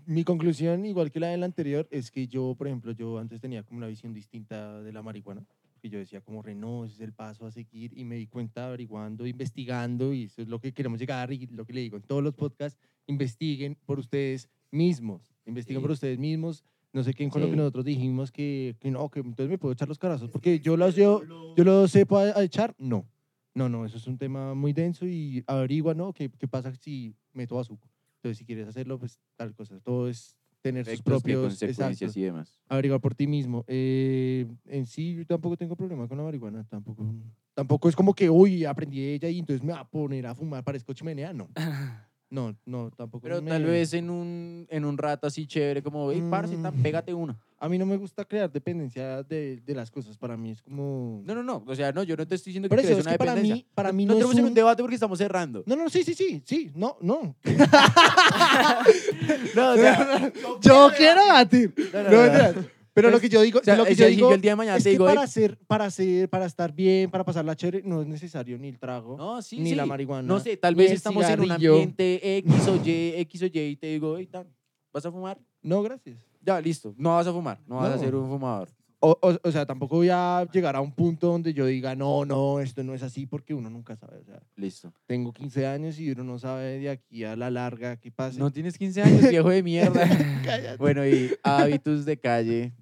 Mi 0.06 0.24
conclusión, 0.24 0.86
igual 0.86 1.12
que 1.12 1.20
la 1.20 1.28
del 1.28 1.44
anterior, 1.44 1.88
es 1.92 2.10
que 2.12 2.28
yo, 2.28 2.56
por 2.58 2.68
ejemplo, 2.68 2.92
yo 2.92 3.18
antes 3.20 3.42
tenía 3.42 3.64
como 3.64 3.80
una 3.80 3.88
visión 3.88 4.14
distinta 4.14 4.82
de 4.82 4.92
la 4.94 5.02
marihuana, 5.02 5.44
que 5.86 5.90
yo 5.92 6.00
decía 6.00 6.20
como, 6.22 6.42
re, 6.42 6.56
no, 6.56 6.84
ese 6.84 6.96
es 6.96 7.02
el 7.02 7.14
paso 7.14 7.46
a 7.46 7.52
seguir, 7.52 7.96
y 7.96 8.04
me 8.06 8.16
di 8.16 8.26
cuenta 8.26 8.66
averiguando, 8.66 9.28
investigando, 9.28 10.14
y 10.16 10.24
eso 10.24 10.42
es 10.42 10.48
lo 10.48 10.60
que 10.60 10.74
queremos 10.74 11.00
llegar, 11.00 11.32
y 11.32 11.46
lo 11.46 11.64
que 11.64 11.74
le 11.74 11.82
digo 11.82 11.98
en 11.98 12.02
todos 12.02 12.24
los 12.24 12.34
podcasts, 12.34 12.80
investiguen 13.06 13.78
por 13.86 14.00
ustedes 14.00 14.50
mismos, 14.72 15.32
investiguen 15.46 15.82
Sí. 15.82 15.84
por 15.84 15.92
ustedes 15.92 16.18
mismos, 16.18 16.64
no 16.92 17.04
sé 17.04 17.14
qué 17.14 17.30
con 17.30 17.40
lo 17.40 17.48
que 17.50 17.54
Sí. 17.54 17.58
nosotros 17.58 17.86
dijimos 17.86 18.32
que, 18.32 18.76
que 18.80 18.90
no, 18.90 19.10
que 19.10 19.20
entonces 19.20 19.48
me 19.48 19.60
puedo 19.60 19.74
echar 19.74 19.88
los 19.88 20.00
carazos, 20.00 20.32
porque 20.32 20.60
yo 20.60 20.76
los 20.76 20.96
yo, 20.96 21.22
yo 21.56 21.64
lo 21.64 21.88
sepo 21.88 22.18
a, 22.18 22.24
a 22.36 22.44
echar, 22.44 22.74
no, 22.80 23.06
no, 23.54 23.70
no, 23.70 23.86
eso 23.86 23.98
es 23.98 24.08
un 24.08 24.18
tema 24.18 24.56
muy 24.56 24.74
denso 24.74 25.06
y 25.06 25.44
averigua, 25.46 25.94
¿no? 25.94 26.14
¿Qué, 26.14 26.32
qué 26.32 26.48
pasa 26.48 26.74
si 26.74 27.14
meto 27.32 27.60
azúcar? 27.60 27.92
Entonces, 28.16 28.40
si 28.40 28.46
quieres 28.46 28.68
hacerlo, 28.68 28.98
pues 28.98 29.20
tal 29.36 29.54
cosa. 29.54 29.80
Todo 29.82 30.10
es 30.10 30.36
tener 30.66 30.86
sus 30.88 31.02
propios 31.04 31.42
consecuencias 31.42 32.02
exacto, 32.02 32.20
y 32.20 32.24
demás. 32.24 32.60
averiguar 32.68 33.00
por 33.00 33.14
ti 33.14 33.28
mismo. 33.28 33.64
Eh, 33.68 34.48
en 34.66 34.88
sí, 34.88 35.14
yo 35.16 35.26
tampoco 35.28 35.56
tengo 35.58 35.76
problema 35.76 36.08
con 36.08 36.18
la 36.18 36.24
marihuana. 36.24 36.66
Tampoco, 36.68 37.06
tampoco 37.54 37.88
es 37.88 37.96
como 37.96 38.16
que, 38.16 38.32
uy, 38.32 38.66
aprendí 38.66 39.00
de 39.00 39.14
ella 39.14 39.30
y 39.30 39.38
entonces 39.40 39.64
me 39.64 39.74
va 39.74 39.82
a 39.82 39.88
poner 39.88 40.26
a 40.26 40.34
fumar, 40.34 40.64
parezco 40.64 40.92
chimenea. 40.94 41.34
No. 41.34 41.48
No, 42.28 42.56
no, 42.66 42.90
tampoco. 42.90 43.22
Pero 43.22 43.40
me- 43.40 43.52
tal 43.52 43.64
vez 43.66 43.94
en 43.94 44.10
un, 44.10 44.66
en 44.70 44.84
un 44.84 44.98
rato 44.98 45.28
así 45.28 45.46
chévere, 45.46 45.84
como, 45.84 46.12
hey, 46.12 46.24
parce, 46.28 46.58
tan, 46.58 46.76
Mm. 46.80 46.82
pégate 46.82 47.14
una. 47.14 47.38
A 47.58 47.70
mí 47.70 47.78
no 47.78 47.86
me 47.86 47.96
gusta 47.96 48.26
crear 48.26 48.52
dependencia 48.52 49.24
de, 49.24 49.62
de 49.66 49.74
las 49.76 49.90
cosas. 49.90 50.18
Para 50.18 50.36
mí 50.36 50.52
es 50.52 50.62
como. 50.62 51.22
No, 51.26 51.34
no, 51.34 51.42
no. 51.42 51.64
O 51.66 51.74
sea, 51.76 51.92
no, 51.94 52.04
yo 52.04 52.16
no 52.18 52.28
te 52.28 52.36
estoy 52.36 52.52
diciendo 52.52 52.68
que 52.70 52.76
eso, 52.76 52.90
es 52.94 53.00
una 53.02 53.12
que 53.14 53.18
para 53.18 53.32
dependencia. 53.34 53.66
mí, 53.66 53.72
para 53.74 53.92
mí 53.94 54.06
no, 54.06 54.14
no, 54.14 54.18
tenemos 54.18 54.36
en 54.38 54.44
un 54.44 54.50
un- 54.50 54.54
debate 54.54 54.84
porque 54.84 54.96
estamos 54.96 55.18
cerrando. 55.18 55.64
No, 55.66 55.76
no, 55.78 55.90
sí, 55.90 56.04
sí, 56.04 56.14
sí, 56.14 56.42
sí. 56.46 56.72
No, 56.76 56.98
no. 57.02 57.36
No, 59.56 59.72
o 59.72 59.76
sea, 59.78 60.32
Yo 60.62 60.90
quiero 60.98 61.24
debatir. 61.24 61.74
no, 61.94 62.04
no, 62.04 62.62
No. 62.62 62.76
Pero 62.94 63.10
lo 63.10 63.20
que 63.20 63.28
yo 63.28 63.42
digo, 63.42 63.60
O 63.60 63.64
sea, 63.64 63.76
lo 63.76 63.84
que 63.84 63.94
yo 63.94 64.08
digo 64.08 64.34
el 64.34 64.40
día 64.40 64.52
de 64.52 64.56
mañana 64.56 64.78
es 64.78 64.84
te 64.84 64.92
que 64.92 64.92
digo, 64.92 65.06
para 65.06 65.20
"Ey". 65.20 65.26
hacer, 65.26 65.58
para 65.68 65.84
hacer, 65.86 66.30
para 66.30 66.46
estar 66.46 66.72
bien, 66.72 67.12
para 67.12 67.26
pasarla 67.26 67.54
chévere, 67.54 67.82
no 67.84 68.02
es 68.02 68.08
necesario 68.08 68.58
ni 68.58 68.70
el 68.70 68.80
trago, 68.80 69.18
no, 69.18 69.42
sí, 69.42 69.60
ni 69.60 69.76
la 69.76 69.86
marihuana. 69.86 70.26
No 70.26 70.40
sé, 70.40 70.56
tal 70.56 70.76
vez 70.76 70.94
estamos 70.94 71.26
en 71.28 71.42
un 71.42 71.52
ambiente 71.52 72.38
X 72.38 72.68
o 72.70 72.78
Y, 72.78 73.16
X 73.20 73.42
o 73.42 73.46
Y 73.48 73.60
y 73.60 73.76
te 73.76 73.88
digo, 73.88 74.18
hey, 74.18 74.28
tan, 74.28 74.48
¿vas 74.94 75.06
a 75.06 75.12
fumar? 75.12 75.38
No, 75.62 75.84
gracias. 75.84 76.25
Ya, 76.46 76.62
listo. 76.62 76.94
No 76.98 77.16
vas 77.16 77.28
a 77.28 77.34
fumar. 77.34 77.60
No 77.68 77.78
vas 77.78 77.92
a 77.92 77.96
No. 77.96 78.02
ser 78.02 78.16
un 78.16 78.30
fumador. 78.30 78.70
O, 79.00 79.18
o, 79.22 79.38
o 79.48 79.52
sea, 79.52 79.66
tampoco 79.66 79.98
voy 79.98 80.10
a 80.12 80.48
llegar 80.52 80.76
a 80.76 80.82
un 80.82 80.92
punto 80.92 81.28
donde 81.28 81.54
yo 81.54 81.66
diga, 81.66 81.96
no, 81.96 82.26
no, 82.26 82.60
esto 82.60 82.84
no 82.84 82.94
es 82.96 83.04
así, 83.04 83.26
porque 83.28 83.54
uno 83.54 83.70
nunca 83.70 83.96
sabe. 83.96 84.20
O 84.20 84.24
sea, 84.24 84.42
Listo. 84.56 84.92
tengo 85.06 85.32
15 85.34 85.68
años 85.68 86.00
y 86.00 86.10
uno 86.12 86.24
no 86.24 86.40
sabe 86.40 86.80
de 86.80 86.90
aquí 86.90 87.24
a 87.24 87.36
la 87.36 87.52
larga 87.52 87.98
qué 87.98 88.12
pasa. 88.12 88.40
No 88.40 88.52
tienes 88.52 88.78
15 88.78 89.02
años, 89.04 89.30
viejo 89.30 89.50
de 89.50 89.62
mierda. 89.64 90.08
Cállate. 90.44 90.78
bueno, 90.78 91.06
y 91.06 91.36
hábitos 91.44 92.06
de 92.06 92.18
calle. 92.18 92.74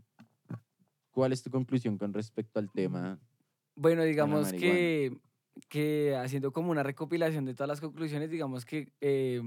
¿Cuál 1.12 1.34
es 1.34 1.44
tu 1.44 1.50
conclusión 1.50 1.98
con 1.98 2.14
respecto 2.14 2.60
al 2.60 2.72
tema? 2.72 3.20
Bueno, 3.76 4.04
digamos 4.04 4.46
marihuana. 4.54 4.60
que, 4.60 5.18
que 5.68 6.16
haciendo 6.16 6.52
como 6.54 6.72
una 6.72 6.84
recopilación 6.84 7.44
de 7.46 7.54
todas 7.54 7.68
las 7.68 7.82
conclusiones, 7.82 8.30
digamos 8.32 8.66
que 8.66 8.92
eh, 9.02 9.42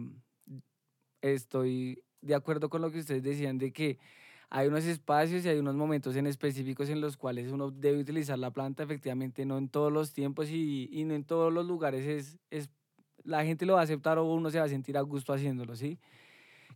estoy 1.23 2.03
de 2.21 2.35
acuerdo 2.35 2.69
con 2.69 2.83
lo 2.83 2.91
que 2.91 2.99
ustedes 3.01 3.23
decían 3.23 3.59
de 3.59 3.73
que 3.73 3.99
hay 4.49 4.69
unos 4.69 4.85
espacios 4.85 5.45
y 5.45 5.49
hay 5.49 5.59
unos 5.59 5.75
momentos 5.75 6.15
en 6.17 6.27
específicos 6.27 6.89
en 6.89 7.01
los 7.01 7.17
cuales 7.17 7.51
uno 7.51 7.71
debe 7.71 7.99
utilizar 7.99 8.39
la 8.39 8.51
planta, 8.53 8.85
efectivamente, 8.85 9.45
no 9.45 9.59
en 9.59 9.69
todos 9.69 9.93
los 9.93 10.13
tiempos 10.13 10.51
y, 10.51 10.89
y 10.93 11.05
no 11.05 11.15
en 11.15 11.25
todos 11.25 11.53
los 11.53 11.67
lugares 11.67 12.07
es, 12.07 12.39
es, 12.51 12.71
la 13.25 13.45
gente 13.45 13.67
lo 13.67 13.75
va 13.75 13.81
a 13.81 13.85
aceptar 13.85 14.19
o 14.19 14.25
uno 14.25 14.51
se 14.51 14.59
va 14.59 14.67
a 14.67 14.69
sentir 14.69 14.97
a 14.97 15.01
gusto 15.01 15.33
haciéndolo, 15.33 15.75
¿sí? 15.75 15.99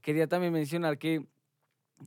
Quería 0.03 0.27
también 0.27 0.53
mencionar 0.53 0.99
que 0.99 1.27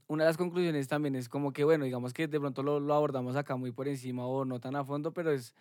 una 0.07 0.23
de 0.23 0.29
las 0.29 0.37
conclusiones 0.37 0.87
también 0.87 1.15
es 1.15 1.29
como 1.29 1.53
que, 1.53 1.63
bueno, 1.63 1.85
digamos 1.85 2.13
que 2.13 2.27
de 2.27 2.39
pronto 2.39 2.63
lo, 2.63 2.79
lo 2.79 2.93
abordamos 2.93 3.35
acá 3.35 3.55
muy 3.55 3.71
por 3.71 3.87
encima 3.87 4.25
o 4.25 4.43
no 4.43 4.59
tan 4.59 4.75
a 4.75 4.83
fondo, 4.83 5.13
pero 5.13 5.31
es, 5.31 5.55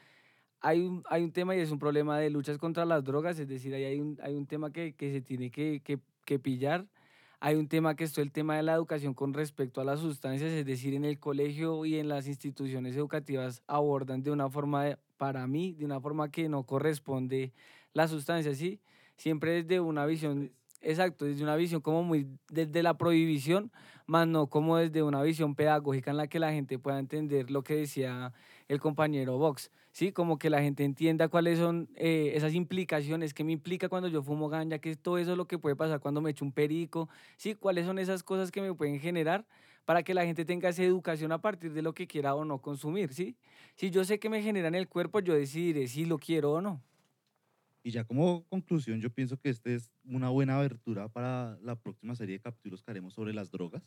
hay 0.60 0.80
un, 0.80 1.02
hay 1.08 1.22
un 1.22 1.32
tema 1.32 1.54
y 1.54 1.60
es 1.60 1.70
un 1.70 1.78
problema 1.78 2.18
de 2.18 2.30
luchas 2.30 2.58
contra 2.58 2.84
las 2.84 3.04
drogas, 3.04 3.38
es 3.38 3.48
decir, 3.48 3.74
ahí 3.74 3.84
hay 3.84 4.00
un, 4.00 4.18
hay 4.22 4.34
un 4.34 4.46
tema 4.46 4.72
que, 4.72 4.94
que 4.94 5.12
se 5.12 5.20
tiene 5.20 5.50
que, 5.50 5.80
que, 5.84 6.00
que 6.24 6.38
pillar. 6.38 6.86
Hay 7.45 7.57
un 7.57 7.66
tema 7.66 7.97
que 7.97 8.05
es 8.05 8.16
el 8.18 8.30
tema 8.30 8.55
de 8.55 8.62
la 8.62 8.74
educación 8.74 9.14
con 9.14 9.34
respecto 9.34 9.80
a 9.80 9.84
las 9.84 9.99
sustancias, 9.99 10.53
es 10.53 10.64
decir, 10.64 10.95
en 10.95 11.05
el 11.05 11.18
colegio 11.18 11.84
y 11.84 11.97
en 11.99 12.07
las 12.07 12.28
instituciones 12.28 12.95
educativas 12.95 13.64
abordan 13.66 14.22
de 14.22 14.30
una 14.30 14.49
forma, 14.49 14.84
de- 14.84 14.99
para 15.16 15.45
mí, 15.49 15.72
de 15.72 15.84
una 15.84 16.01
forma 16.01 16.30
que 16.30 16.49
no 16.49 16.62
corresponde 16.62 17.53
la 17.95 18.07
sustancia, 18.07 18.55
¿sí? 18.55 18.80
Siempre 19.16 19.61
desde 19.64 19.80
una 19.80 20.07
visión, 20.07 20.53
exacto, 20.80 21.24
desde 21.24 21.43
una 21.43 21.57
visión 21.57 21.80
como 21.80 22.05
muy 22.05 22.28
desde 22.49 22.80
la 22.84 22.97
prohibición, 22.97 23.72
más 24.07 24.28
no 24.28 24.47
como 24.47 24.76
desde 24.76 25.03
una 25.03 25.20
visión 25.20 25.57
pedagógica 25.57 26.12
en 26.12 26.18
la 26.18 26.28
que 26.28 26.38
la 26.38 26.53
gente 26.53 26.78
pueda 26.78 27.01
entender 27.01 27.51
lo 27.51 27.64
que 27.64 27.74
decía 27.74 28.32
el 28.72 28.80
compañero 28.80 29.36
Vox, 29.36 29.70
¿sí? 29.92 30.12
Como 30.12 30.38
que 30.38 30.48
la 30.48 30.62
gente 30.62 30.82
entienda 30.82 31.28
cuáles 31.28 31.58
son 31.58 31.90
eh, 31.94 32.32
esas 32.34 32.54
implicaciones, 32.54 33.34
qué 33.34 33.44
me 33.44 33.52
implica 33.52 33.90
cuando 33.90 34.08
yo 34.08 34.22
fumo 34.22 34.48
ganja, 34.48 34.78
qué 34.78 34.90
es 34.90 34.98
todo 34.98 35.18
eso 35.18 35.36
lo 35.36 35.46
que 35.46 35.58
puede 35.58 35.76
pasar 35.76 36.00
cuando 36.00 36.22
me 36.22 36.30
echo 36.30 36.44
un 36.44 36.52
perico, 36.52 37.08
¿sí? 37.36 37.54
Cuáles 37.54 37.84
son 37.84 37.98
esas 37.98 38.22
cosas 38.22 38.50
que 38.50 38.62
me 38.62 38.72
pueden 38.74 38.98
generar 38.98 39.46
para 39.84 40.02
que 40.02 40.14
la 40.14 40.24
gente 40.24 40.44
tenga 40.46 40.70
esa 40.70 40.82
educación 40.84 41.32
a 41.32 41.38
partir 41.42 41.74
de 41.74 41.82
lo 41.82 41.92
que 41.92 42.06
quiera 42.06 42.34
o 42.34 42.46
no 42.46 42.62
consumir, 42.62 43.12
¿sí? 43.12 43.36
Si 43.76 43.90
yo 43.90 44.04
sé 44.04 44.18
que 44.18 44.30
me 44.30 44.42
genera 44.42 44.68
en 44.68 44.74
el 44.74 44.88
cuerpo, 44.88 45.20
yo 45.20 45.34
decidiré 45.34 45.86
si 45.86 46.06
lo 46.06 46.18
quiero 46.18 46.52
o 46.52 46.60
no. 46.62 46.82
Y 47.84 47.90
ya 47.90 48.04
como 48.04 48.46
conclusión, 48.48 49.00
yo 49.00 49.10
pienso 49.10 49.36
que 49.36 49.50
este 49.50 49.74
es 49.74 49.90
una 50.04 50.30
buena 50.30 50.56
abertura 50.56 51.08
para 51.08 51.58
la 51.62 51.76
próxima 51.76 52.14
serie 52.14 52.36
de 52.36 52.40
capítulos 52.40 52.82
que 52.82 52.90
haremos 52.90 53.12
sobre 53.12 53.34
las 53.34 53.50
drogas. 53.50 53.82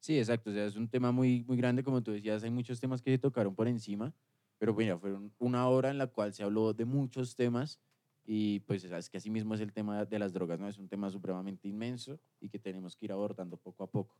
Sí, 0.00 0.18
exacto. 0.18 0.50
O 0.50 0.52
sea, 0.52 0.64
es 0.66 0.76
un 0.76 0.88
tema 0.88 1.12
muy, 1.12 1.44
muy 1.46 1.56
grande, 1.56 1.82
como 1.82 2.02
tú 2.02 2.12
decías, 2.12 2.42
hay 2.42 2.50
muchos 2.50 2.80
temas 2.80 3.02
que 3.02 3.10
se 3.12 3.18
tocaron 3.18 3.54
por 3.54 3.68
encima, 3.68 4.14
pero 4.58 4.72
bueno, 4.74 4.98
fueron 4.98 5.34
una 5.38 5.68
hora 5.68 5.90
en 5.90 5.98
la 5.98 6.06
cual 6.06 6.32
se 6.32 6.42
habló 6.42 6.72
de 6.72 6.84
muchos 6.86 7.34
temas 7.36 7.80
y 8.24 8.60
pues 8.60 8.82
sabes 8.82 9.10
que 9.10 9.18
así 9.18 9.30
mismo 9.30 9.54
es 9.54 9.60
el 9.60 9.72
tema 9.72 10.04
de 10.04 10.18
las 10.18 10.32
drogas, 10.32 10.58
¿no? 10.58 10.68
Es 10.68 10.78
un 10.78 10.88
tema 10.88 11.10
supremamente 11.10 11.68
inmenso 11.68 12.18
y 12.40 12.48
que 12.48 12.58
tenemos 12.58 12.96
que 12.96 13.06
ir 13.06 13.12
abordando 13.12 13.56
poco 13.58 13.82
a 13.84 13.90
poco. 13.90 14.16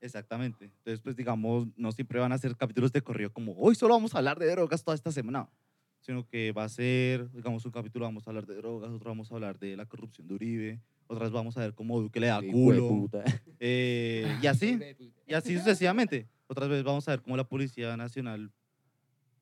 Exactamente. 0.00 0.66
Entonces, 0.66 1.00
pues 1.00 1.16
digamos, 1.16 1.68
no 1.76 1.92
siempre 1.92 2.18
van 2.18 2.32
a 2.32 2.38
ser 2.38 2.56
capítulos 2.56 2.92
de 2.92 3.02
corrido 3.02 3.32
como 3.32 3.54
hoy 3.56 3.74
solo 3.74 3.94
vamos 3.94 4.14
a 4.14 4.18
hablar 4.18 4.38
de 4.38 4.50
drogas 4.50 4.84
toda 4.84 4.94
esta 4.96 5.12
semana, 5.12 5.48
sino 6.00 6.26
que 6.26 6.52
va 6.52 6.64
a 6.64 6.68
ser, 6.68 7.30
digamos, 7.30 7.64
un 7.64 7.72
capítulo 7.72 8.04
vamos 8.04 8.26
a 8.26 8.30
hablar 8.30 8.46
de 8.46 8.56
drogas, 8.56 8.90
otro 8.90 9.10
vamos 9.10 9.30
a 9.30 9.34
hablar 9.34 9.58
de 9.58 9.76
la 9.76 9.86
corrupción 9.86 10.26
de 10.26 10.34
Uribe, 10.34 10.82
otras 11.06 11.30
vamos 11.30 11.56
a 11.56 11.60
ver 11.60 11.74
cómo 11.74 12.00
Duque 12.00 12.20
le 12.20 12.28
da 12.28 12.40
Sí, 12.40 12.50
culo, 12.50 13.08
eh, 13.60 14.36
y 14.42 14.46
así, 14.46 14.78
y 15.26 15.34
así 15.34 15.56
sucesivamente. 15.58 16.28
Otras 16.46 16.68
veces 16.68 16.84
vamos 16.84 17.06
a 17.08 17.12
ver 17.12 17.22
cómo 17.22 17.36
la 17.36 17.44
Policía 17.44 17.96
Nacional 17.96 18.50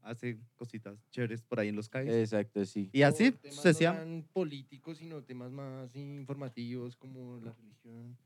hace 0.02 0.38
cositas 0.56 0.96
chéveres 1.10 1.42
por 1.42 1.60
ahí 1.60 1.68
en 1.68 1.76
los 1.76 1.88
calles. 1.88 2.14
Exacto, 2.14 2.64
sí. 2.64 2.88
y 2.92 3.02
así 3.02 3.32
temas 3.32 3.56
sucesivamente. 3.56 4.06
No 4.06 4.12
tan 4.22 4.28
políticos, 4.32 4.98
sino 4.98 5.22
temas 5.22 5.50
más 5.52 5.94
informativos 5.94 6.96
como 6.96 7.38
la 7.44 7.52
religión 7.52 8.16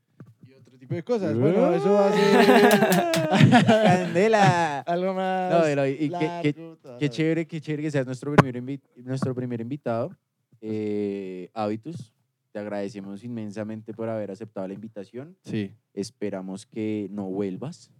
y 0.47 0.53
otro 0.53 0.77
tipo 0.77 0.93
de 0.95 1.03
cosas. 1.03 1.37
Bueno, 1.37 1.73
eso 1.73 1.91
va 1.91 2.07
a 2.07 2.13
ser 2.13 3.65
¡Candela! 3.83 4.79
algo 4.81 5.13
más. 5.13 5.51
No, 5.51 5.61
pero 5.63 5.87
y- 5.87 5.91
y 5.91 6.09
qué- 6.09 6.39
qué- 6.41 6.53
largo, 6.57 6.97
Qué 6.99 7.09
chévere, 7.09 7.45
qué 7.47 7.59
chévere 7.61 7.83
que 7.83 7.91
seas 7.91 8.05
nuestro 8.05 8.33
primer, 8.35 8.55
invi- 8.63 8.81
nuestro 9.03 9.35
primer 9.35 9.59
invitado. 9.61 10.15
Eh, 10.61 11.49
Hábitus, 11.53 12.13
te 12.55 12.59
agradecemos 12.61 13.21
inmensamente 13.25 13.93
por 13.93 14.07
haber 14.07 14.31
aceptado 14.31 14.65
la 14.65 14.73
invitación. 14.73 15.35
Sí. 15.43 15.73
Esperamos 15.93 16.65
que 16.65 17.09
no 17.11 17.25
vuelvas. 17.25 17.91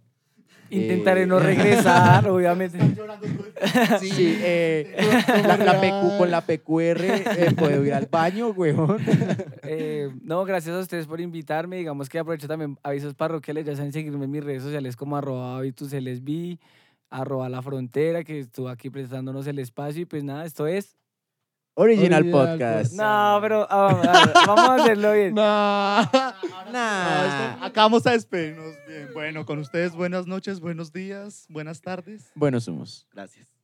Intentaré 0.70 1.24
Eh, 1.24 1.26
no 1.26 1.38
regresar, 1.38 2.26
obviamente. 2.30 2.78
Sí, 4.00 4.38
eh, 4.40 4.96
la- 5.46 5.58
la 5.58 5.78
PQ 5.78 6.16
con 6.16 6.30
la 6.30 6.40
PQR 6.40 7.04
eh, 7.04 7.52
puedo 7.54 7.84
ir 7.84 7.92
al 7.92 8.06
baño, 8.06 8.48
huevón. 8.48 8.96
Eh, 9.68 10.08
no, 10.22 10.44
gracias 10.46 10.74
a 10.74 10.78
ustedes 10.78 11.06
por 11.06 11.20
invitarme. 11.20 11.76
Digamos 11.76 12.08
que 12.08 12.18
aprovecho 12.18 12.48
también 12.48 12.78
avisos 12.82 13.12
parroquiales. 13.14 13.66
Ya 13.66 13.76
saben 13.76 13.92
seguirme 13.92 14.24
en 14.24 14.30
mis 14.30 14.42
redes 14.44 14.62
sociales 14.62 14.96
como 14.96 15.18
arroba 15.18 15.58
habituslsb, 15.58 16.56
arroba 17.10 17.48
la 17.50 17.60
frontera, 17.60 18.24
que 18.24 18.38
estuvo 18.40 18.68
aquí 18.70 18.88
prestándonos 18.88 19.46
el 19.48 19.58
espacio. 19.58 20.00
Y 20.02 20.04
pues 20.06 20.24
nada, 20.24 20.46
esto 20.46 20.66
es. 20.66 20.96
Original, 21.78 22.22
Original 22.22 22.30
Podcast. 22.30 22.94
No, 22.94 23.38
pero 23.42 23.66
ah, 23.68 24.02
ah, 24.02 24.44
vamos 24.46 24.68
a 24.70 24.74
hacerlo 24.76 25.12
bien. 25.12 25.34
No. 26.66 26.72
Nah. 26.72 27.64
Acá 27.64 27.82
vamos 27.82 28.06
a 28.06 28.12
despedirnos 28.12 28.74
bien. 28.88 29.10
Bueno, 29.12 29.44
con 29.44 29.58
ustedes 29.58 29.94
buenas 29.94 30.26
noches, 30.26 30.58
buenos 30.60 30.92
días, 30.92 31.46
buenas 31.50 31.82
tardes. 31.82 32.32
Bueno, 32.34 32.60
somos. 32.60 33.06
Gracias. 33.12 33.55